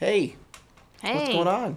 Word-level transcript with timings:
Hey, 0.00 0.36
Hey. 1.02 1.14
what's 1.14 1.28
going 1.28 1.46
on? 1.46 1.76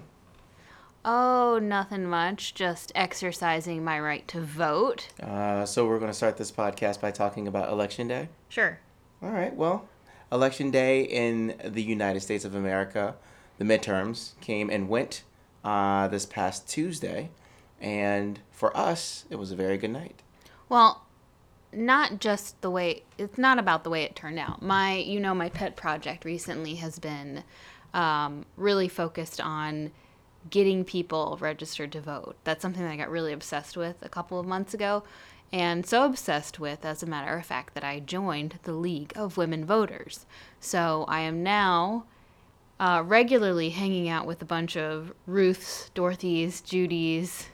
Oh, 1.03 1.59
nothing 1.61 2.05
much. 2.05 2.53
Just 2.53 2.93
exercising 2.95 3.83
my 3.83 3.99
right 3.99 4.25
to 4.29 4.39
vote. 4.39 5.09
Uh, 5.21 5.65
so, 5.65 5.85
we're 5.85 5.99
going 5.99 6.09
to 6.09 6.15
start 6.15 6.37
this 6.37 6.49
podcast 6.49 7.01
by 7.01 7.11
talking 7.11 7.49
about 7.49 7.67
Election 7.69 8.07
Day. 8.07 8.29
Sure. 8.47 8.79
All 9.21 9.29
right, 9.29 9.53
well, 9.53 9.89
Election 10.31 10.71
Day 10.71 11.01
in 11.01 11.55
the 11.65 11.83
United 11.83 12.21
States 12.21 12.45
of 12.45 12.55
America, 12.55 13.15
the 13.57 13.65
midterms 13.65 14.39
came 14.39 14.69
and 14.69 14.87
went 14.87 15.23
uh, 15.65 16.07
this 16.07 16.25
past 16.25 16.65
Tuesday. 16.69 17.29
And 17.81 18.39
for 18.51 18.75
us, 18.77 19.25
it 19.29 19.35
was 19.35 19.51
a 19.51 19.57
very 19.57 19.77
good 19.77 19.91
night. 19.91 20.21
Well, 20.69 21.03
not 21.73 22.19
just 22.21 22.61
the 22.61 22.69
way 22.69 23.03
it's 23.17 23.37
not 23.37 23.59
about 23.59 23.83
the 23.83 23.89
way 23.89 24.03
it 24.03 24.15
turned 24.15 24.39
out. 24.39 24.61
My, 24.61 24.95
you 24.95 25.19
know, 25.19 25.33
my 25.33 25.49
pet 25.49 25.75
project 25.75 26.23
recently 26.23 26.75
has 26.75 26.99
been 26.99 27.43
um, 27.93 28.45
really 28.57 28.87
focused 28.87 29.39
on 29.39 29.91
getting 30.49 30.83
people 30.83 31.37
registered 31.39 31.91
to 31.93 32.01
vote. 32.01 32.35
That's 32.43 32.61
something 32.61 32.83
that 32.83 32.91
I 32.91 32.97
got 32.97 33.09
really 33.09 33.33
obsessed 33.33 33.77
with 33.77 33.95
a 34.01 34.09
couple 34.09 34.39
of 34.39 34.45
months 34.45 34.73
ago. 34.73 35.03
And 35.51 35.85
so 35.85 36.03
obsessed 36.03 36.59
with, 36.59 36.83
as 36.83 37.03
a 37.03 37.05
matter 37.05 37.37
of 37.37 37.45
fact, 37.45 37.75
that 37.75 37.83
I 37.83 37.99
joined 37.99 38.59
the 38.63 38.73
League 38.73 39.13
of 39.15 39.37
Women 39.37 39.65
Voters. 39.65 40.25
So 40.59 41.05
I 41.07 41.19
am 41.21 41.43
now 41.43 42.05
uh, 42.79 43.03
regularly 43.05 43.69
hanging 43.69 44.09
out 44.09 44.25
with 44.25 44.41
a 44.41 44.45
bunch 44.45 44.75
of 44.75 45.13
Ruths, 45.27 45.91
Dorothys, 45.93 46.63
Judys, 46.63 47.45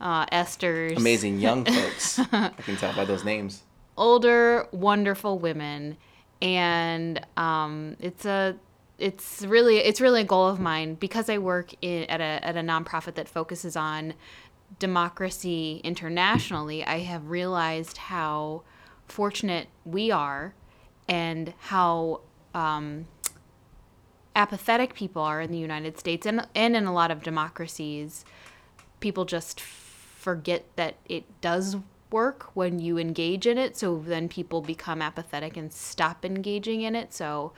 uh, 0.00 0.26
Esther's 0.30 0.96
Amazing 0.96 1.40
young 1.40 1.64
folks. 1.66 2.18
I 2.18 2.50
can 2.58 2.76
tell 2.76 2.94
by 2.94 3.04
those 3.04 3.24
names. 3.24 3.62
older, 3.96 4.68
wonderful 4.70 5.38
women, 5.38 5.96
and 6.40 7.24
um, 7.36 7.96
it's 8.00 8.24
a 8.24 8.56
it's 9.02 9.42
really 9.42 9.78
it's 9.78 10.00
really 10.00 10.20
a 10.20 10.24
goal 10.24 10.46
of 10.46 10.60
mine 10.60 10.94
because 10.94 11.28
I 11.28 11.38
work 11.38 11.74
in, 11.82 12.04
at 12.04 12.20
a 12.20 12.44
at 12.46 12.56
a 12.56 12.60
nonprofit 12.60 13.14
that 13.14 13.28
focuses 13.28 13.76
on 13.76 14.14
democracy 14.78 15.80
internationally. 15.82 16.84
I 16.84 17.00
have 17.00 17.28
realized 17.28 17.96
how 17.96 18.62
fortunate 19.06 19.66
we 19.84 20.10
are, 20.10 20.54
and 21.08 21.52
how 21.58 22.20
um, 22.54 23.06
apathetic 24.36 24.94
people 24.94 25.22
are 25.22 25.40
in 25.40 25.50
the 25.50 25.58
United 25.58 25.98
States 25.98 26.24
and 26.24 26.46
and 26.54 26.76
in 26.76 26.86
a 26.86 26.92
lot 26.92 27.10
of 27.10 27.22
democracies. 27.22 28.24
People 29.00 29.24
just 29.24 29.60
forget 29.60 30.64
that 30.76 30.94
it 31.08 31.24
does 31.40 31.76
work 32.12 32.50
when 32.54 32.78
you 32.78 32.98
engage 32.98 33.46
in 33.48 33.58
it. 33.58 33.76
So 33.76 33.98
then 34.06 34.28
people 34.28 34.60
become 34.60 35.02
apathetic 35.02 35.56
and 35.56 35.72
stop 35.72 36.24
engaging 36.24 36.82
in 36.82 36.94
it. 36.94 37.12
So 37.12 37.52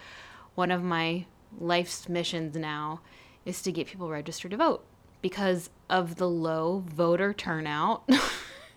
one 0.55 0.71
of 0.71 0.83
my 0.83 1.27
life's 1.59 2.09
missions 2.09 2.57
now 2.57 3.01
is 3.45 3.63
to 3.63 3.73
get 3.73 3.87
people 3.87 4.09
registered 4.09 4.51
to 4.53 4.57
vote 4.57 4.85
because 5.23 5.71
of 5.91 6.17
the 6.17 6.29
low 6.29 6.85
voter 6.87 7.33
turnout. 7.33 8.09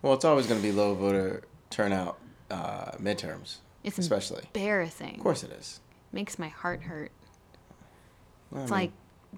Well, 0.04 0.14
it's 0.14 0.24
always 0.26 0.46
going 0.46 0.62
to 0.62 0.66
be 0.66 0.72
low 0.72 0.94
voter 0.94 1.42
turnout 1.72 2.20
uh, 2.52 2.92
midterms, 3.02 3.58
it's 3.84 3.98
especially. 3.98 4.44
embarrassing. 4.54 5.16
Of 5.16 5.22
course 5.22 5.44
it 5.44 5.52
is. 5.52 5.80
Makes 6.12 6.38
my 6.38 6.50
heart 6.50 6.84
hurt. 6.84 7.12
Well, 8.52 8.62
I 8.62 8.64
It's 8.64 8.72
mean, 8.72 8.80
like 8.80 8.92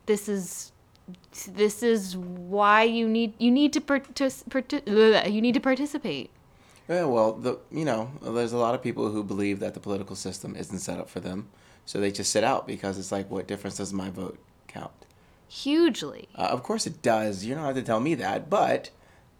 this 0.05 0.27
is 0.27 0.73
this 1.47 1.81
is 1.81 2.17
why 2.17 2.83
you 2.83 3.07
need 3.07 3.33
you 3.39 3.51
need 3.51 3.71
to 3.73 3.81
partic- 3.81 4.43
partic- 4.49 4.83
ugh, 4.85 5.31
you 5.31 5.41
need 5.41 5.53
to 5.53 5.61
participate. 5.61 6.29
Yeah, 6.89 7.05
well, 7.05 7.33
the 7.33 7.59
you 7.71 7.85
know, 7.85 8.11
there's 8.21 8.51
a 8.51 8.57
lot 8.57 8.73
of 8.73 8.81
people 8.81 9.11
who 9.11 9.23
believe 9.23 9.59
that 9.59 9.75
the 9.75 9.79
political 9.79 10.15
system 10.15 10.55
isn't 10.55 10.79
set 10.79 10.99
up 10.99 11.07
for 11.07 11.19
them, 11.19 11.49
so 11.85 11.99
they 11.99 12.11
just 12.11 12.31
sit 12.31 12.43
out 12.43 12.65
because 12.65 12.97
it's 12.97 13.11
like, 13.11 13.29
what 13.29 13.47
difference 13.47 13.77
does 13.77 13.93
my 13.93 14.09
vote 14.09 14.39
count? 14.67 14.91
Hugely. 15.47 16.27
Uh, 16.35 16.49
of 16.51 16.63
course 16.63 16.87
it 16.87 17.01
does. 17.01 17.45
You 17.45 17.53
don't 17.55 17.63
have 17.63 17.75
to 17.75 17.83
tell 17.83 17.99
me 17.99 18.15
that, 18.15 18.49
but 18.49 18.89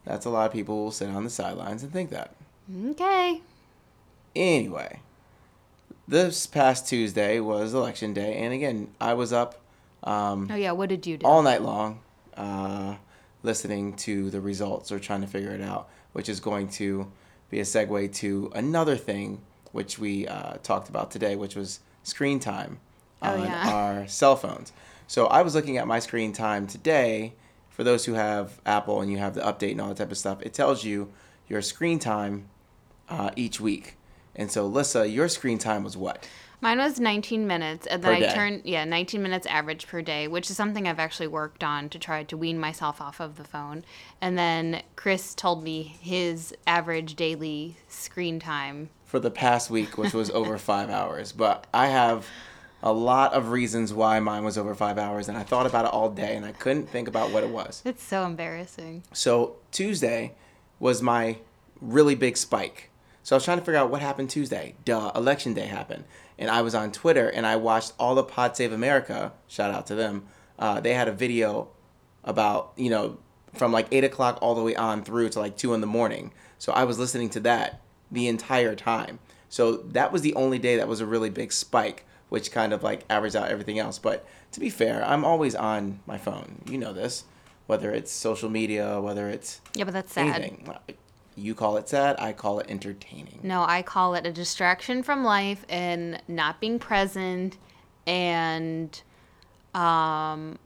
that's 0.05 0.25
a 0.25 0.29
lot 0.29 0.45
of 0.45 0.53
people 0.53 0.83
will 0.83 0.91
sit 0.91 1.09
on 1.09 1.23
the 1.23 1.29
sidelines 1.29 1.81
and 1.81 1.91
think 1.91 2.11
that. 2.11 2.35
Okay. 2.91 3.41
Anyway, 4.35 4.99
this 6.07 6.45
past 6.45 6.87
Tuesday 6.87 7.39
was 7.39 7.73
election 7.73 8.13
day, 8.13 8.35
and 8.35 8.53
again, 8.53 8.89
I 9.01 9.15
was 9.15 9.33
up 9.33 9.59
um, 10.03 10.47
Oh 10.51 10.55
yeah, 10.55 10.71
what 10.71 10.89
did 10.89 11.05
you 11.07 11.17
do? 11.17 11.25
all 11.25 11.41
night 11.41 11.63
long 11.63 11.99
uh, 12.37 12.95
listening 13.41 13.95
to 13.97 14.29
the 14.29 14.39
results 14.39 14.91
or 14.91 14.99
trying 14.99 15.21
to 15.21 15.27
figure 15.27 15.51
it 15.51 15.61
out, 15.61 15.89
which 16.13 16.29
is 16.29 16.39
going 16.39 16.69
to 16.69 17.11
be 17.49 17.59
a 17.59 17.63
segue 17.63 18.13
to 18.15 18.51
another 18.55 18.95
thing 18.95 19.41
which 19.71 19.99
we 19.99 20.27
uh, 20.27 20.53
talked 20.63 20.89
about 20.89 21.11
today, 21.11 21.35
which 21.35 21.55
was 21.55 21.79
screen 22.03 22.39
time 22.39 22.79
Oh, 23.21 23.33
on 23.33 23.43
yeah. 23.43 23.69
our 23.73 24.07
cell 24.19 24.35
phones. 24.35 24.71
So 25.07 25.27
I 25.27 25.41
was 25.41 25.53
looking 25.53 25.77
at 25.77 25.87
my 25.87 25.99
screen 25.99 26.31
time 26.33 26.67
today. 26.67 27.33
For 27.69 27.83
those 27.83 28.05
who 28.05 28.13
have 28.13 28.59
Apple 28.65 29.01
and 29.01 29.11
you 29.11 29.17
have 29.19 29.35
the 29.35 29.41
update 29.41 29.71
and 29.71 29.81
all 29.81 29.87
that 29.89 29.97
type 29.97 30.11
of 30.11 30.17
stuff, 30.17 30.41
it 30.41 30.53
tells 30.53 30.83
you 30.83 31.11
your 31.47 31.61
screen 31.61 31.97
time 31.99 32.47
uh, 33.09 33.31
each 33.35 33.59
week. 33.59 33.95
And 34.35 34.51
so, 34.51 34.65
Lissa, 34.67 35.07
your 35.07 35.27
screen 35.27 35.57
time 35.57 35.83
was 35.83 35.95
what? 35.97 36.27
Mine 36.61 36.77
was 36.79 36.99
19 36.99 37.47
minutes, 37.47 37.87
and 37.87 38.03
then 38.03 38.11
Per 38.11 38.15
I 38.17 38.27
day. 38.27 38.33
turned 38.33 38.61
yeah 38.65 38.83
19 38.83 39.21
minutes 39.21 39.47
average 39.47 39.87
per 39.87 40.01
day, 40.01 40.27
which 40.27 40.49
is 40.49 40.57
something 40.57 40.87
I've 40.87 40.99
actually 40.99 41.27
worked 41.27 41.63
on 41.63 41.87
to 41.89 41.99
try 41.99 42.23
to 42.23 42.35
wean 42.37 42.59
myself 42.59 42.99
off 43.01 43.19
of 43.21 43.37
the 43.37 43.43
phone. 43.45 43.85
And 44.19 44.37
then 44.37 44.81
Chris 44.95 45.33
told 45.33 45.63
me 45.63 45.83
his 46.01 46.53
average 46.67 47.15
daily 47.15 47.77
screen 47.87 48.39
time. 48.39 48.89
for 49.05 49.19
the 49.19 49.31
past 49.31 49.69
week, 49.69 49.97
which 49.97 50.13
was 50.13 50.29
over 50.31 50.57
five 50.71 50.89
hours. 50.89 51.31
But 51.31 51.65
I 51.73 51.87
have 51.87 52.27
a 52.83 52.93
lot 52.93 53.33
of 53.33 53.49
reasons 53.49 53.93
why 53.93 54.19
mine 54.19 54.43
was 54.43 54.57
over 54.57 54.75
five 54.75 54.97
hours, 54.97 55.27
and 55.29 55.37
I 55.37 55.43
thought 55.43 55.65
about 55.65 55.85
it 55.85 55.91
all 55.91 56.09
day, 56.09 56.35
and 56.35 56.45
I 56.45 56.51
couldn't 56.51 56.87
think 56.89 57.07
about 57.07 57.31
what 57.31 57.43
it 57.43 57.49
was. 57.49 57.81
It's 57.85 58.03
so 58.03 58.25
embarrassing. 58.25 59.03
So 59.13 59.55
Tuesday 59.71 60.35
was 60.79 61.01
my 61.01 61.37
really 61.81 62.15
big 62.15 62.37
spike. 62.37 62.89
So 63.23 63.35
I 63.35 63.37
was 63.37 63.45
trying 63.45 63.59
to 63.59 63.65
figure 63.65 63.79
out 63.79 63.89
what 63.91 64.01
happened 64.01 64.29
Tuesday. 64.29 64.75
Duh, 64.85 65.11
election 65.15 65.53
day 65.53 65.65
happened, 65.67 66.05
and 66.39 66.49
I 66.49 66.63
was 66.63 66.73
on 66.73 66.91
Twitter 66.91 67.29
and 67.29 67.45
I 67.45 67.55
watched 67.57 67.93
all 67.99 68.15
the 68.15 68.23
Pod 68.23 68.57
Save 68.57 68.71
America. 68.71 69.33
Shout 69.47 69.69
out 69.71 69.85
to 69.87 69.95
them. 69.95 70.25
Uh, 70.57 70.79
they 70.79 70.93
had 70.95 71.07
a 71.07 71.11
video 71.11 71.67
about 72.23 72.73
you 72.75 72.89
know 72.89 73.17
from 73.53 73.71
like 73.71 73.87
eight 73.91 74.03
o'clock 74.03 74.39
all 74.41 74.55
the 74.55 74.63
way 74.63 74.75
on 74.75 75.03
through 75.03 75.29
to 75.29 75.39
like 75.39 75.55
two 75.57 75.73
in 75.75 75.81
the 75.81 75.87
morning. 75.87 76.31
So 76.57 76.71
I 76.73 76.83
was 76.85 76.97
listening 76.97 77.29
to 77.31 77.39
that 77.41 77.81
the 78.11 78.27
entire 78.27 78.75
time. 78.75 79.19
So 79.49 79.77
that 79.77 80.11
was 80.11 80.21
the 80.21 80.33
only 80.35 80.59
day 80.59 80.77
that 80.77 80.87
was 80.87 81.01
a 81.01 81.05
really 81.05 81.29
big 81.29 81.51
spike, 81.51 82.05
which 82.29 82.51
kind 82.51 82.73
of 82.73 82.83
like 82.83 83.03
averaged 83.09 83.35
out 83.35 83.49
everything 83.49 83.79
else. 83.79 83.97
But 83.99 84.25
to 84.51 84.59
be 84.59 84.69
fair, 84.69 85.03
I'm 85.05 85.23
always 85.25 85.55
on 85.55 85.99
my 86.05 86.17
phone. 86.17 86.61
You 86.69 86.77
know 86.77 86.93
this, 86.93 87.23
whether 87.67 87.91
it's 87.91 88.11
social 88.11 88.49
media, 88.49 88.99
whether 89.01 89.27
it's 89.29 89.61
Yeah, 89.73 89.85
but 89.85 89.93
that's 89.93 90.13
sad. 90.13 90.35
anything. 90.41 90.67
You 91.39 91.55
call 91.55 91.77
it 91.77 91.87
sad, 91.89 92.17
I 92.19 92.33
call 92.33 92.59
it 92.59 92.67
entertaining. 92.69 93.39
No, 93.43 93.63
I 93.67 93.81
call 93.81 94.13
it 94.15 94.25
a 94.25 94.31
distraction 94.31 95.03
from 95.03 95.23
life 95.23 95.65
and 95.69 96.21
not 96.27 96.59
being 96.59 96.79
present 96.79 97.57
and 98.05 99.01
um 99.73 100.57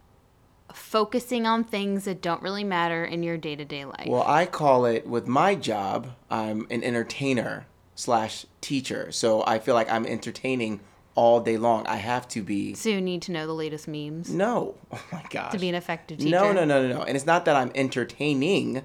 focusing 0.73 1.45
on 1.45 1.63
things 1.63 2.05
that 2.05 2.21
don't 2.21 2.41
really 2.41 2.63
matter 2.63 3.05
in 3.05 3.21
your 3.21 3.37
day-to-day 3.37 3.85
life. 3.85 4.07
Well, 4.07 4.23
I 4.25 4.45
call 4.47 4.85
it 4.85 5.05
with 5.05 5.27
my 5.27 5.53
job. 5.53 6.15
I'm 6.31 6.65
an 6.71 6.83
entertainer 6.83 7.67
slash 7.93 8.47
teacher, 8.59 9.11
so 9.11 9.43
I 9.45 9.59
feel 9.59 9.75
like 9.75 9.91
I'm 9.91 10.05
entertaining 10.07 10.79
all 11.15 11.39
day 11.41 11.57
long. 11.57 11.85
I 11.85 11.97
have 11.97 12.27
to 12.29 12.41
be. 12.41 12.73
so 12.73 12.89
you 12.89 13.01
need 13.01 13.21
to 13.23 13.31
know 13.31 13.45
the 13.45 13.53
latest 13.53 13.87
memes 13.87 14.31
No, 14.31 14.73
oh 14.91 15.03
my 15.11 15.23
gosh. 15.29 15.51
to 15.51 15.59
be 15.59 15.69
an 15.69 15.75
effective 15.75 16.17
teacher. 16.17 16.31
No, 16.31 16.51
no, 16.51 16.65
no, 16.65 16.87
no, 16.87 16.97
no. 16.97 17.03
And 17.03 17.15
it's 17.15 17.25
not 17.27 17.45
that 17.45 17.55
I'm 17.55 17.71
entertaining. 17.75 18.83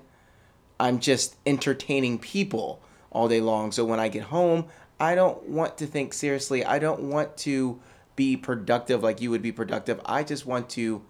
I'm 0.80 1.00
just 1.00 1.36
entertaining 1.46 2.18
people 2.18 2.80
all 3.10 3.28
day 3.28 3.40
long. 3.40 3.72
So 3.72 3.84
when 3.84 4.00
I 4.00 4.08
get 4.08 4.24
home, 4.24 4.66
I 5.00 5.14
don't 5.14 5.42
want 5.48 5.78
to 5.78 5.86
think 5.86 6.12
seriously. 6.12 6.64
I 6.64 6.78
don't 6.78 7.02
want 7.04 7.36
to 7.38 7.80
be 8.16 8.36
productive 8.36 9.02
like 9.02 9.20
you 9.20 9.30
would 9.30 9.42
be 9.42 9.52
productive. 9.52 10.00
I 10.04 10.22
just 10.24 10.46
want 10.46 10.68
to 10.70 11.02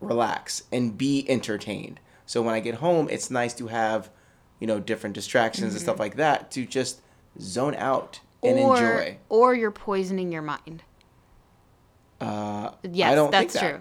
relax 0.00 0.64
and 0.72 0.96
be 0.96 1.24
entertained. 1.28 2.00
So 2.26 2.42
when 2.42 2.54
I 2.54 2.60
get 2.60 2.76
home, 2.76 3.08
it's 3.10 3.30
nice 3.30 3.54
to 3.54 3.66
have, 3.68 4.10
you 4.60 4.66
know, 4.66 4.80
different 4.80 5.14
distractions 5.14 5.72
and 5.74 5.82
stuff 5.82 5.98
like 5.98 6.16
that 6.16 6.50
to 6.52 6.64
just 6.64 7.00
zone 7.40 7.74
out 7.74 8.20
and 8.42 8.58
or, 8.58 8.76
enjoy. 8.76 9.18
Or 9.28 9.54
you're 9.54 9.70
poisoning 9.70 10.32
your 10.32 10.42
mind. 10.42 10.82
Uh, 12.20 12.70
Yes, 12.84 13.10
I 13.12 13.14
don't 13.14 13.30
that's 13.30 13.52
think 13.52 13.62
that. 13.64 13.70
true. 13.70 13.80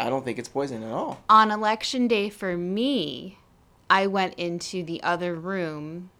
I, 0.00 0.06
I 0.06 0.10
don't 0.10 0.24
think 0.24 0.38
it's 0.38 0.48
poison 0.48 0.82
at 0.82 0.90
all. 0.92 1.22
On 1.28 1.50
election 1.50 2.08
day 2.08 2.30
for 2.30 2.56
me, 2.56 3.38
I 3.90 4.06
went 4.06 4.34
into 4.34 4.82
the 4.84 5.02
other 5.02 5.34
room. 5.34 6.10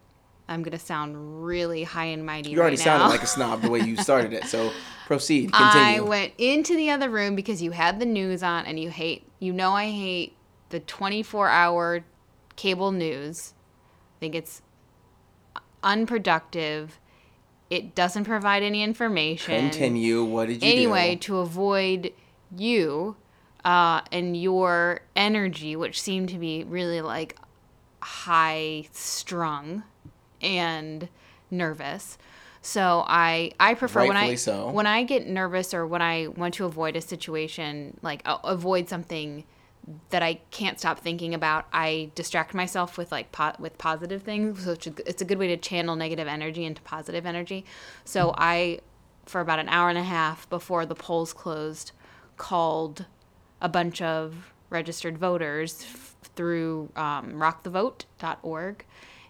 I'm 0.47 0.61
gonna 0.61 0.77
sound 0.77 1.45
really 1.45 1.83
high 1.83 2.05
and 2.05 2.25
mighty 2.25 2.51
You 2.51 2.59
already 2.59 2.75
right 2.75 2.83
sounded 2.83 3.07
like 3.07 3.23
a 3.23 3.27
snob 3.27 3.61
the 3.61 3.69
way 3.69 3.79
you 3.79 3.95
started 3.95 4.33
it. 4.33 4.43
So 4.45 4.71
proceed. 5.07 5.53
Continue. 5.53 6.03
I 6.03 6.07
went 6.07 6.33
into 6.37 6.75
the 6.75 6.89
other 6.89 7.09
room 7.09 7.35
because 7.35 7.61
you 7.61 7.71
had 7.71 7.99
the 8.01 8.05
news 8.05 8.43
on 8.43 8.65
and 8.65 8.77
you 8.77 8.89
hate 8.89 9.25
you 9.39 9.53
know 9.53 9.71
I 9.71 9.89
hate 9.89 10.35
the 10.69 10.81
24 10.81 11.47
hour 11.47 12.03
cable 12.57 12.91
news. 12.91 13.53
I 14.17 14.19
think 14.19 14.35
it's 14.35 14.61
unproductive. 15.81 16.99
It 17.69 17.95
doesn't 17.95 18.25
provide 18.25 18.63
any 18.63 18.83
information. 18.83 19.69
Continue. 19.69 20.23
What 20.25 20.47
did 20.49 20.61
you 20.61 20.69
Anyway, 20.69 21.15
do? 21.15 21.19
to 21.19 21.37
avoid 21.37 22.11
you 22.55 23.15
uh, 23.63 24.01
and 24.11 24.35
your 24.35 25.01
energy, 25.15 25.75
which 25.77 26.01
seemed 26.01 26.29
to 26.29 26.37
be 26.37 26.65
really 26.65 26.99
like 27.01 27.37
high 28.01 28.87
strung 28.91 29.83
and 30.41 31.07
nervous. 31.49 32.17
So 32.61 33.03
I 33.07 33.51
I 33.59 33.73
prefer 33.73 34.07
when 34.07 34.17
I 34.17 34.35
so. 34.35 34.69
when 34.69 34.87
I 34.87 35.03
get 35.03 35.27
nervous 35.27 35.73
or 35.73 35.87
when 35.87 36.01
I 36.01 36.27
want 36.27 36.53
to 36.55 36.65
avoid 36.65 36.95
a 36.95 37.01
situation 37.01 37.97
like 38.01 38.21
uh, 38.25 38.37
avoid 38.43 38.87
something 38.87 39.45
that 40.11 40.21
I 40.21 40.35
can't 40.51 40.79
stop 40.79 40.99
thinking 40.99 41.33
about, 41.33 41.65
I 41.73 42.11
distract 42.13 42.53
myself 42.53 42.97
with 42.97 43.11
like 43.11 43.31
po- 43.31 43.55
with 43.57 43.77
positive 43.77 44.21
things. 44.21 44.63
So 44.63 44.73
it's 44.73 44.87
a, 44.87 44.93
it's 45.07 45.21
a 45.21 45.25
good 45.25 45.39
way 45.39 45.47
to 45.47 45.57
channel 45.57 45.95
negative 45.95 46.27
energy 46.27 46.65
into 46.65 46.81
positive 46.83 47.25
energy. 47.25 47.65
So 48.05 48.33
I, 48.37 48.81
for 49.25 49.41
about 49.41 49.57
an 49.59 49.69
hour 49.69 49.89
and 49.89 49.97
a 49.97 50.03
half 50.03 50.47
before 50.49 50.85
the 50.85 50.95
polls 50.95 51.33
closed, 51.33 51.93
called 52.37 53.05
a 53.59 53.69
bunch 53.69 54.01
of 54.01 54.53
registered 54.69 55.17
voters 55.17 55.83
through 56.23 56.89
um, 56.95 57.33
rockthevote.org 57.33 58.85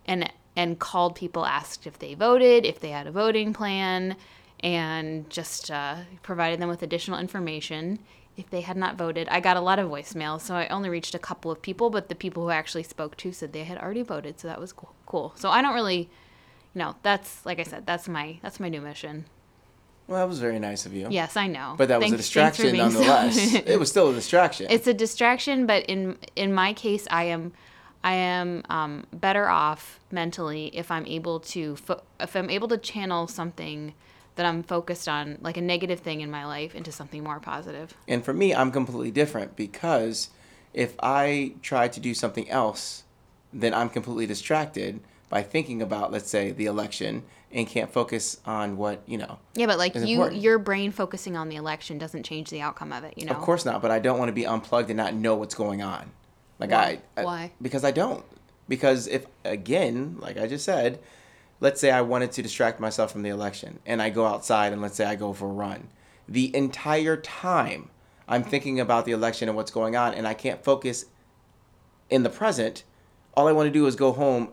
and 0.05 0.31
and 0.55 0.79
called 0.79 1.15
people 1.15 1.45
asked 1.45 1.87
if 1.87 1.99
they 1.99 2.13
voted 2.13 2.65
if 2.65 2.79
they 2.79 2.89
had 2.89 3.07
a 3.07 3.11
voting 3.11 3.53
plan 3.53 4.15
and 4.63 5.29
just 5.29 5.71
uh, 5.71 5.95
provided 6.21 6.59
them 6.59 6.69
with 6.69 6.83
additional 6.83 7.19
information 7.19 7.99
if 8.37 8.49
they 8.49 8.61
had 8.61 8.77
not 8.77 8.95
voted 8.95 9.27
i 9.29 9.39
got 9.39 9.57
a 9.57 9.61
lot 9.61 9.79
of 9.79 9.89
voicemails 9.89 10.41
so 10.41 10.55
i 10.55 10.67
only 10.67 10.89
reached 10.89 11.15
a 11.15 11.19
couple 11.19 11.51
of 11.51 11.61
people 11.61 11.89
but 11.89 12.09
the 12.09 12.15
people 12.15 12.43
who 12.43 12.49
I 12.49 12.55
actually 12.55 12.83
spoke 12.83 13.15
to 13.17 13.31
said 13.31 13.53
they 13.53 13.63
had 13.63 13.77
already 13.77 14.03
voted 14.03 14.39
so 14.39 14.47
that 14.47 14.59
was 14.59 14.73
cool, 14.73 14.93
cool. 15.05 15.33
so 15.35 15.49
i 15.49 15.61
don't 15.61 15.75
really 15.75 16.09
you 16.73 16.79
know 16.79 16.95
that's 17.01 17.45
like 17.45 17.59
i 17.59 17.63
said 17.63 17.85
that's 17.85 18.07
my 18.07 18.39
that's 18.41 18.59
my 18.59 18.69
new 18.69 18.81
mission 18.81 19.25
Well, 20.11 20.19
that 20.19 20.27
was 20.29 20.39
very 20.39 20.59
nice 20.59 20.85
of 20.85 20.93
you. 20.93 21.07
yes 21.09 21.37
i 21.37 21.47
know 21.47 21.75
But 21.77 21.87
that 21.87 21.99
was 22.01 22.11
a 22.11 22.15
Thanks- 22.17 22.29
thanks 22.33 22.57
for 22.57 22.63
distraction 22.63 22.71
being 22.73 22.91
so- 22.91 22.99
nonetheless. 22.99 23.53
it 23.73 23.79
was 23.79 23.89
still 23.89 24.09
a 24.09 24.13
distraction. 24.13 24.67
it's 24.69 24.87
a 24.87 24.93
distraction 24.93 25.65
but 25.65 25.85
in 25.85 26.17
in 26.35 26.53
my 26.53 26.73
case 26.73 27.07
i 27.09 27.23
am 27.23 27.53
i 28.03 28.13
am 28.13 28.63
um, 28.69 29.05
better 29.13 29.47
off 29.47 29.99
mentally 30.11 30.67
if 30.75 30.91
i'm 30.91 31.05
able 31.05 31.39
to 31.39 31.75
fo- 31.77 32.01
if 32.19 32.35
i'm 32.35 32.49
able 32.49 32.67
to 32.67 32.77
channel 32.77 33.27
something 33.27 33.93
that 34.35 34.45
i'm 34.45 34.63
focused 34.63 35.07
on 35.07 35.37
like 35.41 35.55
a 35.57 35.61
negative 35.61 35.99
thing 36.01 36.19
in 36.21 36.29
my 36.31 36.45
life 36.45 36.73
into 36.75 36.91
something 36.91 37.23
more 37.23 37.39
positive 37.39 37.93
And 38.07 38.23
for 38.25 38.33
me, 38.33 38.53
I'm 38.53 38.71
completely 38.71 39.11
different 39.11 39.55
because 39.55 40.29
if 40.73 40.91
I 41.03 41.53
try 41.61 41.87
to 41.89 41.99
do 41.99 42.13
something 42.13 42.49
else, 42.49 43.03
then 43.53 43.73
I'm 43.73 43.89
completely 43.89 44.25
distracted 44.25 45.01
by 45.31 45.41
thinking 45.41 45.81
about, 45.81 46.11
let's 46.11 46.29
say, 46.29 46.51
the 46.51 46.65
election 46.65 47.23
and 47.53 47.65
can't 47.65 47.91
focus 47.91 48.39
on 48.45 48.77
what, 48.77 49.01
you 49.07 49.17
know. 49.17 49.39
yeah 49.55 49.65
but 49.65 49.77
like 49.77 49.95
you 49.95 50.01
important. 50.01 50.41
your 50.41 50.59
brain 50.59 50.91
focusing 50.91 51.35
on 51.35 51.49
the 51.49 51.55
election 51.55 51.97
doesn't 51.97 52.23
change 52.23 52.49
the 52.49 52.61
outcome 52.61 52.93
of 52.93 53.03
it 53.03 53.13
you 53.17 53.25
know 53.25 53.33
Of 53.33 53.39
course 53.39 53.65
not, 53.65 53.81
but 53.81 53.91
I 53.91 53.99
don't 53.99 54.19
want 54.19 54.29
to 54.29 54.33
be 54.33 54.45
unplugged 54.45 54.89
and 54.89 54.97
not 54.97 55.13
know 55.15 55.35
what's 55.35 55.55
going 55.55 55.81
on. 55.81 56.11
Like 56.59 56.71
Why? 56.71 56.99
I, 57.17 57.21
I 57.21 57.23
Why? 57.25 57.51
because 57.61 57.83
I 57.83 57.91
don't. 57.91 58.23
Because 58.67 59.07
if 59.07 59.25
again, 59.43 60.17
like 60.19 60.37
I 60.37 60.47
just 60.47 60.63
said, 60.63 60.99
let's 61.59 61.81
say 61.81 61.91
I 61.91 62.01
wanted 62.01 62.33
to 62.33 62.41
distract 62.41 62.79
myself 62.79 63.11
from 63.11 63.23
the 63.23 63.29
election 63.29 63.79
and 63.85 64.01
I 64.01 64.09
go 64.09 64.25
outside 64.25 64.73
and 64.73 64.81
let's 64.81 64.95
say 64.95 65.05
I 65.05 65.15
go 65.15 65.33
for 65.33 65.45
a 65.45 65.53
run. 65.53 65.87
The 66.27 66.55
entire 66.55 67.17
time 67.17 67.89
I'm 68.27 68.43
thinking 68.43 68.79
about 68.79 69.05
the 69.05 69.11
election 69.11 69.49
and 69.49 69.55
what's 69.57 69.71
going 69.71 69.95
on 69.95 70.13
and 70.13 70.27
I 70.27 70.33
can't 70.33 70.63
focus 70.63 71.05
in 72.09 72.23
the 72.23 72.29
present, 72.29 72.83
all 73.33 73.47
I 73.47 73.53
want 73.53 73.67
to 73.67 73.71
do 73.71 73.87
is 73.87 73.95
go 73.95 74.11
home 74.11 74.49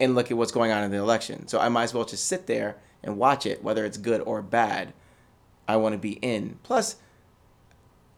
and 0.00 0.14
look 0.14 0.30
at 0.30 0.36
what's 0.36 0.52
going 0.52 0.72
on 0.72 0.82
in 0.82 0.90
the 0.90 0.96
election. 0.96 1.46
So 1.46 1.60
I 1.60 1.68
might 1.68 1.84
as 1.84 1.94
well 1.94 2.04
just 2.04 2.24
sit 2.26 2.46
there 2.46 2.76
and 3.02 3.18
watch 3.18 3.46
it, 3.46 3.62
whether 3.62 3.84
it's 3.84 3.98
good 3.98 4.20
or 4.22 4.42
bad. 4.42 4.92
I 5.68 5.76
want 5.76 5.92
to 5.92 5.98
be 5.98 6.12
in. 6.14 6.58
Plus, 6.62 6.96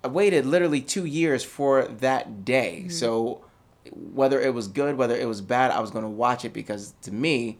I 0.02 0.08
waited 0.08 0.46
literally 0.46 0.80
two 0.80 1.04
years 1.04 1.44
for 1.44 1.84
that 1.84 2.44
day. 2.44 2.80
Mm-hmm. 2.80 2.90
So 2.90 3.44
whether 3.92 4.40
it 4.40 4.54
was 4.54 4.68
good, 4.68 4.96
whether 4.96 5.16
it 5.16 5.28
was 5.28 5.40
bad, 5.40 5.70
I 5.70 5.80
was 5.80 5.90
going 5.90 6.04
to 6.04 6.10
watch 6.10 6.44
it 6.44 6.52
because 6.52 6.94
to 7.02 7.12
me, 7.12 7.58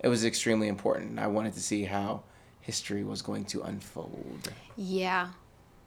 it 0.00 0.08
was 0.08 0.24
extremely 0.24 0.68
important. 0.68 1.18
I 1.18 1.28
wanted 1.28 1.54
to 1.54 1.60
see 1.60 1.84
how 1.84 2.24
history 2.60 3.02
was 3.02 3.22
going 3.22 3.44
to 3.46 3.62
unfold. 3.62 4.52
yeah 4.76 5.30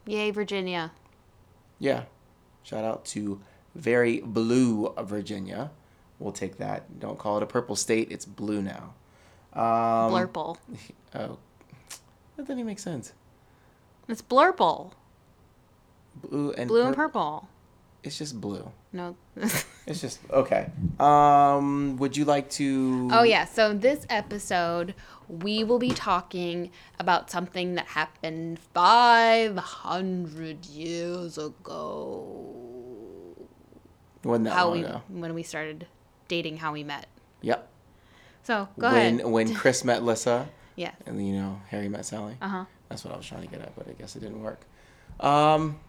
yay 0.06 0.32
virginia 0.32 0.92
Yeah. 1.80 2.04
Shout 2.64 2.84
out 2.84 3.06
to 3.06 3.42
very 3.76 4.20
blue 4.22 4.94
Virginia. 5.02 5.72
We'll 6.20 6.32
take 6.32 6.58
that. 6.58 7.00
Don't 7.00 7.18
call 7.18 7.38
it 7.38 7.44
a 7.44 7.46
purple 7.48 7.76
state. 7.76 8.12
It's 8.12 8.26
blue 8.26 8.62
now. 8.62 8.94
Um, 9.54 10.12
blurple 10.12 10.58
Oh, 11.16 11.38
that 12.38 12.38
doesn't 12.38 12.54
even 12.58 12.66
make 12.66 12.80
sense. 12.80 13.14
it's 14.10 14.22
blurple 14.22 14.94
Blue 16.24 16.52
and 16.54 16.68
blue 16.68 16.84
and 16.88 16.96
purple 16.96 17.48
It's 18.04 18.18
just 18.18 18.40
blue. 18.42 18.72
no 18.92 19.16
It's 19.86 20.00
just 20.02 20.20
okay. 20.32 20.72
Um, 21.00 21.98
would 21.98 22.16
you 22.18 22.24
like 22.26 22.50
to? 22.52 23.10
Oh, 23.12 23.24
yeah. 23.24 23.44
So, 23.44 23.74
this 23.74 24.06
episode, 24.10 24.96
we 25.28 25.66
will 25.66 25.78
be 25.80 25.90
talking 25.92 26.72
about 27.00 27.30
something 27.30 27.76
that 27.76 27.88
happened 27.88 28.60
500 28.74 30.66
years 30.68 31.38
ago. 31.38 32.56
Wasn't 34.24 34.46
that 34.46 34.54
How 34.54 34.68
long 34.70 34.78
we, 34.80 34.86
ago? 34.86 35.02
when 35.10 35.34
we 35.34 35.44
started 35.44 35.86
dating, 36.34 36.58
how 36.58 36.74
we 36.74 36.84
met. 36.84 37.06
Yep. 37.42 37.70
So, 38.44 38.68
go 38.80 38.92
when 38.92 39.20
ahead. 39.20 39.26
when 39.32 39.54
Chris 39.62 39.84
met 39.84 40.02
Lissa 40.04 40.50
Yeah. 40.76 40.92
and 41.06 41.26
you 41.28 41.34
know 41.40 41.62
Harry 41.70 41.88
met 41.90 42.06
Sally. 42.08 42.36
Uh 42.42 42.48
huh. 42.48 42.66
That's 42.90 43.06
what 43.06 43.14
I 43.14 43.18
was 43.18 43.26
trying 43.28 43.44
to 43.44 43.48
get 43.48 43.62
at, 43.62 43.76
but 43.76 43.88
I 43.88 43.92
guess 43.94 44.16
it 44.16 44.22
didn't 44.22 44.42
work. 44.42 44.62
Um, 45.20 45.80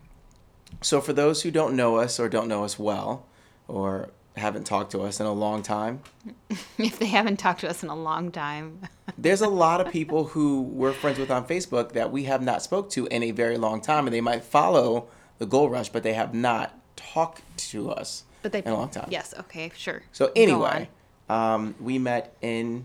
so 0.82 1.00
for 1.00 1.12
those 1.14 1.42
who 1.42 1.50
don't 1.50 1.74
know 1.76 1.96
us 1.96 2.20
or 2.20 2.28
don't 2.28 2.46
know 2.48 2.62
us 2.64 2.78
well, 2.78 3.24
or 3.68 4.10
haven't 4.36 4.64
talked 4.64 4.90
to 4.92 5.00
us 5.02 5.18
in 5.20 5.26
a 5.26 5.32
long 5.32 5.62
time, 5.62 6.00
If 6.78 6.98
they 6.98 7.06
haven't 7.06 7.38
talked 7.38 7.60
to 7.60 7.68
us 7.70 7.82
in 7.82 7.88
a 7.88 7.96
long 7.96 8.30
time. 8.30 8.80
there's 9.18 9.40
a 9.40 9.48
lot 9.48 9.80
of 9.80 9.90
people 9.92 10.24
who 10.24 10.62
we're 10.62 10.92
friends 10.92 11.18
with 11.18 11.30
on 11.30 11.46
Facebook 11.46 11.92
that 11.92 12.12
we 12.12 12.24
have 12.24 12.42
not 12.42 12.62
spoke 12.62 12.90
to 12.90 13.06
in 13.06 13.22
a 13.22 13.30
very 13.30 13.56
long 13.56 13.80
time, 13.80 14.06
and 14.06 14.14
they 14.14 14.20
might 14.20 14.44
follow 14.44 15.06
the 15.38 15.46
Goal 15.46 15.68
Rush, 15.70 15.88
but 15.88 16.02
they 16.02 16.12
have 16.14 16.34
not 16.34 16.78
talked 16.96 17.42
to 17.70 17.90
us 17.90 18.24
But 18.44 18.52
they. 18.52 18.58
in 18.58 18.68
a 18.68 18.74
long 18.74 18.90
time. 18.90 19.08
Yes. 19.10 19.32
Okay. 19.40 19.72
Sure. 19.74 20.02
So 20.12 20.30
anyway, 20.36 20.90
um, 21.30 21.74
we 21.80 21.98
met 21.98 22.36
in 22.42 22.84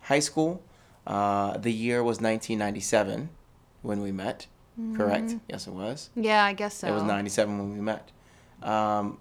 high 0.00 0.18
school. 0.18 0.60
Uh, 1.06 1.56
the 1.58 1.72
year 1.72 2.02
was 2.02 2.16
1997 2.20 3.28
when 3.82 4.02
we 4.02 4.10
met. 4.10 4.48
Correct? 4.96 5.26
Mm-hmm. 5.26 5.38
Yes, 5.48 5.68
it 5.68 5.72
was. 5.72 6.10
Yeah, 6.16 6.44
I 6.44 6.52
guess 6.54 6.74
so. 6.74 6.88
It 6.88 6.90
was 6.90 7.04
97 7.04 7.56
when 7.56 7.72
we 7.72 7.80
met. 7.80 8.10
Um, 8.62 9.18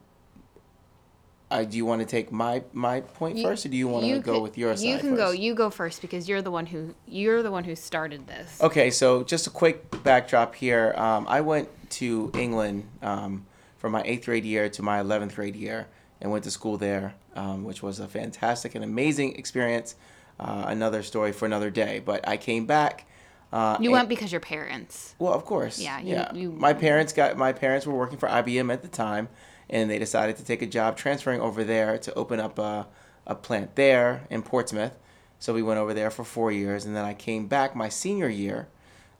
I, 1.51 1.63
do 1.65 1.77
you 1.77 1.85
want 1.85 2.01
to 2.01 2.07
take 2.07 2.31
my 2.31 2.63
my 2.73 3.01
point 3.01 3.37
You- 3.37 3.43
first, 3.43 3.65
or 3.67 3.69
do 3.69 3.77
you 3.77 3.87
want 3.87 4.03
to 4.05 4.09
you 4.09 4.19
go 4.19 4.33
could- 4.33 4.41
with 4.41 4.57
your 4.57 4.75
side 4.75 4.85
You 4.85 4.97
can 4.97 5.15
go. 5.15 5.29
You 5.29 5.53
go 5.53 5.69
first 5.69 6.01
because 6.01 6.27
you're 6.27 6.41
the 6.41 6.49
one 6.51 6.65
who 6.65 6.95
you're 7.07 7.43
the 7.43 7.51
one 7.51 7.63
who 7.63 7.75
started 7.75 8.25
this. 8.25 8.59
Okay, 8.59 8.89
so 8.89 9.23
just 9.23 9.45
a 9.45 9.51
quick 9.51 10.03
backdrop 10.03 10.55
here. 10.55 10.95
Um, 10.97 11.27
I 11.29 11.41
went 11.41 11.69
to 11.91 12.31
England 12.33 12.89
um, 13.03 13.45
from 13.85 13.91
my 13.91 14.01
eighth 14.03 14.25
grade 14.25 14.43
year 14.45 14.67
to 14.67 14.81
my 14.81 14.99
11th 14.99 15.35
grade 15.35 15.55
year 15.55 15.85
and 16.19 16.31
went 16.31 16.43
to 16.43 16.49
school 16.49 16.75
there, 16.75 17.13
um, 17.35 17.63
which 17.63 17.83
was 17.83 17.99
a 17.99 18.07
fantastic 18.07 18.73
and 18.73 18.83
amazing 18.83 19.35
experience. 19.35 19.93
Uh, 20.39 20.63
another 20.65 21.03
story 21.03 21.31
for 21.31 21.45
another 21.45 21.69
day. 21.69 22.01
But 22.03 22.27
I 22.27 22.35
came 22.37 22.65
back. 22.65 23.05
Uh, 23.53 23.77
You 23.79 23.89
and- 23.89 23.93
went 23.93 24.09
because 24.09 24.31
your 24.31 24.41
parents. 24.41 25.13
Well, 25.19 25.33
of 25.35 25.45
course. 25.45 25.77
Yeah, 25.77 25.99
you- 25.99 26.15
yeah. 26.15 26.33
you- 26.33 26.51
my 26.51 26.73
parents 26.73 27.13
got 27.13 27.37
my 27.37 27.53
parents 27.53 27.85
were 27.85 27.93
working 27.93 28.17
for 28.17 28.27
IBM 28.27 28.71
at 28.73 28.81
the 28.81 28.87
time, 28.87 29.29
and 29.69 29.87
they 29.87 29.99
decided 29.99 30.37
to 30.37 30.43
take 30.43 30.63
a 30.63 30.65
job 30.65 30.97
transferring 30.97 31.39
over 31.39 31.63
there 31.63 31.99
to 31.99 32.13
open 32.15 32.39
up 32.39 32.57
a, 32.57 32.87
a 33.27 33.35
plant 33.35 33.75
there 33.75 34.23
in 34.31 34.41
Portsmouth. 34.41 34.93
So 35.37 35.53
we 35.53 35.61
went 35.61 35.79
over 35.79 35.93
there 35.93 36.09
for 36.09 36.23
four 36.23 36.51
years, 36.51 36.85
and 36.85 36.95
then 36.95 37.05
I 37.05 37.13
came 37.13 37.45
back 37.45 37.75
my 37.75 37.89
senior 37.89 38.29
year, 38.29 38.67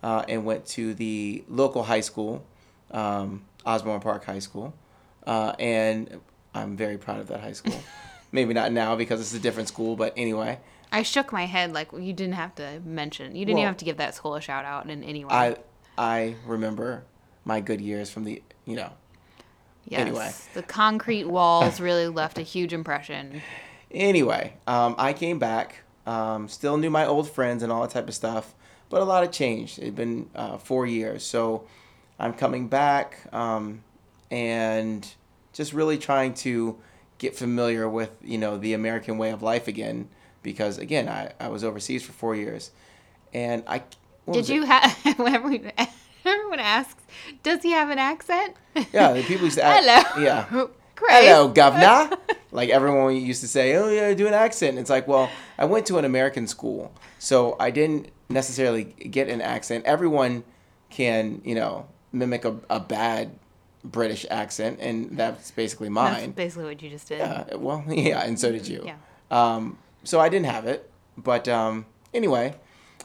uh, 0.01 0.23
and 0.27 0.43
went 0.43 0.65
to 0.69 0.95
the 0.95 1.43
local 1.47 1.83
high 1.83 2.01
school, 2.01 2.43
um, 2.89 3.43
Osbourn 3.65 3.99
Park 4.01 4.25
High 4.25 4.39
School, 4.39 4.73
uh, 5.25 5.53
and 5.59 6.19
I'm 6.53 6.75
very 6.77 6.97
proud 6.97 7.19
of 7.19 7.27
that 7.27 7.39
high 7.41 7.53
school. 7.53 7.79
Maybe 8.31 8.53
not 8.53 8.71
now 8.71 8.95
because 8.95 9.21
it's 9.21 9.33
a 9.33 9.39
different 9.39 9.67
school, 9.69 9.95
but 9.95 10.13
anyway, 10.17 10.59
I 10.91 11.03
shook 11.03 11.31
my 11.31 11.45
head 11.45 11.73
like 11.73 11.91
you 11.93 12.13
didn't 12.13 12.33
have 12.33 12.53
to 12.55 12.81
mention. 12.85 13.35
You 13.35 13.45
didn't 13.45 13.55
Well- 13.55 13.61
even 13.63 13.67
have 13.69 13.77
to 13.77 13.85
give 13.85 13.97
that 13.97 14.13
school 14.15 14.35
a 14.35 14.41
shout 14.41 14.65
out 14.65 14.89
in 14.89 15.03
any 15.03 15.23
way. 15.25 15.33
I 15.33 15.55
I 15.97 16.35
remember 16.45 17.03
my 17.45 17.61
good 17.61 17.79
years 17.81 18.09
from 18.09 18.23
the 18.25 18.41
you 18.65 18.75
know. 18.75 18.89
yes. 19.85 20.01
anyway. 20.01 20.31
The 20.53 20.63
concrete 20.63 21.25
walls 21.25 21.79
really 21.79 22.07
left 22.21 22.37
a 22.37 22.41
huge 22.41 22.73
impression. 22.73 23.41
Anyway, 23.91 24.53
um, 24.67 24.95
I 24.97 25.13
came 25.13 25.39
back. 25.39 25.81
Um, 26.05 26.47
still 26.49 26.77
knew 26.77 26.89
my 26.89 27.05
old 27.05 27.29
friends 27.29 27.63
and 27.63 27.71
all 27.71 27.81
that 27.81 27.91
type 27.91 28.07
of 28.07 28.13
stuff, 28.13 28.53
but 28.89 29.01
a 29.01 29.05
lot 29.05 29.23
had 29.23 29.31
changed. 29.31 29.79
It'd 29.79 29.95
been 29.95 30.29
uh, 30.35 30.57
four 30.57 30.85
years, 30.85 31.23
so 31.25 31.65
I'm 32.19 32.33
coming 32.33 32.67
back 32.67 33.17
um, 33.33 33.83
and 34.31 35.07
just 35.53 35.73
really 35.73 35.97
trying 35.97 36.33
to 36.35 36.77
get 37.17 37.35
familiar 37.35 37.87
with 37.89 38.11
you 38.23 38.37
know 38.37 38.57
the 38.57 38.73
American 38.73 39.17
way 39.17 39.31
of 39.31 39.41
life 39.41 39.67
again. 39.67 40.09
Because 40.43 40.77
again, 40.77 41.09
I, 41.09 41.31
I 41.39 41.47
was 41.49 41.63
overseas 41.63 42.03
for 42.03 42.11
four 42.13 42.35
years, 42.35 42.71
and 43.33 43.63
I 43.67 43.81
Did 44.31 44.47
you 44.47 44.63
have 44.63 44.95
everyone, 45.19 45.71
everyone 46.23 46.59
asks, 46.59 47.03
does 47.41 47.63
he 47.63 47.71
have 47.71 47.89
an 47.89 47.97
accent? 47.97 48.55
Yeah, 48.93 49.13
the 49.13 49.23
people 49.23 49.45
used 49.45 49.57
to 49.57 49.63
ask. 49.65 49.83
Hello. 49.83 50.23
Yeah. 50.23 50.67
Chris. 50.95 51.11
Hello, 51.11 51.49
governor. 51.49 52.15
like 52.51 52.69
everyone 52.69 53.17
used 53.17 53.41
to 53.41 53.49
say, 53.49 53.75
oh 53.75 53.89
yeah, 53.89 54.13
do 54.13 54.27
an 54.27 54.33
accent. 54.33 54.77
It's 54.79 54.89
like, 54.89 55.09
well, 55.09 55.29
I 55.57 55.65
went 55.65 55.85
to 55.87 55.97
an 55.97 56.05
American 56.05 56.47
school, 56.47 56.93
so 57.19 57.57
I 57.59 57.69
didn't 57.69 58.11
necessarily 58.29 58.85
get 58.85 59.27
an 59.27 59.41
accent. 59.41 59.83
Everyone 59.85 60.45
can, 60.89 61.41
you 61.43 61.53
know, 61.53 61.87
mimic 62.15 62.45
a, 62.45 62.55
a 62.69 62.79
bad 62.79 63.31
British 63.83 64.25
accent, 64.31 64.79
and 64.79 65.17
that's 65.17 65.51
basically 65.51 65.89
mine. 65.89 66.13
That's 66.13 66.27
basically 66.33 66.65
what 66.65 66.81
you 66.81 66.89
just 66.89 67.07
did. 67.07 67.21
Uh, 67.21 67.45
well, 67.57 67.83
yeah, 67.89 68.23
and 68.23 68.39
so 68.39 68.51
did 68.51 68.67
you. 68.67 68.83
Yeah. 68.85 68.95
Um, 69.29 69.77
so 70.03 70.19
I 70.19 70.29
didn't 70.29 70.47
have 70.47 70.65
it, 70.65 70.89
but 71.17 71.47
um, 71.47 71.85
anyway, 72.13 72.55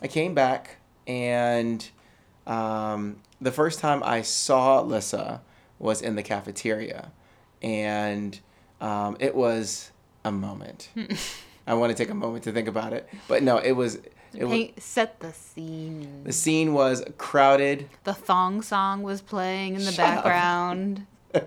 I 0.02 0.08
came 0.08 0.34
back, 0.34 0.76
and 1.06 1.86
um, 2.46 3.16
the 3.40 3.52
first 3.52 3.80
time 3.80 4.02
I 4.04 4.22
saw 4.22 4.80
Lissa 4.80 5.42
was 5.78 6.02
in 6.02 6.14
the 6.16 6.22
cafeteria, 6.22 7.12
and 7.62 8.38
um, 8.80 9.16
it 9.20 9.34
was 9.34 9.90
a 10.24 10.32
moment. 10.32 10.90
I 11.66 11.74
want 11.74 11.94
to 11.94 12.02
take 12.02 12.10
a 12.10 12.14
moment 12.14 12.44
to 12.44 12.52
think 12.52 12.68
about 12.68 12.92
it, 12.92 13.08
but 13.28 13.42
no, 13.42 13.58
it 13.58 13.72
was. 13.72 13.98
It 14.34 14.44
was 14.44 14.68
set 14.78 15.20
the 15.20 15.32
scene. 15.32 16.22
the 16.24 16.32
scene 16.32 16.72
was 16.72 17.02
crowded. 17.18 17.88
The 18.04 18.14
thong 18.14 18.62
song 18.62 19.02
was 19.02 19.20
playing 19.22 19.74
in 19.74 19.84
the 19.84 19.92
Shut 19.92 19.96
background. 20.22 21.06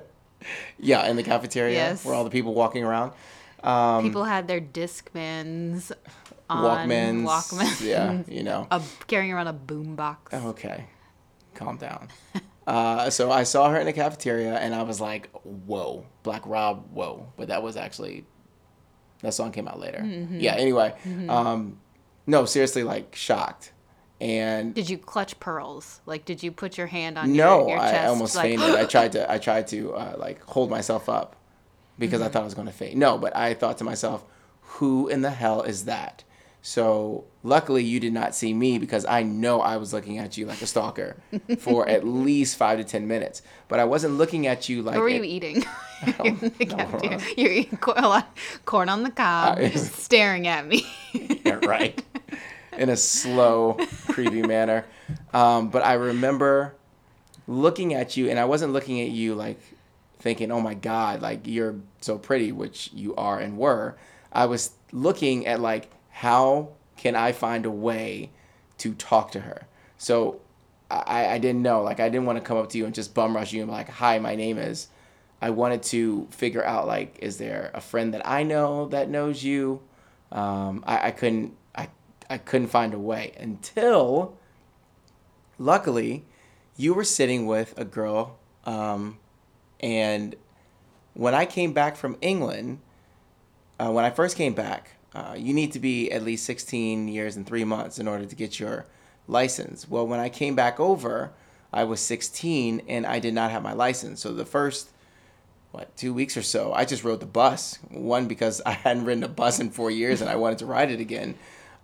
Yeah, 0.77 1.07
in 1.07 1.15
the 1.15 1.23
cafeteria 1.23 1.73
Yes. 1.75 2.03
where 2.03 2.13
all 2.13 2.25
the 2.25 2.29
people 2.29 2.53
walking 2.53 2.83
around. 2.83 3.13
Um, 3.63 4.03
People 4.03 4.25
had 4.25 4.45
their 4.49 4.59
Discmans 4.59 5.93
on 6.49 6.87
Walkmans. 6.89 7.23
Walkmans. 7.25 7.81
Yeah, 7.81 8.23
you 8.27 8.43
know. 8.43 8.67
A, 8.71 8.81
carrying 9.07 9.31
around 9.31 9.47
a 9.47 9.53
boombox. 9.53 10.33
Okay, 10.33 10.85
calm 11.55 11.77
down. 11.77 12.09
uh, 12.67 13.09
so 13.09 13.31
I 13.31 13.43
saw 13.43 13.69
her 13.69 13.77
in 13.77 13.85
the 13.85 13.93
cafeteria, 13.93 14.55
and 14.57 14.75
I 14.75 14.83
was 14.83 14.99
like, 14.99 15.29
"Whoa, 15.43 16.05
Black 16.23 16.41
Rob, 16.45 16.89
whoa!" 16.91 17.31
But 17.37 17.47
that 17.47 17.63
was 17.63 17.77
actually 17.77 18.25
that 19.21 19.33
song 19.33 19.53
came 19.53 19.69
out 19.69 19.79
later. 19.79 19.99
Mm-hmm. 19.99 20.41
Yeah. 20.41 20.55
Anyway, 20.55 20.93
um, 21.29 21.79
no, 22.25 22.45
seriously, 22.45 22.83
like 22.83 23.15
shocked, 23.15 23.71
and 24.21 24.73
Did 24.73 24.89
you 24.89 24.97
clutch 24.97 25.39
pearls? 25.39 26.01
Like, 26.05 26.25
did 26.25 26.41
you 26.43 26.51
put 26.51 26.77
your 26.77 26.87
hand 26.87 27.17
on 27.17 27.33
no, 27.33 27.67
your, 27.67 27.69
your 27.69 27.77
chest? 27.79 27.93
No, 27.93 27.99
I 27.99 28.05
almost 28.05 28.35
like, 28.35 28.45
fainted. 28.59 28.75
I 28.75 28.85
tried 28.85 29.11
to, 29.13 29.31
I 29.31 29.37
tried 29.37 29.67
to 29.67 29.93
uh, 29.93 30.15
like 30.17 30.41
hold 30.43 30.69
myself 30.69 31.09
up 31.09 31.35
because 31.99 32.19
Mm-hmm. 32.21 32.27
I 32.27 32.31
thought 32.31 32.41
I 32.41 32.45
was 32.45 32.53
going 32.53 32.67
to 32.67 32.73
faint. 32.73 32.95
No, 32.97 33.17
but 33.17 33.35
I 33.35 33.53
thought 33.53 33.77
to 33.79 33.83
myself, 33.83 34.23
"Who 34.61 35.07
in 35.07 35.21
the 35.21 35.29
hell 35.31 35.61
is 35.61 35.85
that?" 35.85 36.23
So 36.65 37.25
luckily, 37.43 37.83
you 37.83 37.99
did 37.99 38.13
not 38.13 38.33
see 38.33 38.53
me 38.53 38.79
because 38.79 39.05
I 39.05 39.21
know 39.23 39.59
I 39.59 39.75
was 39.75 39.91
looking 39.91 40.17
at 40.17 40.37
you 40.37 40.45
like 40.45 40.61
a 40.61 40.65
stalker 40.65 41.17
for 41.59 41.87
at 41.95 42.07
least 42.07 42.55
five 42.55 42.77
to 42.77 42.85
ten 42.85 43.05
minutes. 43.07 43.41
But 43.67 43.79
I 43.81 43.83
wasn't 43.83 44.13
looking 44.15 44.47
at 44.47 44.69
you 44.69 44.81
like. 44.81 44.95
What 44.95 45.01
were 45.01 45.09
it- 45.09 45.15
you 45.17 45.23
eating? 45.23 45.65
No, 46.05 46.77
uh, 46.77 47.19
You're 47.37 47.51
eating 47.51 47.77
corn, 47.77 47.97
a 48.03 48.07
lot- 48.09 48.37
corn 48.65 48.89
on 48.89 49.03
the 49.03 49.11
cob, 49.11 49.57
Uh, 49.59 49.69
staring 49.77 50.47
at 50.47 50.65
me. 50.67 50.85
Yeah, 51.13 51.59
right. 51.65 52.01
In 52.77 52.89
a 52.89 52.97
slow, 52.97 53.77
creepy 54.07 54.41
manner. 54.47 54.85
Um, 55.33 55.69
but 55.69 55.83
I 55.83 55.93
remember 55.93 56.75
looking 57.47 57.93
at 57.93 58.17
you, 58.17 58.29
and 58.29 58.39
I 58.39 58.45
wasn't 58.45 58.73
looking 58.73 59.01
at 59.01 59.09
you 59.09 59.35
like 59.35 59.59
thinking, 60.19 60.51
oh 60.51 60.61
my 60.61 60.73
God, 60.73 61.21
like 61.21 61.45
you're 61.45 61.75
so 62.01 62.17
pretty, 62.17 62.51
which 62.51 62.89
you 62.93 63.15
are 63.15 63.39
and 63.39 63.57
were. 63.57 63.95
I 64.31 64.45
was 64.45 64.71
looking 64.91 65.45
at 65.45 65.59
like, 65.59 65.91
how 66.09 66.69
can 66.97 67.15
I 67.15 67.31
find 67.31 67.65
a 67.65 67.71
way 67.71 68.31
to 68.79 68.93
talk 68.93 69.31
to 69.31 69.41
her? 69.41 69.67
So 69.97 70.39
I, 70.89 71.27
I 71.27 71.37
didn't 71.39 71.61
know. 71.61 71.81
Like, 71.83 71.99
I 71.99 72.09
didn't 72.09 72.25
want 72.25 72.37
to 72.37 72.43
come 72.43 72.57
up 72.57 72.69
to 72.69 72.77
you 72.77 72.85
and 72.85 72.93
just 72.93 73.13
bum 73.13 73.35
rush 73.35 73.51
you 73.51 73.61
and 73.61 73.69
be 73.69 73.73
like, 73.73 73.89
hi, 73.89 74.19
my 74.19 74.35
name 74.35 74.57
is. 74.57 74.87
I 75.41 75.49
wanted 75.49 75.83
to 75.83 76.27
figure 76.31 76.63
out 76.63 76.87
like, 76.87 77.17
is 77.19 77.37
there 77.37 77.71
a 77.73 77.81
friend 77.81 78.13
that 78.13 78.25
I 78.27 78.43
know 78.43 78.87
that 78.89 79.09
knows 79.09 79.43
you? 79.43 79.81
Um, 80.31 80.83
I, 80.87 81.07
I 81.07 81.11
couldn't 81.11 81.53
I, 82.33 82.37
couldn't 82.37 82.67
find 82.67 82.93
a 82.93 82.99
way 82.99 83.33
until 83.39 84.37
luckily 85.57 86.25
you 86.75 86.93
were 86.93 87.03
sitting 87.03 87.45
with 87.45 87.73
a 87.77 87.85
girl 87.85 88.37
um, 88.65 89.19
and 89.79 90.35
when 91.13 91.35
I 91.35 91.45
came 91.45 91.73
back 91.73 91.95
from 91.95 92.17
England 92.21 92.79
uh, 93.79 93.91
when 93.91 94.05
I 94.05 94.09
first 94.09 94.35
came 94.35 94.53
back 94.53 94.91
uh, 95.13 95.35
you 95.37 95.53
need 95.53 95.71
to 95.73 95.79
be 95.79 96.11
at 96.11 96.23
least 96.23 96.45
16 96.45 97.07
years 97.07 97.35
and 97.35 97.45
three 97.45 97.63
months 97.63 97.99
in 97.99 98.07
order 98.07 98.25
to 98.25 98.35
get 98.35 98.59
your 98.59 98.85
license. 99.27 99.87
Well 99.87 100.07
when 100.07 100.19
I 100.19 100.29
came 100.29 100.55
back 100.55 100.79
over 100.79 101.31
I 101.71 101.83
was 101.83 101.99
16 102.01 102.83
and 102.87 103.05
I 103.05 103.19
did 103.19 103.33
not 103.33 103.51
have 103.51 103.63
my 103.63 103.73
license. 103.73 104.21
So 104.21 104.33
the 104.33 104.45
first 104.45 104.89
what 105.73 105.95
two 105.97 106.13
weeks 106.13 106.37
or 106.37 106.43
so 106.43 106.71
i 106.71 106.85
just 106.85 107.03
rode 107.03 107.19
the 107.19 107.25
bus. 107.25 107.79
One 107.89 108.27
because 108.27 108.61
i 108.65 108.71
hadn't 108.71 109.05
ridden 109.05 109.23
a 109.23 109.27
bus 109.27 109.59
in 109.59 109.69
four 109.69 109.91
years 109.91 110.21
and 110.21 110.29
i 110.29 110.35
wanted 110.35 110.59
to 110.59 110.65
ride 110.65 110.91
it 110.91 110.99
again 110.99 111.35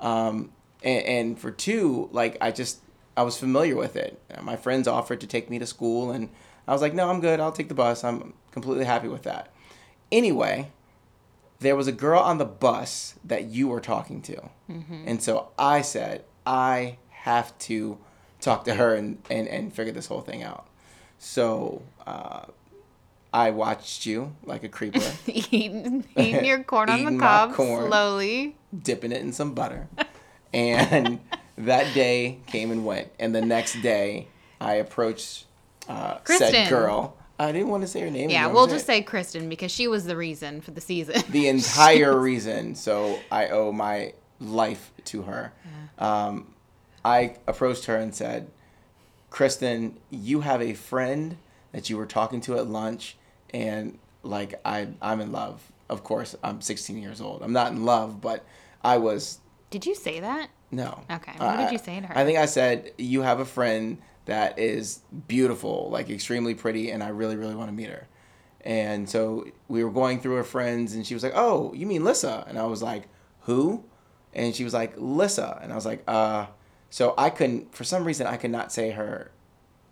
um, 0.02 0.52
and, 0.84 1.06
and 1.06 1.40
for 1.40 1.52
two 1.52 2.10
like 2.12 2.38
i 2.42 2.52
just 2.52 2.80
i 3.18 3.24
was 3.24 3.38
familiar 3.38 3.76
with 3.76 3.96
it. 3.96 4.22
My 4.42 4.56
friends 4.56 4.88
offered 4.88 5.22
to 5.22 5.28
take 5.28 5.50
me 5.50 5.60
to 5.60 5.66
school 5.66 6.12
and 6.12 6.30
i 6.68 6.74
was 6.74 6.82
like 6.82 6.94
no 6.94 7.10
i'm 7.10 7.20
good. 7.22 7.40
I'll 7.40 7.52
take 7.52 7.68
the 7.70 7.76
bus. 7.76 8.04
I'm 8.04 8.34
completely 8.52 8.86
happy 8.86 9.08
with 9.08 9.24
that. 9.24 9.52
Anyway 10.12 10.72
there 11.60 11.76
was 11.76 11.88
a 11.88 11.92
girl 11.92 12.22
on 12.22 12.38
the 12.38 12.46
bus 12.46 13.16
that 13.26 13.46
you 13.46 13.68
were 13.68 13.82
talking 13.82 14.22
to. 14.22 14.50
And 15.08 15.22
so 15.22 15.50
i 15.58 15.82
said 15.82 16.24
i 16.46 16.98
have 17.10 17.58
to 17.60 17.98
talk 18.40 18.64
to 18.64 18.76
her 18.76 18.96
and, 18.96 19.18
and, 19.30 19.48
and 19.50 19.74
figure 19.74 19.92
this 19.92 20.08
whole 20.08 20.22
thing 20.22 20.42
out. 20.42 20.66
So 21.18 21.82
uh, 22.08 22.46
I 23.34 23.52
watched 23.52 24.06
you 24.06 24.36
like 24.44 24.64
a 24.64 24.70
creeper, 24.70 25.02
eating, 25.28 26.06
eating 26.16 26.46
your 26.46 26.64
corn 26.64 26.90
on 26.90 27.06
the 27.06 27.20
cob 27.20 27.54
corn. 27.54 27.88
slowly. 27.88 28.56
dipping 28.82 29.12
it 29.12 29.22
in 29.22 29.34
some 29.34 29.54
butter. 29.54 29.88
And 30.52 31.20
that 31.60 31.94
day 31.94 32.40
came 32.48 32.72
and 32.72 32.84
went. 32.84 33.10
And 33.20 33.36
the 33.36 33.42
next 33.42 33.80
day, 33.84 34.28
I 34.60 34.74
approached 34.76 35.46
uh, 35.88 36.18
said 36.26 36.70
girl. 36.70 37.16
I 37.38 37.52
didn't 37.52 37.68
want 37.68 37.84
to 37.84 37.88
say 37.88 38.02
her 38.02 38.10
name. 38.10 38.32
Yeah, 38.32 38.48
we'll 38.48 38.66
just 38.66 38.88
say 38.88 39.04
Kristen 39.04 39.48
because 39.48 39.72
she 39.72 39.88
was 39.88 40.06
the 40.06 40.18
reason 40.18 40.62
for 40.62 40.72
the 40.72 40.82
season. 40.82 41.22
the 41.30 41.48
entire 41.50 42.18
reason. 42.20 42.74
So 42.74 43.20
I 43.32 43.50
owe 43.50 43.72
my 43.72 44.14
life 44.40 44.92
to 45.06 45.22
her. 45.22 45.54
Um, 46.00 46.54
I 47.06 47.36
approached 47.48 47.86
her 47.86 47.96
and 47.96 48.14
said, 48.16 48.50
Kristen, 49.30 49.98
you 50.10 50.42
have 50.42 50.62
a 50.62 50.74
friend 50.74 51.38
that 51.72 51.90
you 51.90 51.98
were 51.98 52.06
talking 52.06 52.42
to 52.42 52.58
at 52.58 52.68
lunch, 52.68 53.16
and 53.54 53.98
like 54.24 54.60
I, 54.66 54.88
I'm 55.02 55.22
in 55.22 55.32
love. 55.32 55.62
Of 55.90 56.04
course, 56.04 56.36
I'm 56.44 56.62
16 56.62 56.98
years 57.02 57.20
old. 57.22 57.42
I'm 57.42 57.54
not 57.54 57.72
in 57.72 57.84
love, 57.86 58.22
but 58.22 58.46
I 58.84 58.98
was 58.98 59.40
Did 59.70 59.86
you 59.86 59.96
say 59.96 60.20
that? 60.20 60.50
no. 60.72 61.02
Okay, 61.10 61.34
what 61.38 61.58
did 61.58 61.72
you 61.72 61.80
say 61.80 62.00
to 62.00 62.08
her? 62.08 62.18
I 62.18 62.26
think 62.26 62.38
I 62.38 62.46
said 62.46 62.92
you 62.98 63.22
have 63.24 63.40
a 63.40 63.46
friend 63.46 63.98
that 64.26 64.60
is 64.60 65.00
beautiful, 65.28 65.90
like 65.92 66.10
extremely 66.10 66.54
pretty, 66.54 66.92
and 66.92 67.02
I 67.04 67.08
really, 67.10 67.36
really 67.36 67.56
want 67.56 67.70
to 67.70 67.74
meet 67.74 67.90
her. 67.90 68.08
And 68.62 69.10
so 69.10 69.48
we 69.68 69.84
were 69.84 69.90
going 69.90 70.20
through 70.20 70.36
her 70.36 70.44
friends, 70.44 70.94
and 70.94 71.08
she 71.08 71.14
was 71.16 71.24
like, 71.24 71.34
"Oh, 71.36 71.74
you 71.74 71.88
mean 71.88 72.04
Lissa?" 72.04 72.46
And 72.48 72.60
I 72.60 72.66
was 72.66 72.84
like, 72.84 73.08
"Who?" 73.42 73.84
And 74.34 74.54
she 74.56 74.64
was 74.64 74.74
like, 74.74 74.94
"Lissa," 74.98 75.58
and 75.64 75.72
I 75.72 75.76
was 75.76 75.86
like, 75.86 76.04
"Uh." 76.08 76.48
So 76.92 77.14
I 77.18 77.30
couldn't, 77.30 77.74
for 77.74 77.84
some 77.84 78.04
reason, 78.04 78.26
I 78.28 78.38
could 78.38 78.50
not 78.52 78.72
say 78.72 78.92
her, 78.92 79.32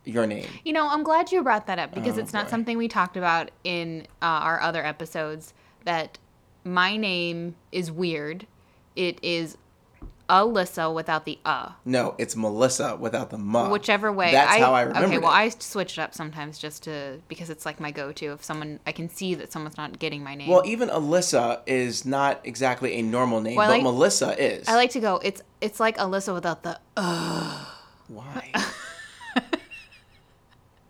your 0.07 0.25
name. 0.25 0.47
You 0.63 0.73
know, 0.73 0.87
I'm 0.89 1.03
glad 1.03 1.31
you 1.31 1.43
brought 1.43 1.67
that 1.67 1.79
up 1.79 1.93
because 1.93 2.17
Oh, 2.17 2.21
it's 2.21 2.33
not 2.33 2.45
boy. 2.45 2.51
something 2.51 2.77
we 2.77 2.87
talked 2.87 3.17
about 3.17 3.51
in 3.63 4.07
uh, 4.21 4.25
our 4.25 4.59
other 4.61 4.83
episodes. 4.85 5.53
That 5.85 6.17
my 6.63 6.97
name 6.97 7.55
is 7.71 7.91
weird. 7.91 8.47
It 8.95 9.19
is 9.23 9.57
Alyssa 10.29 10.93
without 10.93 11.23
the 11.23 11.39
uh. 11.45 11.71
No, 11.85 12.13
it's 12.17 12.35
Melissa 12.35 12.97
without 12.97 13.29
the 13.29 13.37
ma. 13.37 13.69
Whichever 13.69 14.11
way. 14.11 14.31
That's 14.33 14.57
how 14.57 14.73
I 14.73 14.81
remember. 14.81 15.07
Okay, 15.07 15.17
well, 15.19 15.31
it. 15.31 15.35
I 15.35 15.49
switch 15.49 15.97
it 15.97 16.01
up 16.01 16.13
sometimes 16.13 16.57
just 16.57 16.83
to 16.83 17.21
because 17.29 17.49
it's 17.49 17.65
like 17.65 17.79
my 17.79 17.91
go-to. 17.91 18.33
If 18.33 18.43
someone, 18.43 18.81
I 18.85 18.91
can 18.91 19.07
see 19.09 19.35
that 19.35 19.53
someone's 19.53 19.77
not 19.77 19.99
getting 19.99 20.23
my 20.23 20.35
name. 20.35 20.49
Well, 20.49 20.63
even 20.65 20.89
Alyssa 20.89 21.61
is 21.65 22.05
not 22.05 22.41
exactly 22.43 22.95
a 22.95 23.01
normal 23.01 23.39
name, 23.39 23.55
Well, 23.55 23.67
but 23.67 23.73
like- 23.75 23.83
Melissa 23.83 24.35
is. 24.43 24.67
I 24.67 24.75
like 24.75 24.89
to 24.91 24.99
go. 24.99 25.21
It's 25.23 25.41
it's 25.61 25.79
like 25.79 25.97
Alyssa 25.97 26.33
without 26.33 26.63
the. 26.63 26.77
Uh. 26.97 27.65
Why? 28.09 28.51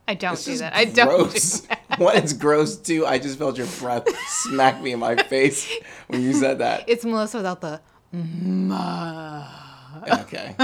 I 0.08 0.14
don't 0.14 0.32
This 0.36 0.46
do 0.46 0.52
is 0.52 0.60
that. 0.60 0.74
I 0.76 0.86
don't. 0.86 1.10
do 1.10 1.18
gross. 1.26 1.60
that. 1.62 1.82
One, 2.00 2.16
it's 2.18 2.34
gross. 2.34 2.78
Two, 2.78 3.06
I 3.06 3.20
just 3.20 3.38
felt 3.38 3.58
your 3.58 3.68
breath 3.80 4.08
smack 4.28 4.82
me 4.82 4.92
in 4.94 5.00
my 5.00 5.16
face 5.16 5.70
when 6.08 6.22
you 6.22 6.34
said 6.34 6.60
that. 6.60 6.86
It's 6.88 7.04
Melissa 7.06 7.38
without 7.38 7.62
the. 7.62 7.82
Ma. 8.14 9.44
Mm-hmm. 9.44 9.58
Okay. 10.22 10.56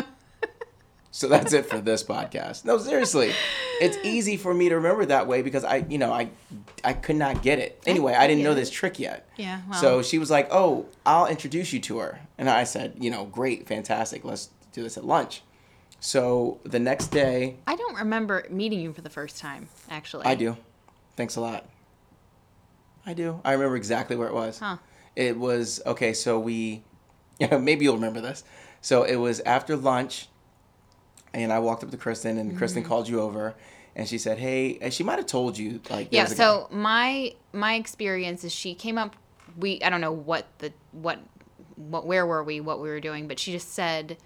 So 1.12 1.28
that's 1.28 1.54
it 1.54 1.68
for 1.68 1.80
this 1.80 2.04
podcast. 2.04 2.66
No, 2.66 2.78
seriously, 2.80 3.34
it's 3.80 3.98
easy 4.04 4.36
for 4.36 4.52
me 4.54 4.70
to 4.70 4.76
remember 4.76 5.06
that 5.06 5.28
way 5.28 5.44
because 5.44 5.64
I, 5.64 5.86
you 5.88 6.00
know, 6.00 6.12
I, 6.12 6.30
I 6.84 6.94
could 6.94 7.18
not 7.18 7.44
get 7.44 7.60
it. 7.60 7.80
Anyway, 7.86 8.14
I 8.14 8.26
didn't 8.28 8.44
know 8.44 8.56
this 8.56 8.72
trick 8.72 8.98
yet. 9.00 9.30
Yeah. 9.38 9.62
Well, 9.70 9.80
So 9.80 10.02
she 10.02 10.18
was 10.18 10.32
like, 10.32 10.48
"Oh, 10.52 10.88
I'll 11.06 11.28
introduce 11.28 11.72
you 11.72 11.80
to 11.82 12.00
her," 12.00 12.20
and 12.40 12.50
I 12.50 12.64
said, 12.64 12.94
"You 13.00 13.12
know, 13.12 13.26
great, 13.26 13.68
fantastic. 13.68 14.24
Let's 14.24 14.50
do 14.72 14.82
this 14.82 14.98
at 14.98 15.06
lunch." 15.06 15.44
So 16.04 16.60
the 16.66 16.80
next 16.80 17.08
day, 17.08 17.56
I 17.66 17.78
don't 17.78 17.96
remember 17.96 18.46
meeting 18.50 18.82
you 18.82 18.92
for 18.92 19.00
the 19.02 19.10
first 19.10 19.38
time. 19.40 19.70
Actually. 19.90 20.26
I 20.26 20.36
do. 20.36 20.58
Thanks 21.16 21.38
a 21.38 21.42
lot. 21.42 21.66
I 23.06 23.14
do. 23.14 23.40
I 23.46 23.54
remember 23.54 23.78
exactly 23.78 24.18
where 24.18 24.28
it 24.28 24.34
was. 24.34 24.60
Huh. 24.60 24.78
It 25.16 25.38
was 25.40 25.82
okay. 25.86 26.12
So 26.12 26.38
we, 26.42 26.84
yeah, 27.40 27.58
maybe 27.70 27.86
you'll 27.86 27.96
remember 27.96 28.20
this. 28.20 28.44
So 28.82 29.04
it 29.04 29.16
was 29.16 29.40
after 29.42 29.78
lunch, 29.78 30.28
and 31.34 31.54
I 31.54 31.60
walked 31.60 31.86
up 31.86 31.92
to 31.92 31.98
Kristen, 31.98 32.38
and 32.38 32.50
Mm-hmm. 32.50 32.58
Kristen 32.58 32.84
called 32.84 33.08
you 33.08 33.22
over, 33.22 33.56
and 33.96 34.06
she 34.06 34.18
said, 34.18 34.40
"Hey," 34.40 34.78
and 34.82 34.94
she 34.94 35.04
might 35.06 35.20
have 35.20 35.26
told 35.28 35.58
you 35.58 35.80
like. 35.90 36.10
yeah 36.12 36.26
so 36.26 36.68
my 36.70 37.34
my 37.54 37.76
experience 37.76 38.44
is 38.44 38.52
she 38.52 38.76
came 38.76 38.98
up 38.98 39.16
we 39.58 39.82
i 39.84 39.90
don't 39.90 40.02
know 40.02 40.12
what 40.12 40.48
the 40.58 40.74
what 40.92 41.20
what 41.76 42.06
where 42.06 42.26
were 42.26 42.44
we 42.44 42.60
what 42.60 42.82
we 42.82 42.90
were 42.90 43.00
doing 43.00 43.28
but 43.28 43.40
she 43.40 43.52
just 43.54 43.72
said 43.74 44.18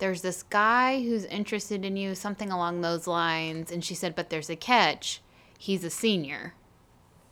there's 0.00 0.22
this 0.22 0.42
guy 0.42 1.00
who's 1.02 1.24
interested 1.26 1.84
in 1.84 1.96
you 1.96 2.14
something 2.14 2.50
along 2.50 2.80
those 2.80 3.06
lines 3.06 3.70
and 3.70 3.84
she 3.84 3.94
said 3.94 4.14
but 4.16 4.30
there's 4.30 4.50
a 4.50 4.56
catch 4.56 5.20
he's 5.58 5.84
a 5.84 5.90
senior 5.90 6.54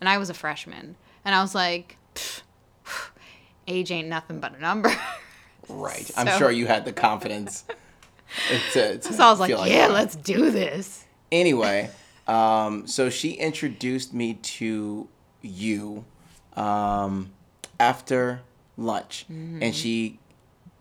and 0.00 0.08
i 0.08 0.16
was 0.18 0.30
a 0.30 0.34
freshman 0.34 0.96
and 1.24 1.34
i 1.34 1.40
was 1.42 1.54
like 1.54 1.96
age 3.66 3.90
ain't 3.90 4.08
nothing 4.08 4.40
but 4.40 4.54
a 4.56 4.60
number. 4.60 4.90
Right. 5.70 6.10
I'm 6.16 6.38
sure 6.38 6.50
you 6.50 6.66
had 6.66 6.86
the 6.86 6.94
confidence. 6.94 7.64
to, 8.72 8.96
to 8.96 9.02
so 9.12 9.22
i 9.22 9.30
was 9.30 9.38
like 9.38 9.48
feel 9.50 9.66
yeah 9.66 9.88
that. 9.88 9.92
let's 9.92 10.16
do 10.16 10.50
this 10.50 11.04
Anyway, 11.30 11.90
um, 12.26 12.86
so 12.86 13.10
she 13.10 13.32
introduced 13.32 14.14
me 14.14 14.32
to 14.34 15.06
you 15.42 16.06
um, 16.56 17.28
after 17.78 18.40
lunch, 18.78 19.26
Mm-hmm. 19.30 19.62
and 19.62 19.74
she 19.76 20.18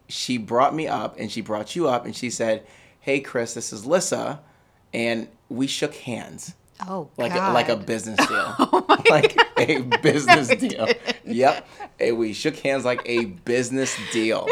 she 0.08 0.38
brought 0.38 0.74
me 0.74 0.88
up, 0.88 1.20
and 1.20 1.32
she 1.32 1.42
brought 1.42 1.76
you 1.76 1.88
up, 1.88 2.06
and 2.06 2.16
she 2.16 2.30
said, 2.30 2.66
"Hey, 3.00 3.20
Chris, 3.20 3.54
this 3.54 3.74
is 3.74 3.86
Lissa," 3.86 4.40
and 4.94 5.28
we 5.50 5.68
shook 5.68 5.96
hands 5.96 6.54
oh 6.88 7.10
like 7.18 7.34
God. 7.34 7.52
a, 7.52 7.54
like 7.54 7.70
a 7.70 7.76
business 7.76 8.18
deal, 8.28 8.56
oh 8.60 8.86
my 8.88 9.02
like 9.10 9.38
a 9.58 9.82
business 10.02 10.48
deal. 10.56 10.88
Yep, 11.26 11.68
and 12.00 12.18
we 12.18 12.34
shook 12.34 12.56
hands 12.58 12.86
like 12.86 13.02
a 13.06 13.26
business 13.26 13.98
deal. 14.12 14.48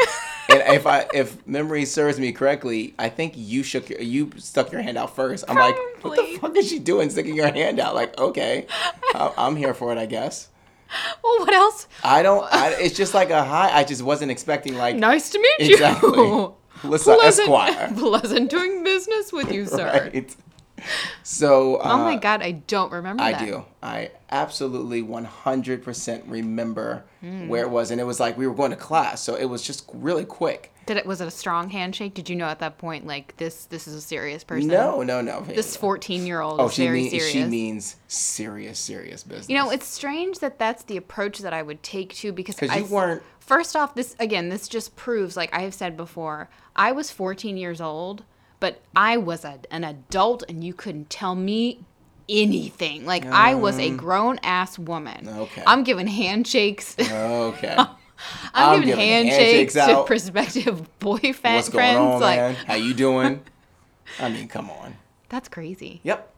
And 0.48 0.62
if 0.74 0.86
I 0.86 1.06
if 1.12 1.44
memory 1.46 1.84
serves 1.84 2.20
me 2.20 2.32
correctly, 2.32 2.94
I 2.98 3.08
think 3.08 3.34
you 3.36 3.62
shook 3.62 3.90
your, 3.90 4.00
you 4.00 4.30
stuck 4.36 4.70
your 4.72 4.82
hand 4.82 4.96
out 4.96 5.14
first. 5.16 5.44
I'm 5.48 5.56
like, 5.56 5.76
what 6.02 6.16
the 6.16 6.38
fuck 6.38 6.56
is 6.56 6.68
she 6.68 6.78
doing, 6.78 7.10
sticking 7.10 7.34
your 7.34 7.52
hand 7.52 7.80
out? 7.80 7.94
Like, 7.94 8.16
okay, 8.18 8.66
I'm 9.14 9.56
here 9.56 9.74
for 9.74 9.92
it, 9.92 9.98
I 9.98 10.06
guess. 10.06 10.48
well 11.24 11.38
what 11.40 11.52
else 11.54 11.86
I 12.04 12.22
don't. 12.22 12.46
I, 12.52 12.70
it's 12.80 12.96
just 12.96 13.14
like 13.14 13.30
a 13.30 13.44
high. 13.44 13.70
I 13.76 13.84
just 13.84 14.02
wasn't 14.02 14.30
expecting 14.30 14.76
like 14.76 14.96
nice 14.96 15.30
to 15.30 15.38
meet 15.38 15.70
Exactly. 15.72 16.18
you 16.18 16.54
Lissa 16.84 17.14
pleasant, 17.14 17.48
Esquire. 17.48 17.92
pleasant 17.96 18.50
doing 18.50 18.84
business 18.84 19.32
with 19.32 19.50
you, 19.52 19.66
sir. 19.66 20.10
right. 20.12 20.34
So 21.22 21.76
uh, 21.76 21.82
Oh 21.94 21.98
my 21.98 22.16
god, 22.16 22.42
I 22.42 22.52
don't 22.52 22.92
remember 22.92 23.22
I 23.22 23.32
that. 23.32 23.44
do. 23.46 23.64
I 23.82 24.10
absolutely 24.30 25.02
100% 25.02 26.22
remember 26.26 27.04
Hmm. 27.20 27.48
where 27.48 27.62
it 27.64 27.70
was, 27.70 27.90
and 27.90 28.00
it 28.00 28.04
was 28.04 28.20
like 28.20 28.36
we 28.36 28.46
were 28.46 28.54
going 28.54 28.70
to 28.70 28.76
class, 28.76 29.22
so 29.22 29.34
it 29.34 29.46
was 29.46 29.62
just 29.62 29.88
really 29.94 30.24
quick. 30.26 30.72
Did 30.86 30.96
it 30.98 31.04
was 31.06 31.20
it 31.20 31.26
a 31.26 31.32
strong 31.32 31.68
handshake? 31.70 32.14
Did 32.14 32.28
you 32.30 32.36
know 32.36 32.46
at 32.46 32.60
that 32.60 32.78
point 32.78 33.06
like 33.06 33.36
this 33.36 33.64
this 33.66 33.86
is 33.88 33.94
a 33.94 34.00
serious 34.00 34.44
person? 34.44 34.68
No, 34.68 35.02
no, 35.02 35.20
no. 35.20 35.40
This 35.42 35.76
14-year-old 35.76 36.60
Oh, 36.60 36.66
is 36.66 36.74
she 36.74 36.88
means 36.88 37.12
she 37.12 37.44
means 37.44 37.96
serious, 38.08 38.78
serious 38.78 39.22
business. 39.24 39.48
you 39.48 39.56
know, 39.56 39.70
it's 39.70 39.86
strange 39.86 40.38
that 40.38 40.58
that's 40.58 40.84
the 40.84 40.96
approach 40.96 41.40
that 41.40 41.52
I 41.52 41.62
would 41.62 41.82
take 41.82 42.14
too 42.14 42.32
because 42.32 42.56
I 42.62 42.78
you 42.78 42.84
weren't. 42.86 43.22
First 43.40 43.74
off, 43.76 43.94
this 43.94 44.14
again, 44.20 44.48
this 44.48 44.68
just 44.68 44.94
proves 44.96 45.36
like 45.36 45.52
I 45.52 45.60
have 45.62 45.74
said 45.74 45.96
before, 45.96 46.48
I 46.74 46.92
was 46.92 47.10
14 47.10 47.56
years 47.56 47.80
old, 47.80 48.22
but 48.60 48.80
I 48.94 49.16
was 49.16 49.44
a, 49.44 49.58
an 49.70 49.82
adult 49.84 50.44
and 50.48 50.62
you 50.62 50.72
couldn't 50.72 51.10
tell 51.10 51.34
me 51.34 51.80
anything. 52.28 53.06
Like 53.06 53.24
I 53.26 53.54
was 53.54 53.78
a 53.78 53.90
grown 53.90 54.38
ass 54.42 54.78
woman. 54.78 55.28
Um, 55.28 55.38
Okay. 55.40 55.62
I'm 55.66 55.84
giving 55.84 56.06
handshakes. 56.06 56.96
Okay. 56.98 57.76
I'm, 58.54 58.80
I'm 58.80 58.80
giving, 58.82 58.96
handshakes, 58.98 59.74
handshakes 59.74 59.74
to 59.98 60.04
prospective 60.04 60.98
boyfriend 60.98 61.56
What's 61.56 61.68
going 61.68 61.94
friends. 61.94 61.98
on, 61.98 62.20
like 62.20 62.38
man? 62.38 62.54
How 62.66 62.74
you 62.74 62.94
doing? 62.94 63.42
I 64.20 64.28
mean, 64.28 64.48
come 64.48 64.70
on. 64.70 64.96
that's 65.28 65.48
crazy. 65.48 66.00
Yep. 66.04 66.32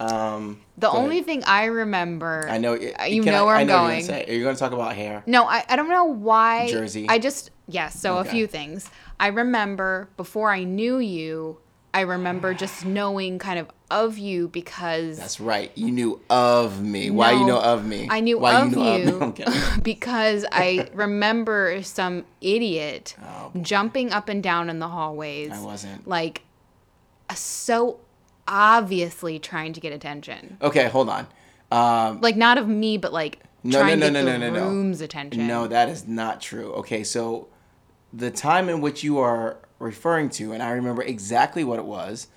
Um, 0.00 0.60
The 0.76 0.88
go 0.88 0.92
ahead. 0.94 1.02
only 1.04 1.22
thing 1.22 1.44
I 1.44 1.66
remember, 1.66 2.48
I 2.50 2.58
know 2.58 2.74
uh, 2.74 3.04
you 3.04 3.22
know 3.22 3.42
I- 3.42 3.46
where 3.46 3.56
I 3.56 3.60
I'm 3.60 3.66
know 3.68 3.74
you're 3.82 3.90
going. 3.90 4.02
Say, 4.04 4.24
are 4.26 4.32
you 4.32 4.42
going 4.42 4.56
to 4.56 4.58
talk 4.58 4.72
about 4.72 4.96
hair? 4.96 5.22
No, 5.24 5.44
I, 5.44 5.64
I 5.68 5.76
don't 5.76 5.88
know 5.88 6.04
why. 6.06 6.68
Jersey. 6.68 7.06
I 7.08 7.20
just, 7.20 7.52
yes, 7.68 7.98
so 8.00 8.18
Okay. 8.18 8.28
a 8.28 8.32
few 8.32 8.46
things. 8.48 8.90
I 9.20 9.28
remember 9.28 10.08
before 10.16 10.50
I 10.50 10.64
knew 10.64 10.98
you, 10.98 11.58
I 11.94 12.00
remember 12.00 12.52
just 12.54 12.84
knowing 12.84 13.38
kind 13.38 13.58
of 13.60 13.68
of 13.90 14.18
you 14.18 14.48
because 14.48 15.16
That's 15.18 15.38
right. 15.38 15.70
You 15.76 15.92
knew 15.92 16.20
of 16.28 16.82
me. 16.82 17.10
Why 17.10 17.30
you 17.32 17.46
know 17.46 17.60
of 17.60 17.86
me? 17.86 18.08
I 18.10 18.18
knew 18.18 18.38
Why 18.38 18.60
of 18.60 18.72
you. 18.72 18.76
Know 18.76 18.96
you 18.96 19.20
Of 19.20 19.38
me? 19.38 19.44
Because 19.84 20.44
I 20.50 20.88
remember 20.92 21.82
some 21.84 22.24
idiot 22.40 23.14
Oh, 23.22 23.52
jumping 23.62 24.10
up 24.12 24.28
and 24.28 24.42
down 24.42 24.68
in 24.68 24.80
the 24.80 24.88
hallways. 24.88 25.52
I 25.52 25.60
wasn't. 25.60 26.08
Like, 26.08 26.42
so 27.34 28.00
obviously 28.48 29.38
trying 29.38 29.72
to 29.74 29.80
get 29.80 29.92
attention. 29.92 30.58
Okay, 30.60 30.88
hold 30.88 31.08
on. 31.08 31.26
Um, 31.70 32.20
Like, 32.20 32.36
not 32.36 32.58
of 32.58 32.68
me, 32.68 32.96
but 32.98 33.12
like 33.12 33.38
No, 33.62 33.78
trying 33.80 34.00
no, 34.00 34.08
to 34.08 34.12
get 34.12 34.24
no, 34.24 34.32
the 34.32 34.38
no, 34.38 34.50
no, 34.50 34.54
no. 34.60 34.68
room's 34.68 35.00
attention. 35.00 35.46
No, 35.46 35.66
that 35.68 35.88
is 35.88 36.06
not 36.08 36.40
true. 36.40 36.72
Okay, 36.74 37.04
so 37.04 37.48
the 38.14 38.30
time 38.30 38.68
in 38.68 38.80
which 38.80 39.02
you 39.02 39.18
are 39.18 39.56
referring 39.78 40.30
to, 40.30 40.52
and 40.52 40.62
I 40.62 40.70
remember 40.70 41.02
exactly 41.02 41.64
what 41.64 41.78
it 41.78 41.84
was. 41.84 42.28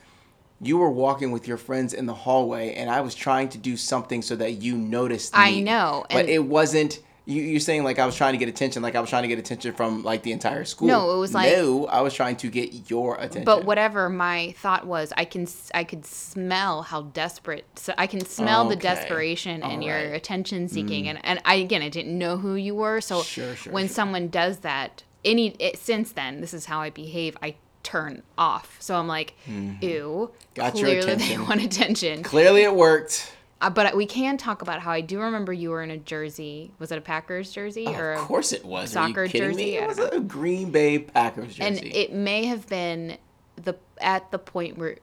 You 0.59 0.77
were 0.79 0.89
walking 0.89 1.31
with 1.31 1.47
your 1.47 1.57
friends 1.57 1.93
in 1.93 2.07
the 2.07 2.15
hallway, 2.15 2.73
and 2.73 2.89
I 2.89 3.01
was 3.01 3.13
trying 3.13 3.49
to 3.49 3.59
do 3.59 3.77
something 3.77 4.23
so 4.23 4.35
that 4.37 4.53
you 4.53 4.75
noticed 4.75 5.33
me. 5.33 5.39
I 5.39 5.59
know, 5.59 6.05
but 6.09 6.27
it 6.27 6.43
wasn't. 6.43 6.99
You, 7.25 7.41
you're 7.41 7.59
saying 7.59 7.83
like 7.83 7.99
I 7.99 8.05
was 8.05 8.15
trying 8.15 8.31
to 8.31 8.37
get 8.37 8.47
attention, 8.47 8.81
like 8.81 8.95
I 8.95 9.01
was 9.01 9.09
trying 9.09 9.23
to 9.23 9.27
get 9.27 9.37
attention 9.37 9.73
from 9.73 10.01
like 10.01 10.23
the 10.23 10.31
entire 10.31 10.63
school. 10.63 10.87
No, 10.87 11.13
it 11.13 11.19
was 11.19 11.33
like- 11.33 11.51
no, 11.51 11.85
I 11.87 11.99
was 11.99 12.13
trying 12.13 12.37
to 12.37 12.49
get 12.49 12.89
your 12.89 13.15
attention. 13.15 13.43
But 13.43 13.65
whatever 13.65 14.07
my 14.09 14.55
thought 14.59 14.87
was, 14.87 15.11
I 15.17 15.25
can 15.25 15.45
I 15.75 15.83
could 15.83 16.05
smell 16.05 16.83
how 16.83 17.01
desperate. 17.01 17.65
So 17.75 17.93
I 17.97 18.07
can 18.07 18.21
smell 18.25 18.63
the 18.69 18.77
Okay. 18.77 18.87
desperation 18.87 19.61
and 19.61 19.83
your 19.83 19.97
attention 19.97 20.69
seeking, 20.69 21.03
mm. 21.03 21.09
and 21.09 21.19
and 21.25 21.41
I 21.45 21.55
again 21.55 21.81
I 21.81 21.89
didn't 21.89 22.17
know 22.17 22.37
who 22.37 22.55
you 22.55 22.73
were. 22.75 23.01
So 23.01 23.21
Sure, 23.23 23.55
sure, 23.55 23.73
when 23.73 23.87
sure. 23.87 23.93
someone 23.93 24.29
does 24.29 24.59
that, 24.59 25.03
any 25.25 25.47
it, 25.59 25.77
since 25.77 26.11
then 26.11 26.41
this 26.41 26.53
is 26.53 26.65
how 26.65 26.79
I 26.81 26.89
behave. 26.89 27.37
I 27.41 27.55
turn 27.83 28.21
off. 28.37 28.77
So 28.79 28.95
I'm 28.95 29.07
like, 29.07 29.33
ew. 29.47 29.53
Mm-hmm. 29.53 30.25
Got 30.55 30.75
your 30.77 30.89
clearly 31.01 31.15
they 31.15 31.37
want 31.37 31.61
attention. 31.63 32.23
Clearly, 32.23 32.63
it 32.63 32.75
worked. 32.75 33.33
Uh, 33.59 33.69
but 33.71 33.95
we 33.95 34.05
can 34.05 34.37
talk 34.37 34.61
about 34.61 34.81
how 34.81 34.91
I 34.91 35.01
do 35.01 35.19
remember 35.19 35.51
you 35.51 35.71
were 35.71 35.81
in 35.81 35.89
a 35.89 35.97
jersey. 35.97 36.71
Was 36.79 36.91
it 36.91 36.97
a 36.97 37.01
Packers 37.01 37.51
jersey 37.51 37.87
or 37.87 38.13
Of 38.13 38.21
course, 38.21 38.53
it 38.53 38.63
was. 38.63 38.91
soccer 38.91 39.27
jersey? 39.27 39.55
me? 39.55 39.77
It 39.77 39.87
was 39.87 39.97
a 39.97 40.19
Green 40.19 40.69
Bay 40.69 40.99
Packers 40.99 41.55
jersey. 41.55 41.61
and 41.63 41.95
it 41.95 42.13
may 42.13 42.45
have 42.45 42.67
been 42.67 43.17
the 43.55 43.75
at 43.99 44.29
the 44.31 44.37
point 44.37 44.77
where 44.77 44.97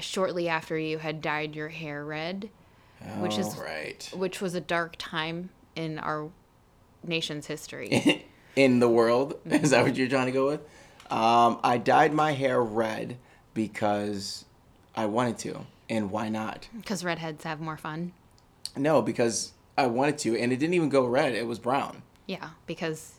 shortly 0.00 0.48
after 0.48 0.78
you 0.78 0.98
had 0.98 1.20
dyed 1.20 1.56
your 1.56 1.68
hair 1.68 2.04
red, 2.04 2.48
which 3.18 3.38
is 3.38 3.56
right, 3.56 4.08
which 4.14 4.40
was 4.40 4.54
a 4.54 4.60
dark 4.60 4.94
time 4.98 5.50
in 5.74 5.98
our 5.98 6.30
nation's 7.02 7.46
history. 7.46 8.24
in 8.56 8.80
the 8.80 8.88
world. 8.88 9.38
Is 9.46 9.70
that 9.70 9.84
what 9.84 9.96
you're 9.96 10.08
trying 10.08 10.26
to 10.26 10.32
go 10.32 10.46
with? 10.48 10.60
Um, 11.10 11.60
I 11.62 11.78
dyed 11.78 12.12
my 12.12 12.32
hair 12.32 12.60
red 12.60 13.16
because 13.54 14.44
I 14.96 15.06
wanted 15.06 15.38
to, 15.38 15.60
and 15.88 16.10
why 16.10 16.28
not? 16.28 16.68
Because 16.76 17.04
redheads 17.04 17.44
have 17.44 17.60
more 17.60 17.76
fun. 17.76 18.12
No, 18.76 19.00
because 19.02 19.52
I 19.78 19.86
wanted 19.86 20.18
to, 20.18 20.36
and 20.36 20.52
it 20.52 20.56
didn't 20.56 20.74
even 20.74 20.88
go 20.88 21.06
red. 21.06 21.34
It 21.34 21.46
was 21.46 21.58
brown 21.58 22.02
Yeah, 22.26 22.50
because 22.66 23.12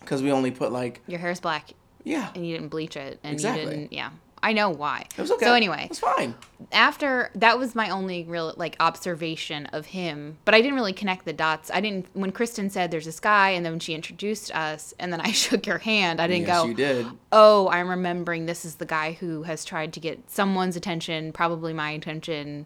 because 0.00 0.20
we 0.22 0.30
only 0.32 0.50
put 0.50 0.70
like 0.72 1.00
your 1.06 1.20
hair's 1.20 1.40
black. 1.40 1.70
Yeah. 2.04 2.30
and 2.34 2.44
you 2.46 2.54
didn't 2.56 2.68
bleach 2.70 2.96
it, 2.96 3.20
and 3.22 3.32
Exactly. 3.32 3.62
you 3.64 3.70
didn't. 3.70 3.92
Yeah, 3.92 4.10
I 4.44 4.52
know 4.52 4.70
why. 4.70 5.06
It 5.16 5.20
was 5.20 5.30
okay. 5.32 5.44
So 5.46 5.54
anyway, 5.54 5.86
It's 5.88 6.00
fine. 6.00 6.34
after 6.72 7.30
that 7.36 7.58
was 7.58 7.74
my 7.76 7.90
only 7.90 8.24
real 8.24 8.52
like 8.56 8.76
observation 8.80 9.66
of 9.66 9.86
him 9.86 10.38
but 10.44 10.54
i 10.54 10.60
didn't 10.60 10.74
really 10.76 10.92
connect 10.92 11.24
the 11.24 11.32
dots 11.32 11.70
i 11.74 11.80
didn't 11.80 12.06
when 12.14 12.30
kristen 12.32 12.70
said 12.70 12.90
there's 12.90 13.04
this 13.04 13.18
guy 13.20 13.50
and 13.50 13.64
then 13.64 13.72
when 13.74 13.80
she 13.80 13.94
introduced 13.94 14.54
us 14.54 14.94
and 15.00 15.12
then 15.12 15.20
i 15.28 15.30
shook 15.32 15.66
your 15.66 15.78
hand 15.78 16.20
i 16.20 16.26
didn't 16.26 16.46
yes, 16.46 16.60
go 16.62 16.66
you 16.66 16.74
did. 16.74 17.06
oh 17.32 17.68
i'm 17.70 17.88
remembering 17.88 18.46
this 18.46 18.64
is 18.64 18.76
the 18.76 18.86
guy 18.86 19.12
who 19.12 19.42
has 19.42 19.64
tried 19.64 19.92
to 19.92 20.00
get 20.00 20.30
someone's 20.30 20.76
attention 20.76 21.32
probably 21.32 21.72
my 21.72 21.90
attention 21.90 22.64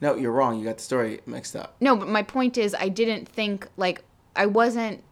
No, 0.00 0.14
you're 0.16 0.32
wrong. 0.32 0.58
You 0.58 0.64
got 0.64 0.78
the 0.78 0.82
story 0.82 1.20
mixed 1.26 1.56
up. 1.56 1.76
no 1.80 1.96
but 1.96 2.08
my 2.08 2.22
point 2.22 2.56
is 2.58 2.74
i 2.78 2.88
didn't 2.88 3.26
think 3.28 3.68
like 3.76 4.02
i 4.36 4.46
wasn't 4.46 5.02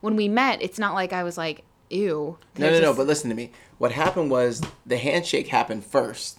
when 0.00 0.16
we 0.16 0.28
met 0.28 0.60
it's 0.62 0.78
not 0.78 0.94
like 0.94 1.12
i 1.12 1.22
was 1.22 1.36
like 1.38 1.62
ew 1.90 2.36
No, 2.58 2.66
no, 2.66 2.70
There's 2.72 2.82
no. 2.82 2.92
But 2.94 3.06
listen 3.06 3.30
to 3.30 3.36
me. 3.36 3.52
What 3.78 3.92
happened 3.92 4.30
was 4.30 4.62
the 4.86 4.96
handshake 4.96 5.48
happened 5.48 5.84
first, 5.84 6.38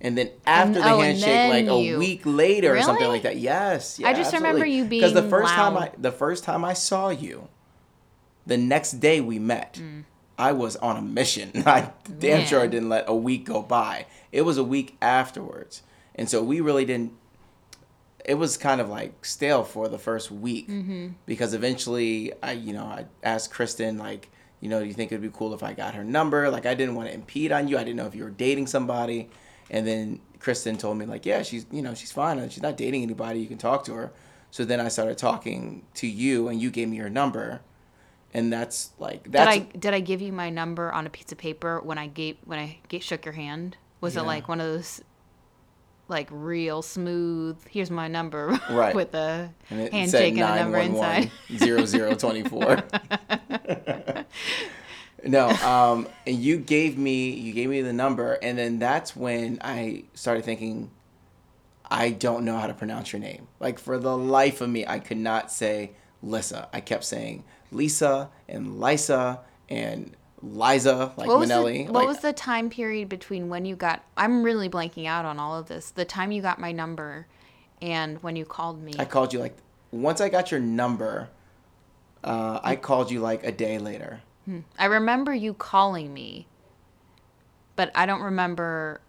and 0.00 0.18
then 0.18 0.30
after 0.46 0.74
the 0.82 0.90
oh, 0.92 1.00
handshake, 1.00 1.50
like 1.50 1.66
a 1.66 1.80
you- 1.82 1.98
week 1.98 2.22
later 2.24 2.76
or 2.76 2.82
something 2.82 3.08
like 3.08 3.22
that. 3.22 3.36
Yes. 3.38 3.98
Yeah, 3.98 4.08
I 4.08 4.12
just 4.14 4.32
remember 4.34 4.66
you 4.66 4.84
being 4.84 5.00
because 5.00 5.14
the 5.14 5.28
first 5.28 5.52
time 5.54 5.76
I 5.76 5.90
the 5.96 6.12
first 6.12 6.44
time 6.44 6.64
I 6.64 6.74
saw 6.74 7.08
you, 7.08 7.48
the 8.46 8.56
next 8.58 8.92
day 9.00 9.20
we 9.20 9.38
met. 9.38 9.80
I 10.36 10.50
was 10.50 10.74
on 10.76 10.96
a 10.96 11.00
mission. 11.02 11.52
I 11.64 11.92
damn 12.18 12.44
sure 12.44 12.60
I 12.60 12.66
Mm. 12.66 12.70
Didn't 12.72 12.88
let 12.88 13.04
a 13.06 13.14
week 13.14 13.44
go 13.44 13.62
by. 13.62 14.06
It 14.32 14.42
was 14.42 14.58
a 14.58 14.64
week 14.64 14.96
afterwards, 15.00 15.82
and 16.16 16.28
so 16.28 16.42
we 16.42 16.60
really 16.60 16.84
didn't. 16.84 17.12
It 18.24 18.34
was 18.34 18.56
kind 18.56 18.80
of 18.80 18.88
like 18.88 19.24
stale 19.24 19.62
for 19.64 19.88
the 19.88 19.98
first 19.98 20.30
week 20.32 20.68
Mm-hmm. 20.68 21.08
because 21.24 21.54
eventually 21.54 22.32
I, 22.42 22.52
you 22.52 22.72
know, 22.72 22.84
I 22.84 23.04
asked 23.22 23.52
Kristen 23.52 23.96
like, 23.98 24.28
you 24.64 24.70
know, 24.70 24.80
do 24.80 24.86
you 24.86 24.94
think 24.94 25.12
it'd 25.12 25.20
be 25.20 25.28
cool 25.28 25.52
if 25.52 25.62
I 25.62 25.74
got 25.74 25.94
her 25.94 26.02
number? 26.02 26.48
Like 26.48 26.64
I 26.64 26.72
didn't 26.72 26.94
want 26.94 27.08
to 27.10 27.14
impede 27.14 27.52
on 27.52 27.68
you. 27.68 27.76
I 27.76 27.84
didn't 27.84 27.96
know 27.96 28.06
if 28.06 28.14
you 28.14 28.24
were 28.24 28.30
dating 28.30 28.66
somebody, 28.66 29.28
and 29.70 29.86
then 29.86 30.20
Kristen 30.40 30.78
told 30.78 30.96
me 30.96 31.04
like, 31.04 31.26
yeah, 31.26 31.42
she's, 31.42 31.66
you 31.70 31.82
know, 31.82 31.92
she's 31.92 32.10
fine 32.10 32.48
she's 32.48 32.62
not 32.62 32.78
dating 32.78 33.02
anybody. 33.02 33.40
You 33.40 33.46
can 33.46 33.58
talk 33.58 33.84
to 33.84 33.92
her. 33.94 34.10
So 34.50 34.64
then 34.64 34.80
I 34.80 34.88
started 34.88 35.18
talking 35.18 35.84
to 35.96 36.06
you, 36.06 36.48
and 36.48 36.62
you 36.62 36.70
gave 36.70 36.88
me 36.88 36.96
your 36.96 37.10
number, 37.10 37.60
and 38.32 38.50
that's 38.50 38.92
like 38.98 39.24
did 39.24 39.32
that's 39.32 39.54
i 39.54 39.58
did 39.58 39.92
i 39.92 40.00
give 40.00 40.22
you 40.22 40.32
my 40.32 40.48
number 40.48 40.90
on 40.92 41.06
a 41.06 41.10
piece 41.10 41.30
of 41.30 41.36
paper 41.36 41.80
when 41.82 41.98
i 41.98 42.06
gave 42.06 42.36
when 42.46 42.58
i 42.58 42.78
shook 43.00 43.26
your 43.26 43.34
hand 43.34 43.76
was 44.00 44.14
Yeah. 44.14 44.22
it 44.22 44.24
like 44.24 44.48
one 44.48 44.60
of 44.60 44.66
those 44.66 45.02
like 46.08 46.28
real 46.30 46.82
smooth 46.82 47.56
here's 47.70 47.90
my 47.90 48.08
number 48.08 48.58
Right. 48.70 48.94
with 48.94 49.14
a 49.14 49.50
and 49.70 49.80
it 49.80 49.92
handshake 49.92 50.36
and 50.36 50.42
a 50.42 50.56
number 50.62 50.78
inside 50.78 51.30
911 51.50 52.18
0024. 52.18 54.24
no, 55.24 55.48
um, 55.48 56.08
and 56.26 56.36
you 56.36 56.58
gave 56.58 56.98
me 56.98 57.30
you 57.30 57.52
gave 57.52 57.70
me 57.70 57.80
the 57.80 57.92
number, 57.92 58.34
and 58.42 58.58
then 58.58 58.78
that's 58.78 59.16
when 59.16 59.58
I 59.62 60.04
started 60.14 60.44
thinking, 60.44 60.90
I 61.90 62.10
don't 62.10 62.44
know 62.44 62.58
how 62.58 62.66
to 62.66 62.74
pronounce 62.74 63.12
your 63.12 63.20
name. 63.20 63.46
Like 63.60 63.78
for 63.78 63.98
the 63.98 64.16
life 64.16 64.60
of 64.60 64.68
me, 64.68 64.86
I 64.86 64.98
could 64.98 65.16
not 65.16 65.50
say 65.50 65.92
Lissa. 66.22 66.68
I 66.72 66.80
kept 66.80 67.04
saying 67.04 67.44
Lisa 67.70 68.30
and 68.48 68.80
Lisa 68.80 69.40
and 69.68 70.16
Liza, 70.52 71.12
like 71.16 71.26
what 71.28 71.38
was, 71.38 71.50
Minnelli. 71.50 71.86
the, 71.86 71.92
what 71.92 72.00
like, 72.00 72.08
was 72.08 72.18
the 72.20 72.32
time 72.32 72.68
period 72.70 73.08
between 73.08 73.48
when 73.48 73.64
you 73.64 73.76
got 73.76 74.04
i'm 74.16 74.42
really 74.42 74.68
blanking 74.68 75.06
out 75.06 75.24
on 75.24 75.38
all 75.38 75.56
of 75.58 75.66
this 75.68 75.90
the 75.90 76.04
time 76.04 76.30
you 76.32 76.42
got 76.42 76.58
my 76.58 76.70
number 76.70 77.26
and 77.80 78.22
when 78.22 78.36
you 78.36 78.44
called 78.44 78.82
me 78.82 78.92
I 78.98 79.04
called 79.04 79.32
you 79.32 79.38
like 79.40 79.56
once 79.94 80.20
I 80.20 80.28
got 80.28 80.50
your 80.50 80.60
number. 80.60 81.30
Uh, 82.22 82.58
I 82.62 82.76
called 82.76 83.10
you 83.10 83.20
like 83.20 83.44
a 83.44 83.52
day 83.52 83.78
later. 83.78 84.22
I 84.78 84.86
remember 84.86 85.32
you 85.32 85.54
calling 85.54 86.12
me, 86.12 86.46
but 87.76 87.90
I 87.94 88.06
don't 88.06 88.20
remember 88.22 89.00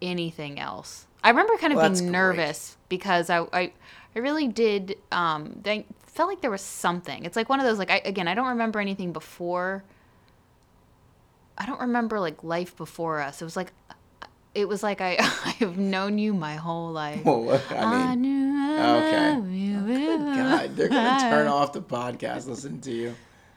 anything 0.00 0.58
else. 0.58 1.06
I 1.22 1.30
remember 1.30 1.56
kind 1.56 1.72
of 1.72 1.78
Well, 1.78 1.90
being 1.90 2.04
great. 2.04 2.12
nervous 2.12 2.76
because 2.88 3.28
I, 3.30 3.40
I, 3.52 3.72
I 4.14 4.18
really 4.18 4.48
did. 4.48 4.96
Um, 5.10 5.62
I 5.64 5.84
felt 6.06 6.28
like 6.28 6.40
there 6.42 6.50
was 6.50 6.60
something. 6.60 7.24
It's 7.24 7.36
like 7.36 7.48
one 7.48 7.60
of 7.60 7.66
those 7.66 7.78
like 7.78 7.90
I, 7.90 8.02
again, 8.04 8.28
I 8.28 8.34
don't 8.34 8.48
remember 8.48 8.78
anything 8.78 9.12
before. 9.12 9.84
I 11.58 11.66
don't 11.66 11.80
remember 11.80 12.18
like 12.20 12.42
life 12.44 12.76
before 12.76 13.20
us. 13.20 13.40
It 13.40 13.44
was 13.44 13.56
like, 13.56 13.72
it 14.54 14.68
was 14.68 14.82
like 14.82 15.00
I, 15.00 15.16
I 15.20 15.50
have 15.60 15.76
known 15.76 16.18
you 16.18 16.32
my 16.34 16.56
whole 16.56 16.90
life. 16.92 17.24
Well, 17.24 17.60
I 17.70 18.14
mean, 18.14 18.20
knew 18.22 18.54
I 18.80 18.96
okay. 18.96 19.34
loved 19.34 19.50
you 19.52 19.74
God, 20.34 20.76
they're 20.76 20.88
gonna 20.88 21.20
turn 21.30 21.46
off 21.46 21.72
the 21.72 21.82
podcast 21.82 22.46
Listen 22.46 22.80
to 22.82 22.90
you. 22.92 23.14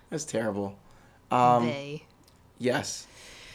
That's 0.10 0.26
terrible. 0.26 0.78
Um, 1.32 1.66
They. 1.66 2.06
yes, 2.60 3.06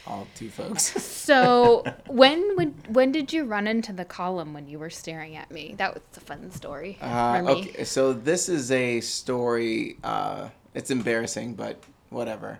all 0.06 0.26
two 0.34 0.50
folks. 0.50 0.92
So 1.22 1.84
when 2.08 2.56
when 2.56 2.70
when 2.88 3.12
did 3.12 3.32
you 3.32 3.44
run 3.44 3.68
into 3.68 3.92
the 3.92 4.04
column 4.04 4.52
when 4.54 4.66
you 4.68 4.78
were 4.80 4.90
staring 4.90 5.36
at 5.36 5.52
me? 5.52 5.74
That 5.78 5.94
was 5.94 6.02
a 6.16 6.20
fun 6.20 6.50
story 6.50 6.98
Uh, 7.00 7.36
for 7.36 7.42
me. 7.44 7.52
okay, 7.52 7.84
so 7.84 8.12
this 8.12 8.48
is 8.48 8.72
a 8.72 9.00
story. 9.00 9.98
Uh, 10.02 10.48
it's 10.74 10.90
embarrassing, 10.90 11.54
but 11.54 11.80
whatever. 12.10 12.58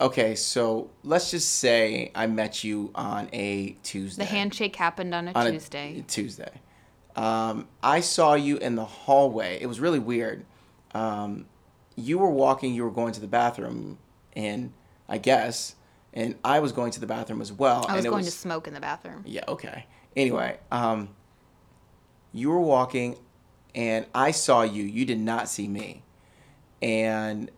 Okay, 0.00 0.34
so 0.34 0.90
let's 1.04 1.30
just 1.30 1.56
say 1.56 2.10
I 2.14 2.26
met 2.26 2.62
you 2.62 2.90
on 2.94 3.30
a 3.32 3.76
Tuesday. 3.82 4.24
The 4.24 4.30
handshake 4.30 4.76
happened 4.76 5.14
on 5.14 5.28
a 5.28 5.32
on 5.32 5.46
a 5.46 5.52
Tuesday. 5.52 6.04
Tuesday. 6.06 6.52
Um, 7.14 7.66
I 7.82 8.00
saw 8.00 8.34
you 8.34 8.58
in 8.58 8.74
the 8.74 8.84
hallway. 8.84 9.58
It 9.60 9.66
was 9.66 9.80
really 9.80 9.98
weird. 9.98 10.44
Um, 10.92 11.46
you 11.94 12.18
were 12.18 12.30
walking. 12.30 12.74
You 12.74 12.84
were 12.84 12.90
going 12.90 13.14
to 13.14 13.20
the 13.20 13.26
bathroom, 13.26 13.98
and 14.34 14.74
I 15.08 15.16
guess, 15.16 15.76
and 16.12 16.34
I 16.44 16.60
was 16.60 16.72
going 16.72 16.92
to 16.92 17.00
the 17.00 17.06
bathroom 17.06 17.40
as 17.40 17.50
well. 17.50 17.86
I 17.88 17.94
was 17.94 18.04
and 18.04 18.06
it 18.06 18.10
going 18.10 18.24
to 18.26 18.30
smoke 18.30 18.68
in 18.68 18.74
the 18.74 18.80
bathroom. 18.80 19.22
Yeah. 19.24 19.44
Okay. 19.48 19.86
Anyway, 20.14 20.58
um, 20.70 21.08
you 22.34 22.50
were 22.50 22.60
walking, 22.60 23.16
and 23.74 24.04
I 24.14 24.32
saw 24.32 24.60
you. 24.60 24.82
You 24.82 25.06
did 25.06 25.20
not 25.20 25.48
see 25.48 25.68
me, 25.68 26.02
and 26.82 27.50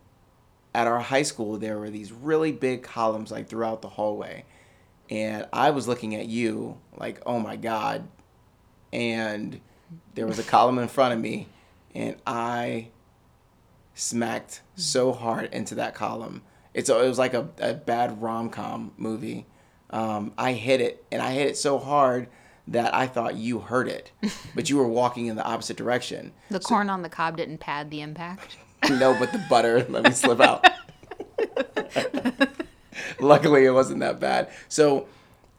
at 0.79 0.87
our 0.87 1.01
high 1.01 1.23
school 1.23 1.59
there 1.59 1.77
were 1.77 1.91
these 1.91 2.13
really 2.13 2.53
big 2.53 2.85
columns 2.85 3.33
like 3.33 3.49
throughout 3.49 3.83
the 3.83 3.89
hallway. 3.89 4.45
And 5.11 5.47
i 5.53 5.71
was 5.71 5.89
looking 5.89 6.15
at 6.15 6.27
you 6.27 6.79
like 6.97 7.21
oh 7.27 7.41
my 7.41 7.57
god. 7.57 8.07
And 8.93 9.61
there 10.15 10.27
was 10.27 10.39
a 10.39 10.43
column 10.55 10.79
in 10.79 10.87
front 10.87 11.15
of 11.15 11.21
me 11.21 11.49
and 11.95 12.15
i 12.27 12.89
smacked 13.95 14.63
so 14.77 15.13
hard 15.13 15.53
into 15.53 15.75
that 15.75 15.97
column. 15.97 16.43
It's 16.75 16.89
it 16.89 16.95
was 16.95 17.19
like 17.19 17.35
a, 17.35 17.49
a 17.59 17.75
bad 17.75 18.23
rom-com 18.23 18.93
movie. 18.97 19.47
Um, 19.91 20.33
i 20.39 20.53
hit 20.53 20.81
it 20.81 21.05
and 21.11 21.21
i 21.21 21.33
hit 21.33 21.49
it 21.49 21.57
so 21.57 21.79
hard 21.79 22.29
that 22.69 22.95
i 22.95 23.07
thought 23.07 23.37
you 23.37 23.59
heard 23.59 23.89
it 23.89 24.13
but 24.55 24.69
you 24.69 24.77
were 24.77 24.87
walking 24.87 25.27
in 25.27 25.35
the 25.35 25.45
opposite 25.45 25.77
direction. 25.77 26.33
The 26.51 26.61
corn 26.61 26.89
on 26.89 27.03
the 27.03 27.09
cob 27.09 27.37
didn't 27.37 27.59
pad 27.59 27.91
the 27.91 28.01
impact. 28.01 28.59
no, 28.91 29.17
but 29.19 29.33
the 29.33 29.43
butter 29.49 29.87
let 29.89 30.05
me 30.05 30.11
slip 30.11 30.41
out. 30.41 30.67
Luckily, 33.21 33.65
it 33.65 33.71
wasn't 33.71 34.01
that 34.01 34.21
bad. 34.21 34.51
So, 34.69 35.07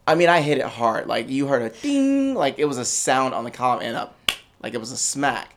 I 0.07 0.15
mean, 0.15 0.29
I 0.29 0.41
hit 0.41 0.57
it 0.57 0.65
hard. 0.65 1.07
Like 1.07 1.29
you 1.29 1.47
heard 1.47 1.61
a 1.61 1.69
ding, 1.69 2.35
like 2.35 2.59
it 2.59 2.65
was 2.65 2.77
a 2.77 2.85
sound 2.85 3.33
on 3.33 3.43
the 3.43 3.51
column, 3.51 3.81
and 3.81 3.95
up, 3.95 4.15
like 4.61 4.73
it 4.73 4.79
was 4.79 4.91
a 4.91 4.97
smack. 4.97 5.55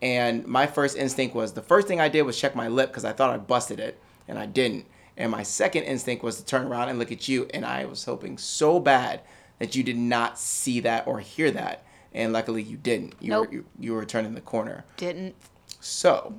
And 0.00 0.46
my 0.46 0.66
first 0.66 0.96
instinct 0.96 1.34
was 1.34 1.52
the 1.52 1.62
first 1.62 1.86
thing 1.86 2.00
I 2.00 2.08
did 2.08 2.22
was 2.22 2.38
check 2.38 2.56
my 2.56 2.68
lip 2.68 2.90
because 2.90 3.04
I 3.04 3.12
thought 3.12 3.30
I 3.30 3.38
busted 3.38 3.80
it, 3.80 4.00
and 4.28 4.38
I 4.38 4.46
didn't. 4.46 4.86
And 5.16 5.30
my 5.30 5.42
second 5.42 5.84
instinct 5.84 6.24
was 6.24 6.36
to 6.38 6.44
turn 6.44 6.66
around 6.66 6.88
and 6.88 6.98
look 6.98 7.12
at 7.12 7.28
you, 7.28 7.48
and 7.52 7.64
I 7.64 7.84
was 7.84 8.04
hoping 8.04 8.38
so 8.38 8.80
bad 8.80 9.20
that 9.58 9.76
you 9.76 9.82
did 9.82 9.98
not 9.98 10.38
see 10.38 10.80
that 10.80 11.06
or 11.06 11.20
hear 11.20 11.50
that. 11.52 11.84
And 12.14 12.32
luckily, 12.32 12.62
you 12.62 12.76
didn't. 12.76 13.14
You 13.20 13.30
Nope. 13.30 13.48
were 13.48 13.54
you, 13.54 13.64
you 13.78 13.94
were 13.94 14.04
turning 14.04 14.34
the 14.34 14.40
corner. 14.40 14.84
Didn't. 14.96 15.34
So 15.80 16.34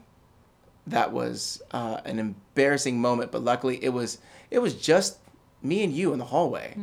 that 0.88 1.12
was 1.12 1.62
uh, 1.72 2.00
an 2.06 2.20
embarrassing 2.20 3.00
moment, 3.00 3.32
but 3.32 3.44
luckily 3.44 3.84
it 3.84 3.90
was 3.90 4.18
it 4.52 4.60
was 4.60 4.74
just 4.74 5.18
me 5.62 5.84
and 5.84 5.94
you 5.94 6.14
in 6.14 6.20
the 6.20 6.26
hallway, 6.26 6.76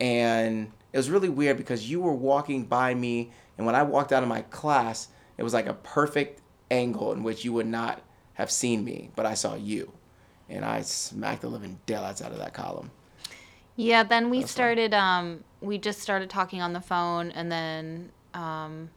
and 0.00 0.72
it 0.92 0.96
was 0.96 1.10
really 1.10 1.28
weird 1.28 1.56
because 1.56 1.90
you 1.90 2.00
were 2.00 2.14
walking 2.14 2.64
by 2.64 2.94
me, 2.94 3.30
and 3.56 3.66
when 3.66 3.74
I 3.74 3.82
walked 3.82 4.12
out 4.12 4.22
of 4.22 4.28
my 4.28 4.42
class, 4.42 5.08
it 5.36 5.42
was 5.42 5.52
like 5.52 5.66
a 5.66 5.74
perfect 5.74 6.40
angle 6.70 7.12
in 7.12 7.22
which 7.22 7.44
you 7.44 7.52
would 7.52 7.66
not 7.66 8.02
have 8.34 8.50
seen 8.50 8.84
me, 8.84 9.10
but 9.16 9.26
I 9.26 9.34
saw 9.34 9.54
you, 9.54 9.92
and 10.48 10.64
I 10.64 10.82
smacked 10.82 11.42
the 11.42 11.48
living 11.48 11.78
daylights 11.86 12.22
out 12.22 12.32
of 12.32 12.38
that 12.38 12.54
column. 12.54 12.90
Yeah, 13.76 14.02
then 14.02 14.28
we 14.30 14.42
started 14.42 14.92
um 14.92 15.44
we 15.60 15.78
just 15.78 16.00
started 16.00 16.28
talking 16.30 16.60
on 16.60 16.72
the 16.72 16.80
phone 16.80 17.30
and 17.30 17.50
then 17.50 18.10
um 18.34 18.90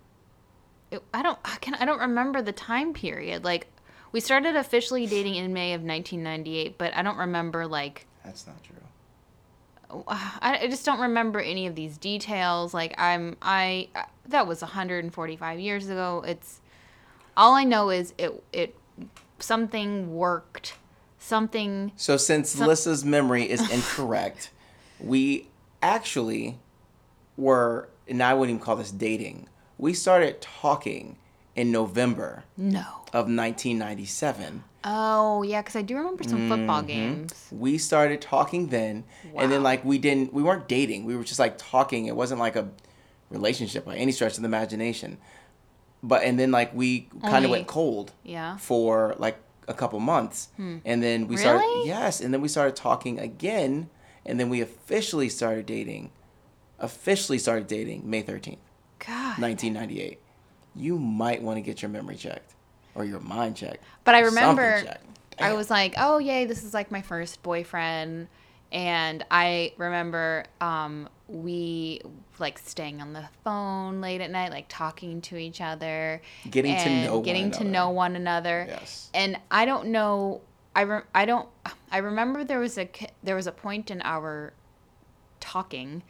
it, 0.90 1.04
I 1.14 1.22
don't 1.22 1.38
I 1.46 1.58
can 1.58 1.76
I 1.76 1.86
don't 1.86 2.00
remember 2.00 2.42
the 2.42 2.52
time 2.52 2.92
period. 2.94 3.44
Like 3.44 3.68
we 4.12 4.20
started 4.20 4.56
officially 4.56 5.06
dating 5.06 5.36
in 5.36 5.54
May 5.54 5.74
of 5.74 5.82
1998, 5.82 6.78
but 6.78 6.96
I 6.96 7.02
don't 7.02 7.18
remember 7.18 7.68
like 7.68 8.08
That's 8.24 8.46
not 8.48 8.58
true. 8.64 10.04
I, 10.08 10.60
I 10.64 10.68
just 10.68 10.86
don't 10.86 11.00
remember 11.00 11.40
any 11.40 11.68
of 11.68 11.76
these 11.76 11.98
details. 11.98 12.74
Like 12.74 12.94
I'm 12.98 13.38
I 13.42 13.90
that 14.28 14.48
was 14.48 14.62
145 14.62 15.60
years 15.60 15.90
ago. 15.90 16.24
It's 16.26 16.62
all 17.36 17.56
I 17.56 17.64
know 17.64 17.90
is 17.90 18.14
it 18.18 18.44
it 18.54 18.76
something 19.40 20.14
worked 20.14 20.76
something 21.22 21.92
So 21.96 22.18
since 22.18 22.60
Lissa's 22.60 23.06
memory 23.06 23.50
is 23.50 23.62
incorrect, 23.72 24.50
we 25.00 25.48
actually 25.82 26.58
were, 27.38 27.90
and 28.08 28.22
I 28.22 28.34
wouldn't 28.34 28.56
even 28.56 28.66
call 28.66 28.76
this 28.76 28.92
dating. 28.92 29.48
We 29.78 29.94
started 29.94 30.42
talking 30.42 31.18
in 31.62 31.72
November 31.72 32.44
no. 32.58 32.86
of 33.14 33.24
1997. 33.28 34.64
Oh, 34.84 35.44
yeah, 35.44 35.62
cuz 35.62 35.76
I 35.76 35.84
do 35.84 35.96
remember 36.02 36.24
some 36.24 36.40
Mm-hmm. 36.40 36.50
football 36.52 36.82
games. 36.82 37.34
We 37.52 37.78
started 37.78 38.20
talking 38.22 38.68
then, 38.78 39.04
and 39.38 39.52
then 39.52 39.62
like 39.70 39.82
we 39.92 39.98
didn't, 40.08 40.34
we 40.38 40.42
weren't 40.48 40.68
dating. 40.68 41.06
We 41.06 41.16
were 41.18 41.24
just 41.32 41.40
like 41.46 41.56
talking. 41.58 42.02
It 42.12 42.16
wasn't 42.16 42.40
like 42.48 42.56
a 42.56 42.66
relationship 43.30 43.86
by 43.86 43.96
any 43.96 44.12
stretch 44.12 44.36
of 44.38 44.42
the 44.46 44.48
imagination. 44.56 45.18
But 46.12 46.24
and 46.24 46.40
then 46.40 46.52
like 46.60 46.74
we 46.74 46.90
kind 47.32 47.46
of 47.46 47.52
went 47.52 47.68
cold 47.68 48.08
Yeah. 48.24 48.58
for 48.58 49.16
like 49.26 49.38
a 49.68 49.74
couple 49.82 50.00
months, 50.00 50.38
and 50.58 50.98
then 51.06 51.28
we 51.28 51.38
started 51.38 51.68
yes, 51.86 52.20
and 52.22 52.34
then 52.34 52.42
we 52.42 52.48
started 52.48 52.76
talking 52.76 53.20
again, 53.20 53.72
and 54.26 54.40
then 54.40 54.50
we 54.50 54.62
officially 54.62 55.30
started 55.30 55.66
dating. 55.68 56.10
Officially 56.80 57.38
started 57.38 57.68
dating 57.68 58.10
May 58.10 58.24
13th, 58.24 58.58
God. 58.98 59.38
1998. 59.38 60.18
You 60.76 60.98
might 60.98 61.42
want 61.42 61.58
to 61.58 61.62
get 61.62 61.82
your 61.82 61.90
memory 61.90 62.16
checked 62.16 62.54
or 62.96 63.06
your 63.06 63.20
mind 63.20 63.56
checked. 63.58 63.84
But 64.04 64.16
I 64.16 64.20
remember. 64.20 64.84
I 65.40 65.54
was 65.54 65.70
like, 65.70 65.96
"Oh, 65.98 66.20
yay, 66.20 66.46
this 66.46 66.64
is 66.64 66.74
like 66.74 66.92
my 66.92 67.02
first 67.02 67.42
boyfriend." 67.42 68.28
And 68.72 69.26
I 69.30 69.74
remember 69.78 70.46
um, 70.62 71.10
we 71.28 72.02
like 72.40 72.58
staying 72.58 73.02
on 73.02 73.12
the 73.12 73.26
phone 73.44 74.00
late 74.02 74.22
at 74.22 74.32
night, 74.32 74.52
like 74.52 74.66
talking 74.70 75.20
to 75.22 75.38
each 75.38 75.60
other, 75.60 76.22
Getting 76.50 76.78
to 76.78 76.90
know 77.04 77.16
one 77.16 77.24
getting 77.24 77.52
to 77.52 77.60
another. 77.62 77.72
know 77.72 77.90
one 77.90 78.16
another. 78.16 78.66
Yes. 78.70 79.10
And 79.14 79.38
I 79.50 79.66
don't 79.66 79.88
know. 79.88 80.42
I 80.76 80.82
re- 80.82 81.02
I 81.14 81.26
don't. 81.26 81.50
I 81.92 81.98
remember 81.98 82.44
there 82.46 82.60
was 82.60 82.78
a 82.78 82.90
there 83.24 83.36
was 83.36 83.48
a 83.48 83.52
point 83.52 83.92
in 83.92 84.02
our 84.04 84.54
talking 85.42 86.04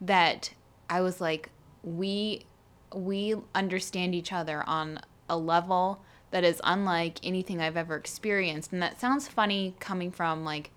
that 0.00 0.50
I 0.88 1.00
was 1.02 1.20
like, 1.20 1.50
we 1.82 2.46
we 2.94 3.34
understand 3.54 4.14
each 4.14 4.32
other 4.32 4.62
on 4.66 5.00
a 5.28 5.36
level 5.36 6.02
that 6.30 6.44
is 6.44 6.60
unlike 6.64 7.18
anything 7.24 7.60
I've 7.60 7.76
ever 7.76 7.96
experienced. 7.96 8.72
And 8.72 8.82
that 8.82 9.00
sounds 9.00 9.28
funny 9.28 9.74
coming 9.80 10.10
from 10.10 10.44
like 10.44 10.70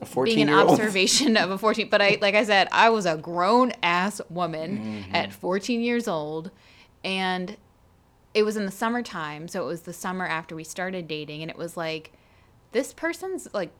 A 0.00 0.06
14 0.06 0.34
being 0.34 0.48
an 0.48 0.54
observation 0.54 1.36
of 1.36 1.50
a 1.50 1.58
14 1.58 1.88
but 1.88 2.00
I 2.02 2.18
like 2.20 2.34
I 2.34 2.44
said, 2.44 2.68
I 2.72 2.88
was 2.90 3.06
a 3.06 3.16
grown 3.16 3.72
ass 3.82 4.20
woman 4.30 4.78
Mm-hmm. 5.04 5.14
at 5.14 5.32
14 5.32 5.80
years 5.82 6.08
old 6.08 6.50
and 7.04 7.56
it 8.32 8.42
was 8.42 8.56
in 8.56 8.64
the 8.66 8.72
summertime, 8.72 9.46
so 9.46 9.62
it 9.62 9.66
was 9.66 9.82
the 9.82 9.92
summer 9.92 10.26
after 10.26 10.56
we 10.56 10.64
started 10.64 11.06
dating 11.06 11.42
and 11.42 11.50
it 11.50 11.56
was 11.56 11.76
like 11.76 12.12
this 12.72 12.92
person's 12.92 13.46
like 13.54 13.70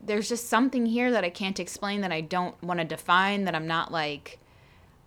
there's 0.00 0.28
just 0.28 0.48
something 0.48 0.86
here 0.86 1.10
that 1.10 1.24
I 1.24 1.28
can't 1.30 1.58
explain 1.60 2.00
that 2.02 2.12
I 2.12 2.20
don't 2.22 2.60
want 2.62 2.78
to 2.80 2.84
define 2.86 3.44
that 3.44 3.54
I'm 3.54 3.66
not 3.66 3.92
like 3.92 4.38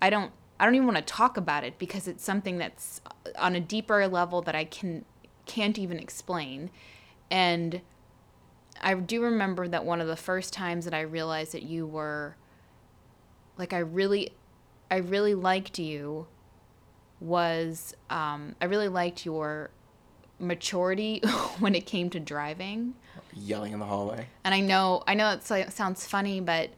I 0.02 0.10
don't 0.10 0.32
I 0.62 0.65
don't 0.65 0.76
even 0.76 0.86
want 0.86 0.97
to 0.97 1.04
talk 1.04 1.38
about 1.38 1.63
it 1.63 1.80
because 1.80 2.08
it's 2.08 2.24
something 2.24 2.60
that's 2.60 3.02
on 3.39 3.56
a 3.56 3.60
deeper 3.60 4.08
level 4.08 4.43
that 4.43 4.54
I 4.54 4.65
can 4.65 5.06
can't 5.47 5.80
even 5.80 5.97
explain. 5.97 6.69
And 7.32 7.82
I 8.80 8.93
do 8.93 9.24
remember 9.24 9.67
that 9.67 9.86
one 9.86 10.02
of 10.02 10.08
the 10.08 10.15
first 10.15 10.54
times 10.54 10.86
that 10.86 10.93
I 10.93 11.02
realized 11.02 11.54
that 11.54 11.63
you 11.63 11.88
were 11.88 12.36
like 13.58 13.74
I 13.74 13.80
really 13.80 14.34
I 14.91 14.97
really 14.97 15.34
liked 15.34 15.80
you 15.80 16.28
was 17.19 17.95
um 18.12 18.56
I 18.62 18.65
really 18.65 18.88
liked 18.88 19.26
your 19.26 19.71
maturity 20.38 21.21
when 21.60 21.74
it 21.74 21.88
came 21.88 22.12
to 22.12 22.19
driving. 22.19 22.93
Yelling 23.34 23.74
in 23.74 23.80
the 23.80 23.86
hallway. 23.86 24.28
And 24.43 24.54
I 24.54 24.60
know 24.60 25.02
I 25.08 25.15
know 25.15 25.32
it 25.32 25.43
sounds 25.43 26.06
funny, 26.06 26.39
but 26.39 26.69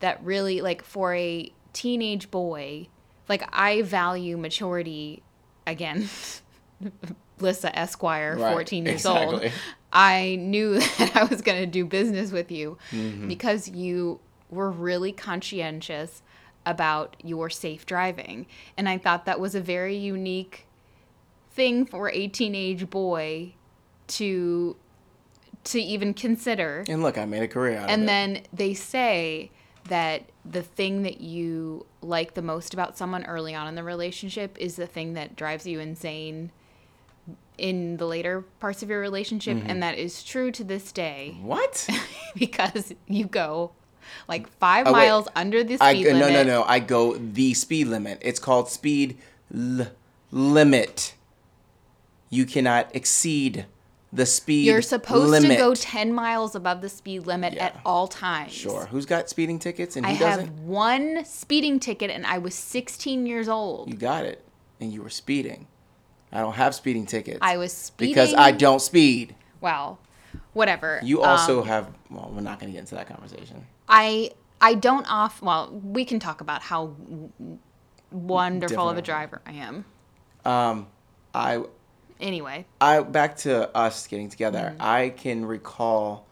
that 0.00 0.20
really 0.24 0.60
like 0.60 0.82
for 0.82 1.14
a 1.14 1.52
teenage 1.72 2.32
boy, 2.32 2.88
like 3.28 3.42
I 3.52 3.82
value 3.82 4.36
maturity 4.36 5.22
again. 5.66 6.08
Lissa 7.40 7.76
Esquire, 7.78 8.36
Right, 8.36 8.52
14 8.52 8.86
years 8.86 9.06
old. 9.06 9.44
I 9.92 10.36
knew 10.40 10.74
that 10.98 11.12
I 11.16 11.24
was 11.24 11.40
going 11.40 11.60
to 11.60 11.66
do 11.66 11.84
business 11.84 12.32
with 12.32 12.50
you 12.50 12.78
Mm-hmm. 12.90 13.28
because 13.28 13.68
you 13.68 14.20
were 14.50 14.70
really 14.70 15.12
conscientious 15.12 16.22
about 16.66 17.16
your 17.22 17.48
safe 17.48 17.86
driving. 17.86 18.46
And 18.76 18.88
I 18.88 18.98
thought 18.98 19.24
that 19.26 19.38
was 19.40 19.54
a 19.54 19.60
very 19.60 19.96
unique 19.96 20.66
thing 21.52 21.86
for 21.86 22.10
a 22.10 22.28
teenage 22.28 22.90
boy 22.90 23.54
to 24.08 24.76
to 25.64 25.80
even 25.80 26.14
consider. 26.14 26.84
And 26.88 27.02
look, 27.02 27.18
I 27.18 27.24
made 27.26 27.42
a 27.42 27.48
career 27.48 27.76
out 27.78 27.84
of 27.84 27.90
it. 27.90 27.92
And 27.92 28.08
then 28.08 28.42
they 28.52 28.72
say 28.74 29.50
that 29.88 30.22
the 30.44 30.62
thing 30.62 31.02
that 31.02 31.20
you 31.20 31.84
like 32.00 32.34
the 32.34 32.42
most 32.42 32.72
about 32.74 32.96
someone 32.96 33.24
early 33.24 33.54
on 33.54 33.66
in 33.68 33.74
the 33.74 33.82
relationship 33.84 34.56
is 34.58 34.76
the 34.76 34.86
thing 34.86 35.14
that 35.14 35.36
drives 35.36 35.66
you 35.66 35.80
insane 35.80 36.50
in 37.58 37.96
the 37.96 38.06
later 38.06 38.42
parts 38.60 38.82
of 38.82 38.88
your 38.88 39.00
relationship 39.00 39.56
Mm-hmm. 39.56 39.70
and 39.70 39.82
that 39.82 39.98
is 39.98 40.22
true 40.22 40.50
to 40.52 40.62
this 40.64 40.92
day 40.92 41.36
what? 41.42 41.86
because 42.36 42.94
you 43.06 43.24
go 43.26 43.72
like 44.28 44.48
5 44.58 44.86
Oh, 44.86 44.92
wait. 44.92 44.98
miles 45.06 45.28
under 45.36 45.62
the 45.64 45.76
speed 45.76 45.84
I 45.84 45.94
speed 45.94 46.06
no 46.12 46.18
limit. 46.26 46.46
no 46.46 46.60
no. 46.60 46.64
I 46.64 46.78
go 46.78 47.16
the 47.16 47.52
speed 47.54 47.88
limit. 47.88 48.18
It's 48.22 48.38
called 48.38 48.68
speed 48.70 49.18
l- 49.54 49.88
limit. 50.30 51.14
You 52.30 52.46
cannot 52.46 52.94
exceed 52.94 53.66
the 54.12 54.24
speed. 54.26 54.66
You're 54.66 54.80
supposed 54.82 55.30
limit. 55.30 55.50
to 55.50 55.56
go 55.56 55.74
10 55.74 56.12
miles 56.12 56.54
above 56.54 56.80
the 56.80 56.88
speed 56.88 57.26
limit 57.26 57.54
Yeah. 57.54 57.66
at 57.66 57.80
all 57.84 58.08
times. 58.08 58.52
Sure. 58.52 58.86
Who's 58.86 59.04
got 59.06 59.28
speeding 59.28 59.58
tickets 59.58 59.96
and 59.96 60.06
who 60.06 60.12
I 60.12 60.18
doesn't? 60.18 60.46
have 60.46 60.60
one 60.60 61.24
speeding 61.24 61.78
ticket 61.78 62.10
and 62.10 62.24
I 62.26 62.38
was 62.38 62.54
16 62.54 63.26
years 63.26 63.48
old. 63.48 63.88
You 63.90 63.96
got 63.96 64.24
it, 64.24 64.44
and 64.80 64.92
you 64.92 65.02
were 65.02 65.10
speeding. 65.10 65.66
I 66.32 66.40
don't 66.40 66.54
have 66.54 66.74
speeding 66.74 67.06
tickets. 67.06 67.38
I 67.42 67.56
was 67.58 67.72
speeding 67.72 68.14
because 68.14 68.34
I 68.34 68.52
don't 68.52 68.80
speed. 68.80 69.34
Well, 69.60 69.98
whatever. 70.52 71.00
You 71.02 71.22
Um, 71.22 71.30
also 71.30 71.62
have. 71.62 71.88
Well, 72.10 72.30
we're 72.34 72.40
not 72.42 72.58
going 72.60 72.70
to 72.70 72.74
get 72.74 72.80
into 72.80 72.94
that 72.94 73.08
conversation. 73.08 73.66
I 73.88 74.30
I 74.60 74.74
don't 74.74 75.10
off. 75.10 75.40
Well, 75.42 75.70
we 75.82 76.04
can 76.04 76.18
talk 76.18 76.40
about 76.40 76.62
how 76.62 76.94
wonderful 78.10 78.88
of 78.88 78.96
a 78.96 79.02
driver 79.02 79.40
I 79.46 79.52
am. 79.52 79.84
Um, 80.44 80.86
I 81.34 81.62
Anyway, 82.20 82.66
I 82.80 83.00
back 83.00 83.36
to 83.38 83.74
us 83.76 84.06
getting 84.06 84.28
together. 84.28 84.72
Mm-hmm. 84.72 84.82
I 84.82 85.08
can 85.10 85.44
recall. 85.46 86.26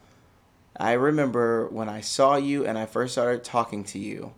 I 0.78 0.92
remember 0.92 1.68
when 1.68 1.88
I 1.88 2.00
saw 2.00 2.36
you 2.36 2.66
and 2.66 2.76
I 2.76 2.86
first 2.86 3.12
started 3.12 3.44
talking 3.44 3.84
to 3.84 3.98
you. 3.98 4.32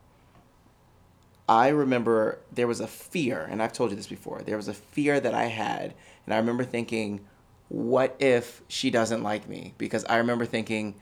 I 1.49 1.69
remember 1.69 2.39
there 2.53 2.67
was 2.67 2.81
a 2.81 2.87
fear, 2.87 3.49
and 3.51 3.63
I've 3.63 3.73
told 3.73 3.91
you 3.91 3.97
this 3.97 4.07
before. 4.07 4.43
There 4.43 4.57
was 4.57 4.69
a 4.69 4.75
fear 4.75 5.19
that 5.19 5.33
I 5.33 5.47
had, 5.47 5.95
and 6.27 6.35
I 6.35 6.37
remember 6.37 6.65
thinking, 6.65 7.21
"What 7.69 8.15
if 8.19 8.63
she 8.69 8.91
doesn't 8.91 9.23
like 9.23 9.49
me?" 9.49 9.75
Because 9.79 10.05
I 10.05 10.19
remember 10.19 10.45
thinking, 10.45 10.95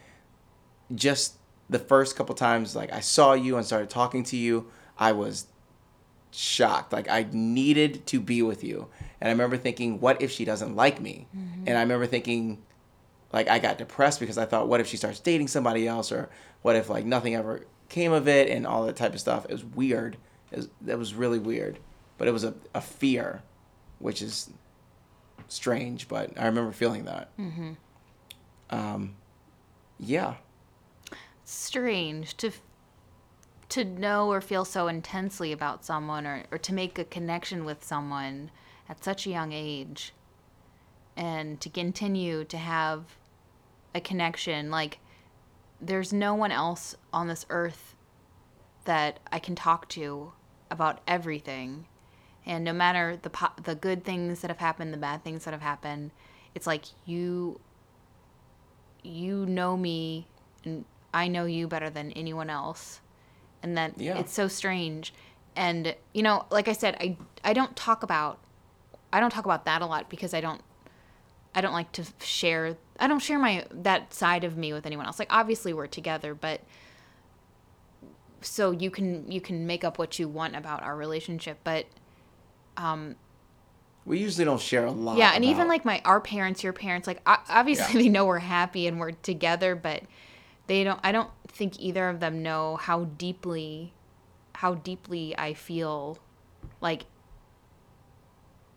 just 0.95 1.35
the 1.69 1.81
first 1.81 2.15
couple 2.15 2.35
times, 2.37 2.77
like 2.77 2.93
I 2.93 3.01
saw 3.01 3.33
you 3.33 3.57
and 3.57 3.67
started 3.67 3.91
talking 3.91 4.23
to 4.25 4.37
you, 4.37 4.71
I 4.99 5.11
was 5.11 5.47
shocked. 6.37 6.93
Like 6.93 7.09
I 7.09 7.27
needed 7.33 8.07
to 8.09 8.21
be 8.21 8.43
with 8.43 8.63
you. 8.63 8.89
And 9.21 9.29
I 9.29 9.33
remember 9.33 9.57
thinking, 9.57 10.01
what 10.01 10.21
if 10.21 10.31
she 10.31 10.45
doesn't 10.45 10.77
like 10.77 11.01
me? 11.01 11.27
And 11.67 11.77
I 11.77 11.81
remember 11.81 12.07
thinking, 12.07 12.63
like 13.33 13.49
I 13.49 13.59
got 13.59 13.79
depressed 13.79 14.21
because 14.21 14.39
I 14.39 14.45
thought, 14.45 14.69
what 14.69 14.81
if 14.81 14.87
she 14.87 14.97
starts 14.97 15.21
dating 15.21 15.49
somebody 15.49 15.89
else, 15.89 16.13
or 16.13 16.29
what 16.63 16.77
if 16.77 16.89
like 16.89 17.05
nothing 17.05 17.35
ever 17.35 17.67
came 17.89 18.13
of 18.13 18.29
it, 18.29 18.51
and 18.51 18.67
all 18.67 18.85
that 18.87 18.97
type 18.97 19.15
of 19.15 19.21
stuff. 19.21 19.47
It 19.47 19.53
was 19.53 19.65
weird. 19.65 20.17
It 20.53 20.57
was, 20.57 20.69
that 20.83 20.99
was 20.99 21.15
really 21.15 21.39
weird, 21.39 21.79
but 22.19 22.29
it 22.29 22.33
was 22.33 22.45
a, 22.45 22.55
a 22.75 22.81
fear, 22.81 23.43
which 23.99 24.23
is 24.23 24.51
strange. 25.49 26.09
But 26.09 26.39
I 26.39 26.47
remember 26.47 26.73
feeling 26.73 27.05
that. 27.07 27.37
Mm-hmm. 27.39 27.73
Um, 28.71 29.15
yeah. 29.99 30.35
strange 31.45 32.37
to 32.39 32.51
to 33.69 33.85
know 33.85 34.31
or 34.31 34.41
feel 34.41 34.65
so 34.65 34.89
intensely 34.89 35.53
about 35.53 35.85
someone 35.85 36.27
or, 36.27 36.45
or 36.51 36.59
to 36.59 36.73
make 36.73 36.99
a 36.99 37.05
connection 37.05 37.65
with 37.65 37.85
someone 37.85 38.51
at 38.89 39.03
such 39.03 39.27
a 39.27 39.31
young 39.31 39.53
age 39.53 40.13
and 41.17 41.61
to 41.61 41.69
continue 41.69 42.45
to 42.45 42.57
have 42.57 43.17
a 43.95 44.01
connection 44.01 44.71
like 44.71 44.99
there's 45.81 46.13
no 46.13 46.35
one 46.35 46.53
else 46.53 46.95
on 47.13 47.29
this 47.29 47.47
earth 47.51 47.95
that 48.85 49.19
I 49.33 49.39
can 49.39 49.55
talk 49.55 49.89
to 49.91 50.33
about 50.71 51.01
everything 51.07 51.87
and 52.45 52.63
no 52.65 52.73
matter 52.73 53.19
the 53.21 53.31
po- 53.31 53.63
the 53.63 53.75
good 53.75 54.05
things 54.05 54.41
that 54.41 54.51
have 54.51 54.59
happened 54.59 54.93
the 54.93 54.99
bad 54.99 55.25
things 55.25 55.45
that 55.45 55.53
have 55.53 55.63
happened 55.63 56.13
it's 56.55 56.67
like 56.67 56.85
you 57.05 57.61
you 59.03 59.47
know 59.47 59.77
me 59.77 60.27
and 60.65 60.85
I 61.15 61.29
know 61.29 61.47
you 61.47 61.67
better 61.67 61.89
than 61.89 62.13
anyone 62.13 62.51
else. 62.51 63.01
And 63.67 63.77
that 63.77 63.99
Yeah. 63.99 64.19
it's 64.19 64.33
so 64.33 64.47
strange. 64.49 65.13
And 65.57 65.95
you 66.13 66.23
know, 66.23 66.47
like 66.51 66.69
I 66.69 66.73
said, 66.73 66.97
I 67.01 67.17
I 67.45 67.53
don't 67.53 67.75
talk 67.77 68.03
about 68.03 68.39
I 69.13 69.19
don't 69.21 69.31
talk 69.31 69.45
about 69.45 69.65
that 69.65 69.83
a 69.83 69.87
lot 69.87 70.09
because 70.09 70.33
I 70.35 70.41
don't 70.41 70.61
I 71.55 71.61
don't 71.61 71.73
like 71.73 71.91
to 71.93 72.05
share 72.23 72.77
I 73.01 73.07
don't 73.09 73.19
share 73.19 73.39
my 73.39 73.67
that 73.73 74.15
side 74.15 74.45
of 74.45 74.57
me 74.57 74.73
with 74.73 74.87
anyone 74.87 75.07
else. 75.07 75.19
Like 75.19 75.33
obviously 75.33 75.73
we're 75.73 75.87
together, 75.87 76.35
but 76.35 76.61
so 78.41 78.71
you 78.71 78.91
can 78.91 79.31
you 79.31 79.41
can 79.41 79.67
make 79.67 79.83
up 79.85 79.99
what 79.99 80.19
you 80.19 80.29
want 80.29 80.55
about 80.55 80.83
our 80.83 80.95
relationship, 80.97 81.59
but 81.65 81.87
um 82.77 83.17
We 84.05 84.19
usually 84.19 84.45
don't 84.45 84.61
share 84.61 84.87
a 84.87 84.93
lot. 84.93 85.17
yeah, 85.19 85.33
and 85.35 85.45
even 85.45 85.67
like 85.67 85.85
my 85.85 86.01
our 86.05 86.21
parents, 86.21 86.63
your 86.63 86.73
parents, 86.73 87.07
like 87.09 87.21
obviously 87.27 87.95
Yeah. 87.95 88.03
they 88.05 88.09
know 88.09 88.27
we're 88.27 88.39
happy 88.39 88.87
and 88.87 89.01
we're 89.01 89.13
together, 89.13 89.75
but 89.75 90.03
they 90.67 90.85
don't. 90.85 91.01
I 91.03 91.13
don't 91.13 91.31
think 91.49 91.81
either 91.81 92.09
of 92.09 92.21
them 92.21 92.43
know 92.43 92.77
how 92.77 93.05
deeply, 93.05 93.93
how 94.55 94.75
deeply 94.75 95.37
I 95.39 95.55
feel, 95.55 96.19
like. 96.81 97.05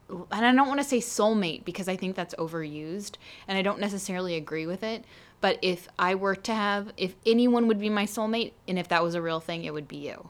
And 0.09 0.43
I 0.45 0.51
don't 0.53 0.67
want 0.67 0.79
to 0.79 0.83
say 0.83 0.97
soulmate 0.97 1.65
because 1.65 1.87
I 1.87 1.95
think 1.95 2.15
that's 2.15 2.33
overused, 2.35 3.17
and 3.47 3.57
I 3.57 3.61
don't 3.61 3.79
necessarily 3.79 4.35
agree 4.35 4.65
with 4.65 4.81
it. 4.81 5.05
But 5.41 5.59
if 5.61 5.87
I 5.97 6.15
were 6.15 6.35
to 6.35 6.53
have, 6.53 6.91
if 6.97 7.15
anyone 7.25 7.67
would 7.67 7.79
be 7.79 7.89
my 7.89 8.05
soulmate, 8.05 8.53
and 8.67 8.79
if 8.79 8.87
that 8.89 9.03
was 9.03 9.15
a 9.15 9.21
real 9.21 9.39
thing, 9.39 9.63
it 9.63 9.73
would 9.73 9.87
be 9.87 9.97
you. 9.97 10.29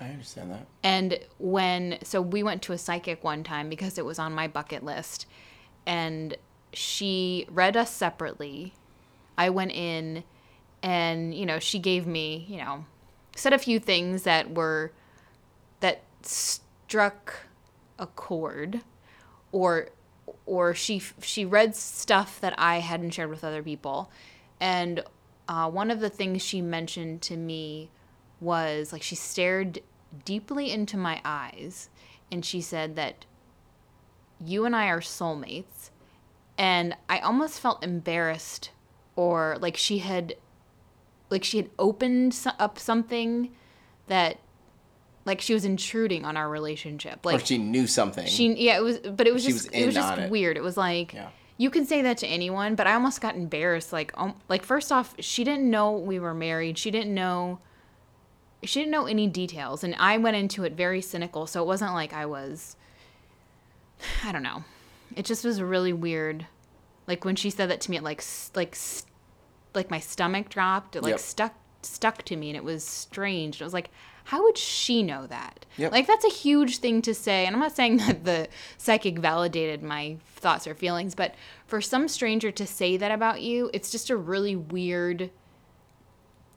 I 0.00 0.08
understand 0.08 0.50
that. 0.52 0.66
And 0.82 1.18
when, 1.38 1.98
so 2.02 2.20
we 2.20 2.42
went 2.42 2.62
to 2.62 2.72
a 2.72 2.78
psychic 2.78 3.22
one 3.24 3.42
time 3.42 3.68
because 3.68 3.98
it 3.98 4.04
was 4.04 4.18
on 4.18 4.32
my 4.32 4.48
bucket 4.48 4.84
list. 4.84 5.26
And 5.86 6.36
she 6.72 7.46
read 7.50 7.76
us 7.76 7.90
separately. 7.90 8.74
I 9.36 9.50
went 9.50 9.72
in 9.72 10.24
and, 10.82 11.34
you 11.34 11.46
know, 11.46 11.58
she 11.58 11.78
gave 11.78 12.06
me, 12.06 12.46
you 12.48 12.58
know, 12.58 12.84
said 13.34 13.52
a 13.52 13.58
few 13.58 13.78
things 13.78 14.22
that 14.22 14.54
were, 14.54 14.92
that 15.80 16.02
struck 16.22 17.46
a 17.98 18.06
chord 18.06 18.82
or, 19.52 19.88
or 20.46 20.74
she, 20.74 21.02
she 21.20 21.44
read 21.44 21.74
stuff 21.74 22.40
that 22.40 22.54
I 22.58 22.78
hadn't 22.78 23.10
shared 23.10 23.30
with 23.30 23.44
other 23.44 23.62
people. 23.62 24.10
And 24.60 25.02
uh, 25.48 25.70
one 25.70 25.90
of 25.90 26.00
the 26.00 26.10
things 26.10 26.42
she 26.42 26.60
mentioned 26.60 27.22
to 27.22 27.36
me 27.36 27.90
was 28.40 28.92
like 28.92 29.02
she 29.02 29.14
stared 29.14 29.80
deeply 30.24 30.70
into 30.70 30.96
my 30.96 31.20
eyes 31.24 31.88
and 32.30 32.44
she 32.44 32.60
said 32.60 32.96
that 32.96 33.24
you 34.44 34.64
and 34.64 34.76
I 34.76 34.86
are 34.88 35.00
soulmates. 35.00 35.90
And 36.56 36.96
I 37.08 37.20
almost 37.20 37.60
felt 37.60 37.84
embarrassed 37.84 38.70
or 39.16 39.56
like 39.60 39.76
she 39.76 39.98
had 39.98 40.36
like 41.30 41.44
she 41.44 41.56
had 41.58 41.70
opened 41.78 42.34
so- 42.34 42.52
up 42.58 42.78
something 42.78 43.50
that 44.06 44.38
like 45.24 45.40
she 45.42 45.52
was 45.52 45.64
intruding 45.64 46.24
on 46.24 46.36
our 46.36 46.48
relationship. 46.48 47.24
Like 47.26 47.42
or 47.42 47.44
she 47.44 47.58
knew 47.58 47.86
something. 47.86 48.26
she 48.26 48.52
yeah, 48.54 48.78
it 48.78 48.82
was 48.82 48.98
but 48.98 49.26
it 49.26 49.34
was 49.34 49.44
She 49.44 49.52
just 49.52 49.70
was 49.70 49.80
it 49.80 49.86
was 49.86 49.94
just 49.94 50.18
it. 50.18 50.30
weird. 50.30 50.56
It 50.56 50.62
was 50.62 50.76
like 50.76 51.12
Yeah. 51.12 51.28
you 51.58 51.68
can 51.70 51.84
say 51.84 52.00
that 52.02 52.16
to 52.18 52.26
anyone, 52.26 52.74
but 52.74 52.86
I 52.86 52.94
almost 52.94 53.20
got 53.20 53.34
embarrassed 53.34 53.92
like 53.92 54.12
um, 54.16 54.34
like 54.48 54.64
first 54.64 54.90
off, 54.90 55.14
she 55.18 55.44
didn't 55.44 55.70
know 55.70 55.92
we 55.92 56.18
were 56.18 56.32
married. 56.34 56.78
She 56.78 56.90
didn't 56.90 57.14
know 57.14 57.58
she 58.64 58.80
didn't 58.80 58.90
know 58.90 59.06
any 59.06 59.26
details 59.26 59.84
and 59.84 59.94
I 59.98 60.16
went 60.18 60.36
into 60.36 60.64
it 60.64 60.72
very 60.72 61.00
cynical, 61.02 61.46
so 61.46 61.62
it 61.62 61.66
wasn't 61.66 61.92
like 61.92 62.12
I 62.14 62.24
was 62.26 62.76
I 64.24 64.32
don't 64.32 64.42
know. 64.42 64.64
It 65.14 65.24
just 65.26 65.44
was 65.44 65.60
really 65.60 65.92
weird. 65.92 66.46
Like 67.06 67.24
when 67.24 67.36
she 67.36 67.50
said 67.50 67.68
that 67.70 67.80
to 67.82 67.90
me 67.90 67.98
it 67.98 68.02
like 68.02 68.22
like 68.54 68.76
like 69.78 69.90
my 69.90 70.00
stomach 70.00 70.48
dropped. 70.50 70.94
It 70.96 71.02
like 71.02 71.12
Yep. 71.12 71.20
stuck 71.20 71.54
stuck 71.82 72.22
to 72.24 72.36
me 72.36 72.50
and 72.50 72.56
it 72.56 72.64
was 72.64 72.84
strange. 72.84 73.60
It 73.60 73.64
was 73.64 73.72
like 73.72 73.90
how 74.24 74.42
would 74.42 74.58
she 74.58 75.02
know 75.02 75.26
that? 75.26 75.64
Yep. 75.78 75.90
Like 75.92 76.06
that's 76.06 76.24
a 76.24 76.28
huge 76.28 76.78
thing 76.78 77.00
to 77.02 77.14
say. 77.14 77.46
And 77.46 77.56
I'm 77.56 77.60
not 77.62 77.74
saying 77.74 77.96
that 78.06 78.24
the 78.24 78.48
psychic 78.76 79.18
validated 79.18 79.82
my 79.82 80.18
thoughts 80.36 80.66
or 80.66 80.74
feelings, 80.74 81.14
but 81.14 81.34
for 81.66 81.80
some 81.80 82.08
stranger 82.08 82.50
to 82.50 82.66
say 82.66 82.98
that 82.98 83.10
about 83.10 83.40
you, 83.40 83.70
it's 83.72 83.90
just 83.90 84.10
a 84.10 84.16
really 84.16 84.54
weird 84.56 85.30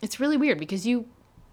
it's 0.01 0.19
really 0.19 0.37
weird 0.37 0.57
because 0.57 0.85
you 0.85 1.05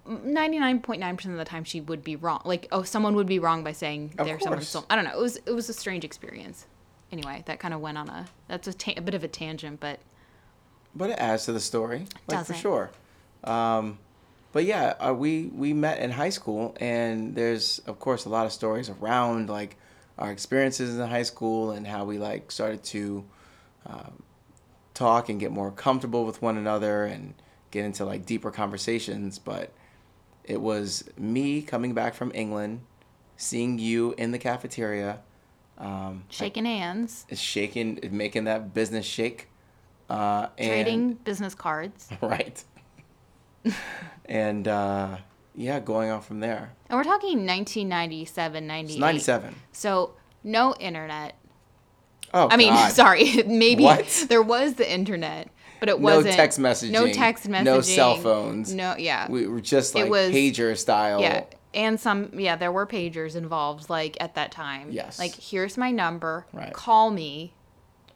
99.9% 0.08 1.26
of 1.26 1.36
the 1.36 1.44
time 1.44 1.64
she 1.64 1.80
would 1.82 2.02
be 2.02 2.16
wrong. 2.16 2.40
Like 2.44 2.66
oh 2.72 2.82
someone 2.82 3.14
would 3.14 3.26
be 3.26 3.38
wrong 3.38 3.62
by 3.62 3.72
saying 3.72 4.14
Of 4.18 4.26
they're 4.26 4.40
someone's 4.40 4.68
soul. 4.68 4.86
I 4.90 4.96
don't 4.96 5.04
know. 5.04 5.12
It 5.12 5.20
was 5.22 5.36
it 5.36 5.52
was 5.52 5.68
a 5.68 5.74
strange 5.74 6.04
experience. 6.04 6.66
Anyway, 7.12 7.42
that 7.46 7.58
kind 7.60 7.72
of 7.74 7.80
went 7.80 7.96
on 7.98 8.08
a 8.08 8.26
that's 8.48 8.66
a, 8.68 8.72
ta- 8.72 8.94
a 8.96 9.00
bit 9.02 9.14
of 9.14 9.22
a 9.24 9.28
tangent, 9.28 9.80
but 9.80 10.00
but 10.94 11.10
it 11.10 11.18
adds 11.18 11.44
to 11.46 11.52
the 11.52 11.60
story, 11.60 12.06
like 12.26 12.38
Does 12.38 12.46
for 12.48 12.54
sure. 12.54 12.90
Um, 13.44 13.98
but 14.52 14.64
yeah, 14.64 14.94
uh, 14.98 15.14
we 15.14 15.46
we 15.46 15.72
met 15.72 16.00
in 16.00 16.10
high 16.10 16.30
school, 16.30 16.76
and 16.80 17.34
there's 17.34 17.80
of 17.80 17.98
course 17.98 18.24
a 18.24 18.28
lot 18.28 18.46
of 18.46 18.52
stories 18.52 18.88
around 18.88 19.48
like 19.48 19.76
our 20.18 20.32
experiences 20.32 20.98
in 20.98 21.06
high 21.08 21.22
school 21.22 21.70
and 21.70 21.86
how 21.86 22.04
we 22.04 22.18
like 22.18 22.50
started 22.50 22.82
to 22.82 23.24
um, 23.86 24.22
talk 24.94 25.28
and 25.28 25.38
get 25.38 25.52
more 25.52 25.70
comfortable 25.70 26.24
with 26.24 26.42
one 26.42 26.56
another 26.56 27.04
and 27.04 27.34
get 27.70 27.84
into 27.84 28.04
like 28.04 28.26
deeper 28.26 28.50
conversations. 28.50 29.38
But 29.38 29.72
it 30.44 30.60
was 30.60 31.04
me 31.16 31.62
coming 31.62 31.94
back 31.94 32.14
from 32.14 32.32
England, 32.34 32.80
seeing 33.36 33.78
you 33.78 34.14
in 34.18 34.32
the 34.32 34.38
cafeteria, 34.38 35.20
um, 35.76 36.24
shaking 36.30 36.64
hands, 36.64 37.26
shaking, 37.34 38.00
making 38.10 38.44
that 38.44 38.74
business 38.74 39.06
shake, 39.06 39.47
uh, 40.10 40.48
and- 40.58 40.68
trading 40.68 41.12
business 41.14 41.54
cards. 41.54 42.08
right 42.22 42.62
and 44.26 44.68
uh 44.68 45.16
yeah 45.54 45.80
going 45.80 46.10
on 46.10 46.20
from 46.22 46.40
there 46.40 46.72
And 46.88 46.96
we're 46.96 47.04
talking 47.04 47.38
1997, 47.46 48.66
98. 48.66 48.90
it's 48.92 49.00
97 49.00 49.54
So 49.72 50.14
no 50.44 50.74
internet. 50.78 51.34
oh 52.32 52.48
I 52.50 52.56
mean, 52.56 52.72
God. 52.72 52.92
sorry, 53.02 53.42
maybe 53.46 53.82
What? 53.82 54.26
there 54.28 54.42
was 54.42 54.74
the 54.74 54.90
internet, 54.90 55.48
but 55.80 55.88
it 55.88 55.98
wasn't. 56.00 56.26
No 56.26 56.32
text 56.36 56.58
messaging 56.60 56.90
No 56.92 57.12
text 57.12 57.46
messaging. 57.48 57.64
no 57.64 57.80
cell 57.80 58.16
phones 58.16 58.72
No, 58.72 58.94
yeah. 58.96 59.28
we 59.30 59.46
were 59.48 59.60
just 59.60 59.94
like 59.94 60.04
It 60.06 60.10
was- 60.10 60.30
pager 60.30 60.76
style 60.76 61.20
Yeah. 61.20 61.44
And 61.74 62.00
some, 62.00 62.30
yeah, 62.32 62.56
there 62.56 62.72
were 62.72 62.86
pagers 62.86 63.36
involved, 63.36 63.90
like 63.90 64.16
at 64.20 64.36
that 64.36 64.50
time. 64.52 64.88
Yes. 64.90 65.18
Like, 65.18 65.34
here's 65.34 65.76
my 65.76 65.90
number. 65.90 66.46
Right. 66.50 66.72
Call 66.72 67.10
me. 67.10 67.52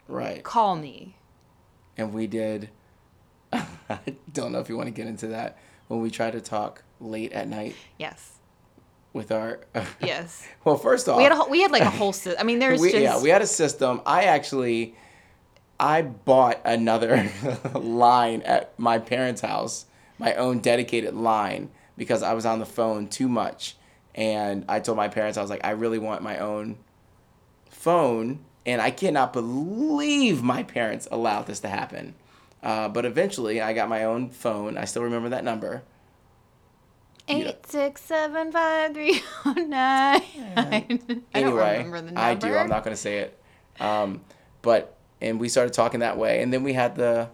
right 0.09 0.43
Call 0.43 0.75
me. 0.75 1.17
And 1.97 2.13
we 2.13 2.27
did 2.27 2.71
i 3.53 3.67
don't 4.33 4.53
know 4.53 4.61
if 4.61 4.69
you 4.69 4.77
want 4.77 4.87
to 4.87 4.93
get 4.93 5.07
into 5.07 5.29
that 5.29 5.59
when 5.89 6.01
we 6.01 6.11
tried 6.11 6.33
to 6.33 6.41
talk 6.41 6.83
late 7.01 7.33
at 7.33 7.49
night 7.49 7.75
Yes. 7.99 8.33
with 9.13 9.31
our 9.33 9.61
Yes. 10.01 10.47
well 10.65 10.77
first 10.79 11.09
off 11.09 11.17
we 11.19 11.23
had 11.25 11.33
a, 11.33 11.37
whole- 11.37 11.51
we 11.51 11.61
had 11.61 11.71
like 11.71 11.83
a 11.83 11.91
whole. 12.01 12.13
sy- 12.13 12.37
I 12.39 12.45
mean, 12.45 12.59
there's 12.61 12.81
we, 12.81 12.93
just 12.93 13.03
yeah, 13.03 13.21
we 13.23 13.29
had 13.29 13.43
a 13.43 13.47
system. 13.47 14.01
I 14.07 14.25
actually, 14.25 14.95
I 15.79 16.01
bought 16.03 16.61
another 16.65 17.31
line 17.75 18.41
at 18.43 18.79
my 18.79 18.99
parents' 18.99 19.41
house, 19.43 19.85
my 20.19 20.35
own 20.35 20.61
dedicated 20.61 21.15
line, 21.15 21.71
because 21.99 22.23
I 22.23 22.33
was 22.35 22.47
on 22.47 22.59
the 22.59 22.67
phone 22.67 23.09
too 23.09 23.29
much. 23.29 23.77
And 24.15 24.65
I 24.69 24.81
told 24.81 24.97
my 24.97 25.09
parents, 25.09 25.37
I 25.37 25.43
was 25.43 25.51
like, 25.51 25.65
I 25.65 25.71
really 25.71 25.99
want 25.99 26.23
my 26.23 26.39
own 26.39 26.79
phone. 27.69 28.45
And 28.65 28.81
I 28.81 28.91
cannot 28.91 29.33
believe 29.33 30.43
my 30.43 30.63
parents 30.63 31.09
allowed 31.11 31.47
this 31.47 31.61
to 31.61 31.69
happen. 31.69 32.15
Uh, 32.63 32.89
but 32.89 33.05
eventually, 33.05 33.61
I 33.61 33.73
got 33.73 33.89
my 33.89 34.05
own 34.05 34.31
phone. 34.31 34.79
I 34.79 34.85
still 34.85 35.03
remember 35.03 35.31
that 35.31 35.43
number. 35.43 35.83
eight 37.29 37.67
six 37.67 38.03
seven 38.03 38.53
five 38.53 38.95
three 38.95 39.21
oh 39.45 39.53
nine. 39.55 40.23
I 41.35 41.41
don't 41.41 41.55
remember 41.55 42.01
the 42.01 42.07
number. 42.07 42.21
I 42.21 42.35
do. 42.35 42.55
I'm 42.55 42.69
not 42.69 42.85
going 42.85 42.95
to 42.95 43.01
say 43.01 43.19
it. 43.19 43.39
Um, 43.81 44.21
but 44.61 44.97
and 45.21 45.41
we 45.41 45.49
started 45.49 45.73
talking 45.73 46.01
that 46.01 46.19
way, 46.19 46.41
and 46.43 46.53
then 46.53 46.63
we 46.63 46.73
had 46.73 46.95
the 46.95 47.31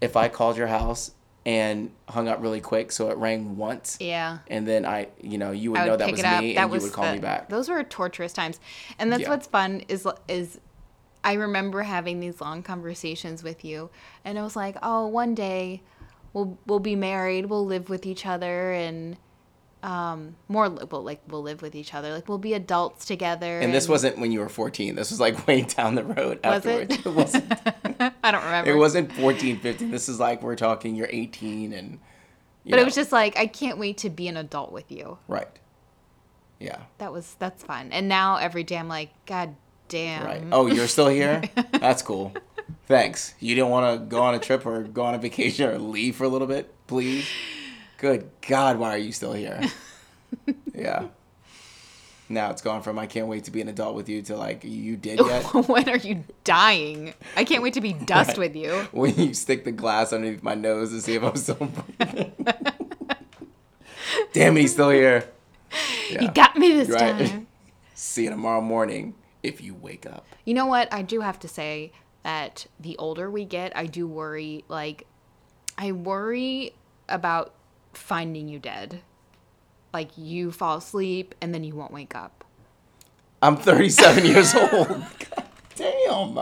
if 0.00 0.16
I 0.16 0.28
called 0.28 0.56
your 0.56 0.68
house 0.68 1.12
and 1.44 1.90
hung 2.08 2.28
up 2.28 2.40
really 2.40 2.60
quick, 2.60 2.92
so 2.92 3.10
it 3.10 3.16
rang 3.16 3.56
once, 3.56 3.96
Yeah. 4.00 4.38
and 4.48 4.66
then 4.66 4.84
I, 4.86 5.08
you 5.20 5.38
know, 5.38 5.50
you 5.50 5.72
would, 5.72 5.80
I 5.80 5.86
know 5.86 5.96
that 5.96 6.10
was 6.10 6.20
me, 6.22 6.54
that 6.54 6.62
and 6.62 6.70
was 6.70 6.82
you 6.82 6.88
would 6.88 6.94
call 6.94 7.04
the- 7.06 7.14
me 7.14 7.18
back. 7.18 7.48
Those 7.48 7.68
were 7.68 7.82
torturous 7.82 8.32
times, 8.32 8.60
and 8.98 9.10
that's 9.10 9.22
Yeah. 9.22 9.30
what's 9.30 9.46
fun 9.48 9.82
is 9.88 10.06
is 10.28 10.60
I 11.24 11.34
remember 11.34 11.82
having 11.82 12.18
these 12.20 12.40
long 12.40 12.62
conversations 12.62 13.42
with 13.42 13.64
you, 13.64 13.90
and 14.24 14.38
I 14.38 14.42
was 14.42 14.56
like, 14.56 14.76
oh, 14.82 15.06
one 15.06 15.34
day 15.34 15.82
we'll 16.32 16.58
we'll 16.66 16.80
be 16.80 16.94
married, 16.96 17.46
we'll 17.46 17.66
live 17.66 17.88
with 17.90 18.06
each 18.06 18.24
other, 18.26 18.72
and 18.72 19.16
um, 19.82 20.36
more 20.48 20.68
well, 20.68 21.02
like 21.02 21.20
we'll 21.28 21.42
live 21.42 21.60
with 21.62 21.74
each 21.74 21.92
other, 21.94 22.12
like 22.12 22.28
we'll 22.28 22.38
be 22.38 22.54
adults 22.54 23.04
together. 23.04 23.58
and 23.60 23.74
this 23.74 23.88
wasn't 23.88 24.18
when 24.18 24.30
you 24.32 24.40
were 24.40 24.48
14. 24.48 24.94
This 24.94 25.10
was 25.10 25.20
like 25.20 25.46
way 25.46 25.62
down 25.62 25.94
the 25.96 26.04
road 26.04 26.40
was 26.44 26.64
afterwards. 26.64 26.94
it? 26.94 27.06
It 27.06 27.14
wasn't. 27.14 27.52
I 28.22 28.30
don't 28.30 28.44
remember. 28.44 28.70
It 28.70 28.76
wasn't 28.76 29.12
14, 29.12 29.60
15. 29.60 29.90
This 29.90 30.08
is 30.08 30.20
like 30.20 30.42
we're 30.42 30.56
talking. 30.56 30.94
You're 30.94 31.08
18, 31.10 31.72
and 31.72 31.98
you 32.64 32.70
but 32.70 32.76
know, 32.76 32.82
it 32.82 32.84
was 32.84 32.94
just 32.94 33.12
like 33.12 33.36
I 33.36 33.46
can't 33.46 33.78
wait 33.78 33.98
to 33.98 34.10
be 34.10 34.28
an 34.28 34.36
adult 34.36 34.72
with 34.72 34.90
you. 34.92 35.18
right. 35.28 35.48
Yeah. 36.60 36.78
That 36.98 37.12
was 37.12 37.34
that's 37.40 37.64
fun. 37.64 37.90
And 37.90 38.08
now 38.08 38.36
every 38.36 38.62
day 38.62 38.76
I'm 38.76 38.86
like, 38.86 39.10
God 39.26 39.56
damn. 39.88 40.24
Right. 40.24 40.42
Oh, 40.52 40.66
you're 40.66 40.86
still 40.86 41.08
here? 41.08 41.42
That's 41.72 42.02
cool. 42.02 42.32
Thanks. 42.86 43.34
You 43.40 43.56
didn't 43.56 43.70
want 43.70 44.00
to 44.00 44.06
go 44.06 44.22
on 44.22 44.34
a 44.34 44.38
trip 44.38 44.64
or 44.64 44.84
go 44.84 45.02
on 45.02 45.14
a 45.14 45.18
vacation 45.18 45.68
or 45.68 45.78
leave 45.78 46.14
for 46.14 46.22
a 46.22 46.28
little 46.28 46.46
bit, 46.46 46.72
please? 46.86 47.26
Good 48.02 48.28
God, 48.48 48.78
why 48.78 48.90
are 48.94 48.98
you 48.98 49.12
still 49.12 49.32
here? 49.32 49.60
Yeah. 50.74 51.08
Now 52.28 52.50
it's 52.50 52.62
gone 52.62 52.82
from 52.82 52.98
I 52.98 53.06
can't 53.06 53.28
wait 53.28 53.44
to 53.44 53.50
be 53.52 53.60
an 53.60 53.68
adult 53.68 53.94
with 53.94 54.08
you 54.08 54.22
to 54.22 54.36
like 54.36 54.64
you 54.64 54.96
did 54.96 55.20
yet. 55.24 55.42
when 55.68 55.88
are 55.88 55.98
you 55.98 56.24
dying? 56.42 57.12
I 57.36 57.44
can't 57.44 57.62
wait 57.62 57.74
to 57.74 57.80
be 57.82 57.92
dust 58.06 58.30
Right. 58.30 58.38
with 58.38 58.56
you. 58.56 58.70
when 58.90 59.14
you 59.16 59.34
stick 59.34 59.64
the 59.64 59.70
glass 59.70 60.12
underneath 60.12 60.42
my 60.42 60.54
nose 60.54 60.90
to 60.90 61.00
see 61.02 61.14
if 61.14 61.22
I'm 61.22 61.36
still. 61.36 61.70
Damn 64.32 64.56
it, 64.56 64.60
he's 64.62 64.72
still 64.72 64.90
here. 64.90 65.28
You 66.10 66.28
got 66.32 66.56
me 66.56 66.72
this 66.72 66.88
Right. 66.88 67.28
time. 67.28 67.46
See 67.94 68.24
you 68.24 68.30
tomorrow 68.30 68.62
morning 68.62 69.14
if 69.42 69.60
you 69.60 69.74
wake 69.74 70.06
up. 70.06 70.26
You 70.44 70.54
know 70.54 70.66
what? 70.66 70.92
I 70.92 71.02
do 71.02 71.20
have 71.20 71.38
to 71.40 71.48
say 71.48 71.92
that 72.24 72.66
the 72.80 72.96
older 72.98 73.30
we 73.30 73.44
get, 73.44 73.76
I 73.76 73.86
do 73.86 74.06
worry. 74.08 74.64
Like, 74.68 75.06
I 75.78 75.92
worry 75.92 76.72
about 77.08 77.52
finding 77.92 78.48
you 78.48 78.58
dead. 78.58 79.00
Like, 79.92 80.10
you 80.16 80.52
fall 80.52 80.78
asleep 80.78 81.34
and 81.40 81.54
then 81.54 81.64
you 81.64 81.74
won't 81.74 81.92
wake 81.92 82.14
up. 82.14 82.44
I'm 83.42 83.56
37 83.56 84.24
years 84.24 84.54
old. 84.54 84.88
God 84.88 85.44
damn. 85.74 86.38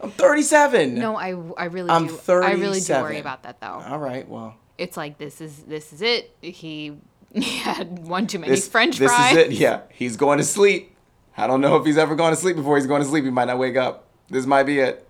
I'm 0.00 0.10
37. 0.10 0.94
No, 0.94 1.16
I, 1.16 1.34
I 1.58 1.64
really 1.66 1.90
I'm 1.90 2.06
do. 2.06 2.18
I 2.28 2.52
really 2.52 2.80
do 2.80 2.94
worry 2.94 3.18
about 3.18 3.42
that 3.42 3.60
though. 3.60 3.82
All 3.86 3.98
right, 3.98 4.26
well. 4.28 4.56
It's 4.78 4.96
like 4.96 5.18
this 5.18 5.42
is 5.42 5.58
this 5.64 5.92
is 5.92 6.00
it. 6.00 6.34
He, 6.40 6.96
he 7.34 7.40
had 7.58 7.98
one 7.98 8.26
too 8.26 8.38
many 8.38 8.50
This, 8.52 8.66
French 8.66 8.98
this 8.98 9.10
fries. 9.12 9.32
is 9.32 9.38
it. 9.38 9.52
Yeah, 9.52 9.82
he's 9.90 10.16
going 10.16 10.38
to 10.38 10.44
sleep. 10.44 10.96
I 11.36 11.46
don't 11.46 11.60
know 11.60 11.76
if 11.76 11.84
he's 11.84 11.98
ever 11.98 12.14
going 12.14 12.32
to 12.34 12.40
sleep 12.40 12.56
before 12.56 12.76
he's 12.78 12.86
going 12.86 13.02
to 13.02 13.08
sleep. 13.08 13.24
He 13.24 13.30
might 13.30 13.44
not 13.44 13.58
wake 13.58 13.76
up. 13.76 14.08
This 14.30 14.46
might 14.46 14.62
be 14.64 14.78
it. 14.78 15.06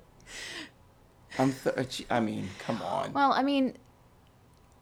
I'm. 1.39 1.53
Th- 1.53 2.05
I 2.11 2.19
mean, 2.19 2.49
come 2.59 2.83
on. 2.83 3.13
Well, 3.13 3.33
I 3.33 3.43
mean, 3.45 3.77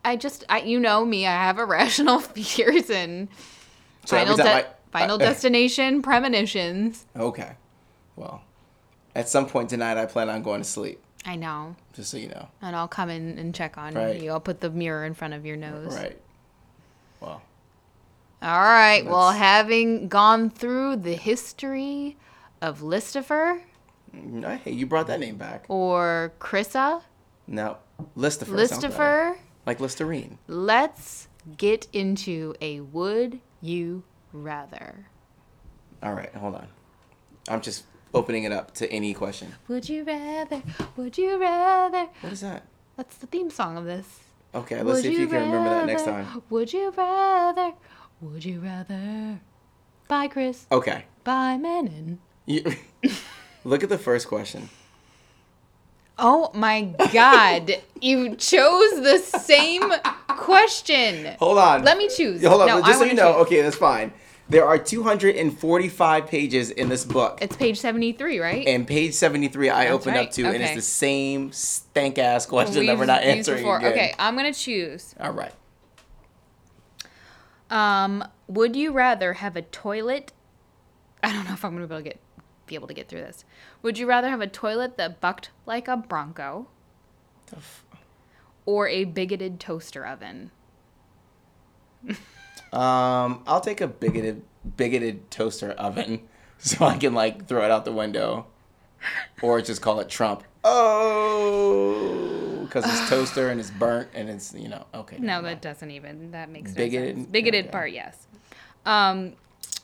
I 0.09 0.17
just, 0.17 0.45
I, 0.49 0.61
you 0.61 0.81
know 0.81 1.05
me, 1.05 1.27
I 1.27 1.33
have 1.33 1.59
irrational 1.59 2.19
fears 2.35 2.89
and 2.91 3.29
So 4.07 4.17
final, 4.17 4.37
de- 4.37 4.43
I- 4.51 4.67
final 4.91 5.21
I- 5.21 5.25
uh, 5.25 5.29
destination 5.29 6.01
premonitions. 6.03 7.05
Okay. 7.17 7.53
Well, 8.17 8.43
at 9.15 9.29
some 9.29 9.47
point 9.47 9.69
tonight, 9.71 9.99
I 9.99 10.07
plan 10.07 10.29
on 10.31 10.43
going 10.43 10.63
to 10.63 10.69
sleep. 10.69 11.01
I 11.27 11.37
know. 11.37 11.77
Just 11.93 12.11
so 12.11 12.17
you 12.17 12.29
know. 12.29 12.49
And 12.63 12.75
I'll 12.75 12.89
come 12.89 13.11
in 13.11 13.39
and 13.39 13.55
check 13.55 13.77
on 13.77 13.93
Right. 13.95 14.21
you. 14.23 14.31
I'll 14.31 14.41
put 14.41 14.61
the 14.61 14.71
mirror 14.71 15.05
in 15.05 15.13
front 15.15 15.35
of 15.35 15.45
your 15.45 15.57
nose. 15.57 15.95
Right. 15.95 16.19
Well. 17.21 17.43
All 18.41 18.61
right. 18.61 19.05
Well, 19.05 19.33
having 19.33 20.09
gone 20.09 20.49
through 20.49 20.97
the 20.97 21.15
history 21.15 22.17
of 22.63 22.81
Listifer 22.81 23.61
mm, 24.17 24.59
Hey, 24.61 24.73
you 24.73 24.87
brought 24.87 25.09
that 25.09 25.21
name 25.21 25.37
back. 25.37 25.65
or 25.69 26.33
Chrissa, 26.41 27.03
No, 27.47 27.77
Listifer. 28.17 28.55
Listifer, 28.57 29.37
Like 29.69 29.81
Listerine. 29.81 30.39
let's 30.47 31.29
get 31.59 31.89
into 31.93 32.55
a 32.63 32.81
would 32.81 33.41
you 33.61 34.03
rather. 34.33 35.09
All 36.03 36.15
right, 36.15 36.35
hold 36.35 36.55
on. 36.55 36.69
I'm 37.51 37.61
just 37.61 37.85
opening 38.15 38.45
it 38.45 38.53
up 38.53 38.73
to 38.77 38.91
any 38.91 39.13
question. 39.13 39.55
Would 39.69 39.87
you 39.87 40.05
rather? 40.05 40.63
Would 40.97 41.19
you 41.19 41.39
rather? 41.39 42.07
What 42.23 42.33
is 42.33 42.41
that? 42.41 42.63
That's 42.97 43.19
the 43.19 43.27
theme 43.27 43.51
song 43.51 43.77
of 43.77 43.85
this. 43.85 44.07
Okay, 44.55 44.77
let's 44.77 44.87
Would 44.87 45.03
see 45.03 45.13
if 45.13 45.19
you 45.19 45.29
can 45.29 45.51
remember 45.53 45.69
that 45.69 45.85
next 45.85 46.05
time. 46.05 46.43
Would 46.49 46.73
you 46.73 46.91
rather? 46.97 47.75
Would 48.23 48.47
you 48.47 48.61
rather? 48.61 49.39
Bye, 50.09 50.29
Chris. 50.29 50.67
Okay. 50.73 51.05
Bye, 51.25 51.59
Menon. 51.59 52.21
You, 52.47 52.73
look 53.65 53.83
at 53.83 53.91
the 53.91 53.99
first 53.99 54.29
question. 54.29 54.71
Oh 56.19 56.51
my 56.55 56.95
God! 57.13 57.73
you 58.01 58.35
chose 58.37 59.03
the 59.03 59.19
same 59.19 59.93
question. 60.29 61.37
Hold 61.39 61.59
on. 61.59 61.85
Let 61.85 61.97
me 61.99 62.09
choose. 62.09 62.45
Hold 62.45 62.63
on, 62.63 62.67
No, 62.67 62.79
just 62.81 62.91
I 62.91 62.99
so 62.99 63.05
you 63.05 63.15
know. 63.15 63.33
choose. 63.35 63.43
Okay, 63.43 63.63
that's 63.63 63.77
fine. 63.77 64.13
There 64.51 64.65
are 64.67 64.79
245 64.79 66.27
pages 66.27 66.71
in 66.71 66.89
this 66.89 67.05
book. 67.05 67.39
It's 67.43 67.55
page 67.55 67.79
seventy-three, 67.79 68.39
right? 68.41 68.67
and 68.67 68.87
page 68.87 69.13
73 69.15 69.69
I 69.69 69.85
That's 69.85 69.93
opened 69.93 70.17
right, 70.17 70.27
up 70.27 70.33
to, 70.35 70.47
and 70.47 70.63
it's 70.63 70.75
the 70.75 70.81
same 70.81 71.53
stank 71.53 72.19
ass 72.19 72.47
question 72.47 72.87
that 72.87 72.93
We've 72.93 72.99
we're 72.99 73.05
not 73.05 73.23
answering 73.23 73.59
before. 73.59 73.77
again. 73.79 73.93
Okay, 73.93 74.15
I'm 74.19 74.37
gonna 74.37 74.55
choose. 74.55 75.15
All 75.21 75.33
right. 75.33 75.53
Um, 77.71 78.25
would 78.47 78.75
you 78.77 78.93
rather 78.93 79.35
have 79.35 79.57
a 79.57 79.63
toilet? 79.63 80.33
I 81.23 81.33
don't 81.33 81.45
know 81.45 81.53
if 81.53 81.65
I'm 81.65 81.75
gonna 81.75 81.87
be 81.87 81.95
able 81.95 82.03
to 82.05 82.09
get 82.11 82.21
be 82.67 82.75
able 82.75 82.89
to 82.89 82.95
get 82.95 83.09
through 83.09 83.21
this. 83.21 83.45
Would 83.83 83.99
you 83.99 84.07
rather 84.07 84.29
have 84.29 84.41
a 84.41 84.47
toilet 84.47 84.97
that 84.97 85.21
bucked 85.21 85.51
like 85.67 85.87
a 85.89 85.97
bronco, 85.97 86.67
The 87.47 87.57
f- 87.57 87.85
or 88.67 88.89
a 88.89 89.05
bigoted 89.05 89.61
toaster 89.61 90.05
oven? 90.07 90.51
Um, 92.73 93.43
I'll 93.47 93.61
take 93.61 93.81
a 93.81 93.87
bigoted 93.89 94.43
bigoted 94.77 95.31
toaster 95.31 95.71
oven 95.73 96.29
so 96.59 96.85
I 96.85 96.97
can 96.99 97.15
like 97.15 97.47
throw 97.47 97.65
it 97.65 97.71
out 97.71 97.85
the 97.85 97.93
window, 97.93 98.47
or 99.43 99.61
just 99.63 99.81
call 99.81 100.01
it 100.01 100.09
Trump. 100.09 100.43
Oh, 100.65 102.61
because 102.65 102.85
it's 102.85 103.09
toaster 103.11 103.49
and 103.51 103.59
it's 103.61 103.71
burnt 103.71 104.09
and 104.15 104.29
it's 104.29 104.53
you 104.55 104.69
know 104.69 104.85
okay. 104.95 105.17
No, 105.19 105.41
that 105.43 105.63
doesn't 105.63 105.91
even 105.91 106.33
that 106.33 106.51
makes 106.51 106.73
no 106.73 106.77
Bigoted? 106.77 107.17
sense. 107.17 107.31
Bigoted 107.31 107.65
Okay. 107.67 107.73
part, 107.73 107.93
yes. 107.93 108.27
Um, 108.85 109.35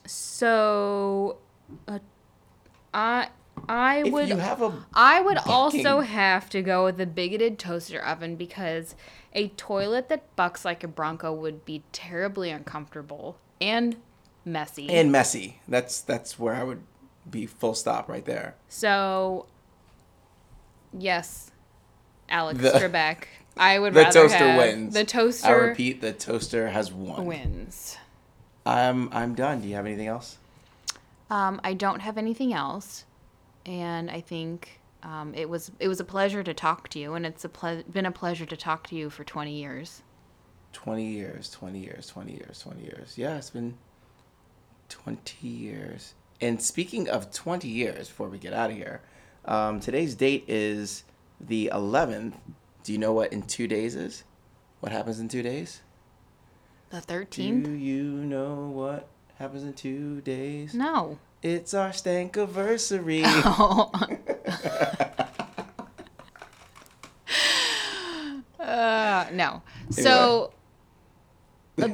so, 0.06 1.38
uh, 1.88 1.98
I 2.92 3.28
I 3.68 4.02
If 4.04 4.12
would 4.12 4.28
you 4.28 4.36
have 4.36 4.60
a 4.62 4.72
I 4.92 5.20
would 5.20 5.38
also 5.38 6.00
have 6.00 6.50
to 6.50 6.60
go 6.62 6.84
with 6.84 6.96
the 6.98 7.06
bigoted 7.06 7.58
toaster 7.58 8.04
oven 8.04 8.36
because 8.36 8.94
a 9.32 9.48
toilet 9.48 10.08
that 10.10 10.34
bucks 10.36 10.64
like 10.64 10.84
a 10.84 10.88
bronco 10.88 11.32
would 11.32 11.64
be 11.64 11.82
terribly 11.92 12.50
uncomfortable 12.50 13.38
and 13.60 13.96
messy. 14.44 14.88
and 14.90 15.10
messy, 15.10 15.60
that's 15.68 16.00
that's 16.00 16.38
where 16.38 16.54
I 16.54 16.62
would 16.64 16.82
be 17.30 17.46
full 17.46 17.74
stop 17.74 18.08
right 18.08 18.24
there. 18.24 18.54
so, 18.68 19.46
yes, 20.96 21.50
Alex 22.28 22.60
The- 22.60 22.70
Trebek, 22.70 23.24
I 23.56 23.78
would 23.78 23.94
The 23.94 24.00
rather 24.00 24.22
toaster 24.22 24.38
have 24.38 24.58
wins. 24.58 24.94
the 24.94 25.04
toaster 25.04 25.46
I 25.48 25.52
repeat, 25.52 26.00
the 26.00 26.12
toaster 26.12 26.68
has 26.68 26.92
won. 26.92 27.24
wins. 27.26 27.96
I'm 28.66 29.08
I'm 29.12 29.34
done. 29.34 29.60
Do 29.60 29.68
you 29.68 29.74
have 29.76 29.86
anything 29.86 30.08
else? 30.08 30.38
Um, 31.30 31.60
I 31.64 31.74
don't 31.74 32.00
have 32.00 32.18
anything 32.18 32.52
else, 32.52 33.04
and 33.66 34.10
I 34.10 34.20
think 34.20 34.80
um, 35.02 35.34
it 35.34 35.48
was 35.48 35.70
it 35.78 35.88
was 35.88 36.00
a 36.00 36.04
pleasure 36.04 36.42
to 36.42 36.54
talk 36.54 36.88
to 36.90 36.98
you, 36.98 37.14
and 37.14 37.26
it's 37.26 37.44
a 37.44 37.48
ple- 37.48 37.82
been 37.90 38.06
a 38.06 38.12
pleasure 38.12 38.46
to 38.46 38.56
talk 38.56 38.86
to 38.88 38.96
you 38.96 39.10
for 39.10 39.24
twenty 39.24 39.56
years. 39.56 40.02
20 40.72 41.04
years, 41.04 41.50
20 41.50 41.78
years, 41.78 42.08
20 42.08 42.32
years, 42.32 42.58
20 42.58 42.82
years. 42.82 43.16
Yeah, 43.16 43.36
it's 43.36 43.50
been 43.50 43.76
20 44.88 45.46
years. 45.46 46.14
And 46.40 46.60
speaking 46.60 47.08
of 47.08 47.30
20 47.30 47.68
years, 47.68 48.08
before 48.08 48.28
we 48.28 48.38
get 48.38 48.52
out 48.52 48.70
of 48.70 48.76
here, 48.76 49.00
um, 49.44 49.78
today's 49.78 50.16
date 50.16 50.44
is 50.48 51.04
the 51.40 51.70
11th. 51.72 52.34
Do 52.82 52.92
you 52.92 52.98
know 52.98 53.12
what 53.12 53.32
in 53.32 53.42
two 53.42 53.68
days 53.68 53.94
is? 53.94 54.24
What 54.80 54.90
happens 54.90 55.20
in 55.20 55.28
two 55.28 55.42
days? 55.42 55.80
The 56.90 57.00
thirteenth. 57.00 57.64
Do 57.64 57.70
you 57.72 58.02
know 58.04 58.68
what 58.68 59.08
happens 59.38 59.62
in 59.62 59.72
two 59.72 60.20
days? 60.20 60.74
No. 60.74 61.18
It's 61.44 61.74
our 61.74 61.92
stank 61.92 62.36
anniversary. 62.38 63.22
Oh. 63.46 63.90
uh, 68.58 69.26
no. 69.30 69.62
So 69.90 70.52
uh, 71.82 71.88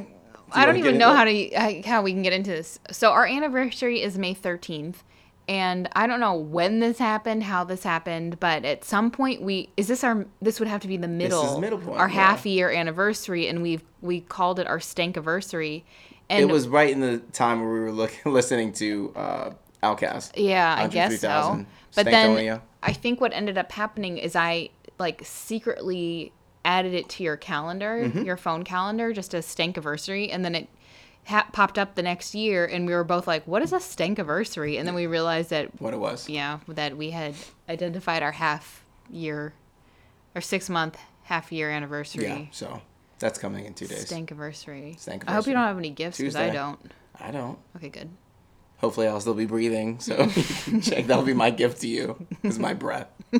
I 0.53 0.65
don't 0.65 0.77
even 0.77 0.97
know 0.97 1.13
how 1.13 1.25
to 1.25 1.81
how 1.85 2.01
we 2.01 2.13
can 2.13 2.21
get 2.21 2.31
into 2.31 2.51
this. 2.51 2.79
So 2.91 3.11
our 3.11 3.25
anniversary 3.25 4.01
is 4.01 4.17
May 4.17 4.33
13th. 4.33 5.03
And 5.49 5.89
I 5.97 6.07
don't 6.07 6.21
know 6.21 6.35
when 6.35 6.79
this 6.79 6.97
happened, 6.97 7.43
how 7.43 7.65
this 7.65 7.83
happened, 7.83 8.39
but 8.39 8.63
at 8.63 8.85
some 8.85 9.11
point 9.11 9.41
we 9.41 9.69
is 9.75 9.89
this 9.89 10.01
our 10.05 10.25
this 10.41 10.59
would 10.59 10.69
have 10.69 10.79
to 10.81 10.87
be 10.87 10.95
the 10.95 11.09
middle, 11.09 11.59
middle 11.59 11.79
point, 11.79 11.99
our 11.99 12.07
yeah. 12.07 12.13
half 12.13 12.45
year 12.45 12.71
anniversary, 12.71 13.47
and 13.47 13.61
we've 13.61 13.83
we 14.01 14.21
called 14.21 14.59
it 14.59 14.67
our 14.67 14.79
stankiversary. 14.79 15.83
And 16.31 16.49
it 16.49 16.51
was 16.51 16.67
right 16.67 16.89
in 16.89 16.99
the 17.01 17.19
time 17.19 17.61
where 17.61 17.71
we 17.71 17.79
were 17.79 17.91
looking, 17.91 18.19
listening 18.33 18.73
to 18.73 19.13
uh, 19.15 19.49
OutKast. 19.83 20.31
Yeah, 20.35 20.75
I 20.77 20.87
guess 20.87 21.11
so. 21.19 21.27
3000, 21.27 21.67
But 21.95 22.05
then 22.05 22.61
I 22.83 22.93
think 22.93 23.19
what 23.21 23.33
ended 23.33 23.57
up 23.57 23.71
happening 23.71 24.17
is 24.17 24.35
I 24.35 24.69
like 24.99 25.21
secretly 25.25 26.31
added 26.63 26.93
it 26.93 27.09
to 27.09 27.23
your 27.23 27.37
calendar, 27.37 28.03
Mm-hmm. 28.05 28.23
your 28.23 28.37
phone 28.37 28.63
calendar, 28.63 29.13
just 29.13 29.33
as 29.33 29.45
stankiversary, 29.45 30.29
and 30.31 30.45
then 30.45 30.55
it 30.55 30.67
ha- 31.25 31.47
popped 31.53 31.77
up 31.79 31.95
the 31.95 32.03
next 32.03 32.33
year, 32.35 32.65
and 32.65 32.85
we 32.85 32.93
were 32.93 33.03
both 33.03 33.25
like, 33.27 33.45
"What 33.47 33.61
is 33.63 33.73
a 33.73 33.77
stankiversary?" 33.77 34.77
And 34.77 34.87
then 34.87 34.93
we 34.95 35.07
realized 35.07 35.49
that 35.49 35.79
What 35.81 35.93
it 35.93 35.99
was. 35.99 36.29
yeah, 36.29 36.59
that 36.67 36.95
we 36.97 37.09
had 37.11 37.33
identified 37.67 38.21
our 38.23 38.31
half 38.33 38.85
year, 39.09 39.53
or 40.35 40.41
six 40.41 40.69
month 40.69 40.97
half 41.23 41.51
year 41.51 41.69
anniversary. 41.71 42.25
Yeah, 42.25 42.45
so 42.51 42.81
that's 43.21 43.39
coming 43.39 43.65
in 43.65 43.73
two 43.73 43.87
days. 43.87 44.05
Stankiversary. 44.05 44.97
Stankiversary. 44.97 45.23
I 45.29 45.33
hope 45.33 45.47
you 45.47 45.53
don't 45.53 45.63
have 45.63 45.77
any 45.77 45.91
gifts 45.91 46.17
because 46.17 46.35
I 46.35 46.49
don't. 46.49 46.79
I 47.17 47.31
don't. 47.31 47.57
Okay, 47.77 47.87
good. 47.89 48.09
Hopefully, 48.79 49.07
I'll 49.07 49.21
still 49.21 49.35
be 49.35 49.45
breathing. 49.45 49.99
So 49.99 50.27
check. 50.81 51.07
That'll 51.07 51.23
be 51.23 51.33
my 51.33 51.51
gift 51.51 51.81
to 51.81 51.87
you. 51.87 52.27
Is 52.43 52.59
my 52.59 52.73
breath. 52.73 53.07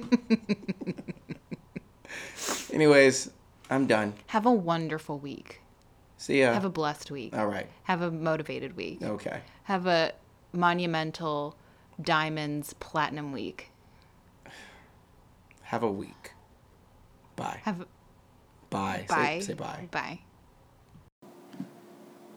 Anyways, 2.71 3.31
I'm 3.69 3.87
done. 3.87 4.13
Have 4.27 4.45
a 4.45 4.51
wonderful 4.51 5.19
week. 5.19 5.61
See 6.17 6.41
ya. 6.41 6.53
Have 6.53 6.65
a 6.65 6.69
blessed 6.69 7.09
week. 7.09 7.35
All 7.35 7.47
right. 7.47 7.67
Have 7.83 8.03
a 8.03 8.11
motivated 8.11 8.77
week. 8.77 9.01
Okay. 9.01 9.41
Have 9.63 9.87
a 9.87 10.13
monumental 10.53 11.57
diamonds 11.99 12.73
platinum 12.79 13.31
week. 13.31 13.71
Have 15.63 15.83
a 15.83 15.91
week. 15.91 16.31
Bye. 17.35 17.61
Have 17.63 17.85
Bye. 18.71 19.05
bye. 19.07 19.37
Say, 19.41 19.47
say 19.47 19.53
bye. 19.53 19.87
Bye. 19.91 20.21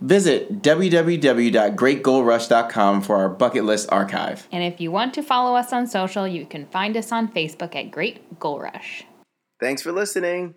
Visit 0.02 0.60
www.greatgoalrush.com 0.60 3.00
for 3.00 3.16
our 3.16 3.30
bucket 3.30 3.64
list 3.64 3.88
archive. 3.90 4.46
And 4.52 4.62
if 4.62 4.78
you 4.78 4.90
want 4.90 5.14
to 5.14 5.22
follow 5.22 5.56
us 5.56 5.72
on 5.72 5.86
social, 5.86 6.28
you 6.28 6.44
can 6.44 6.66
find 6.66 6.94
us 6.94 7.10
on 7.10 7.32
Facebook 7.32 7.74
at 7.74 7.90
Great 7.90 8.38
Goal 8.38 8.60
Rush. 8.60 9.04
Thanks 9.60 9.80
for 9.80 9.92
listening. 9.92 10.56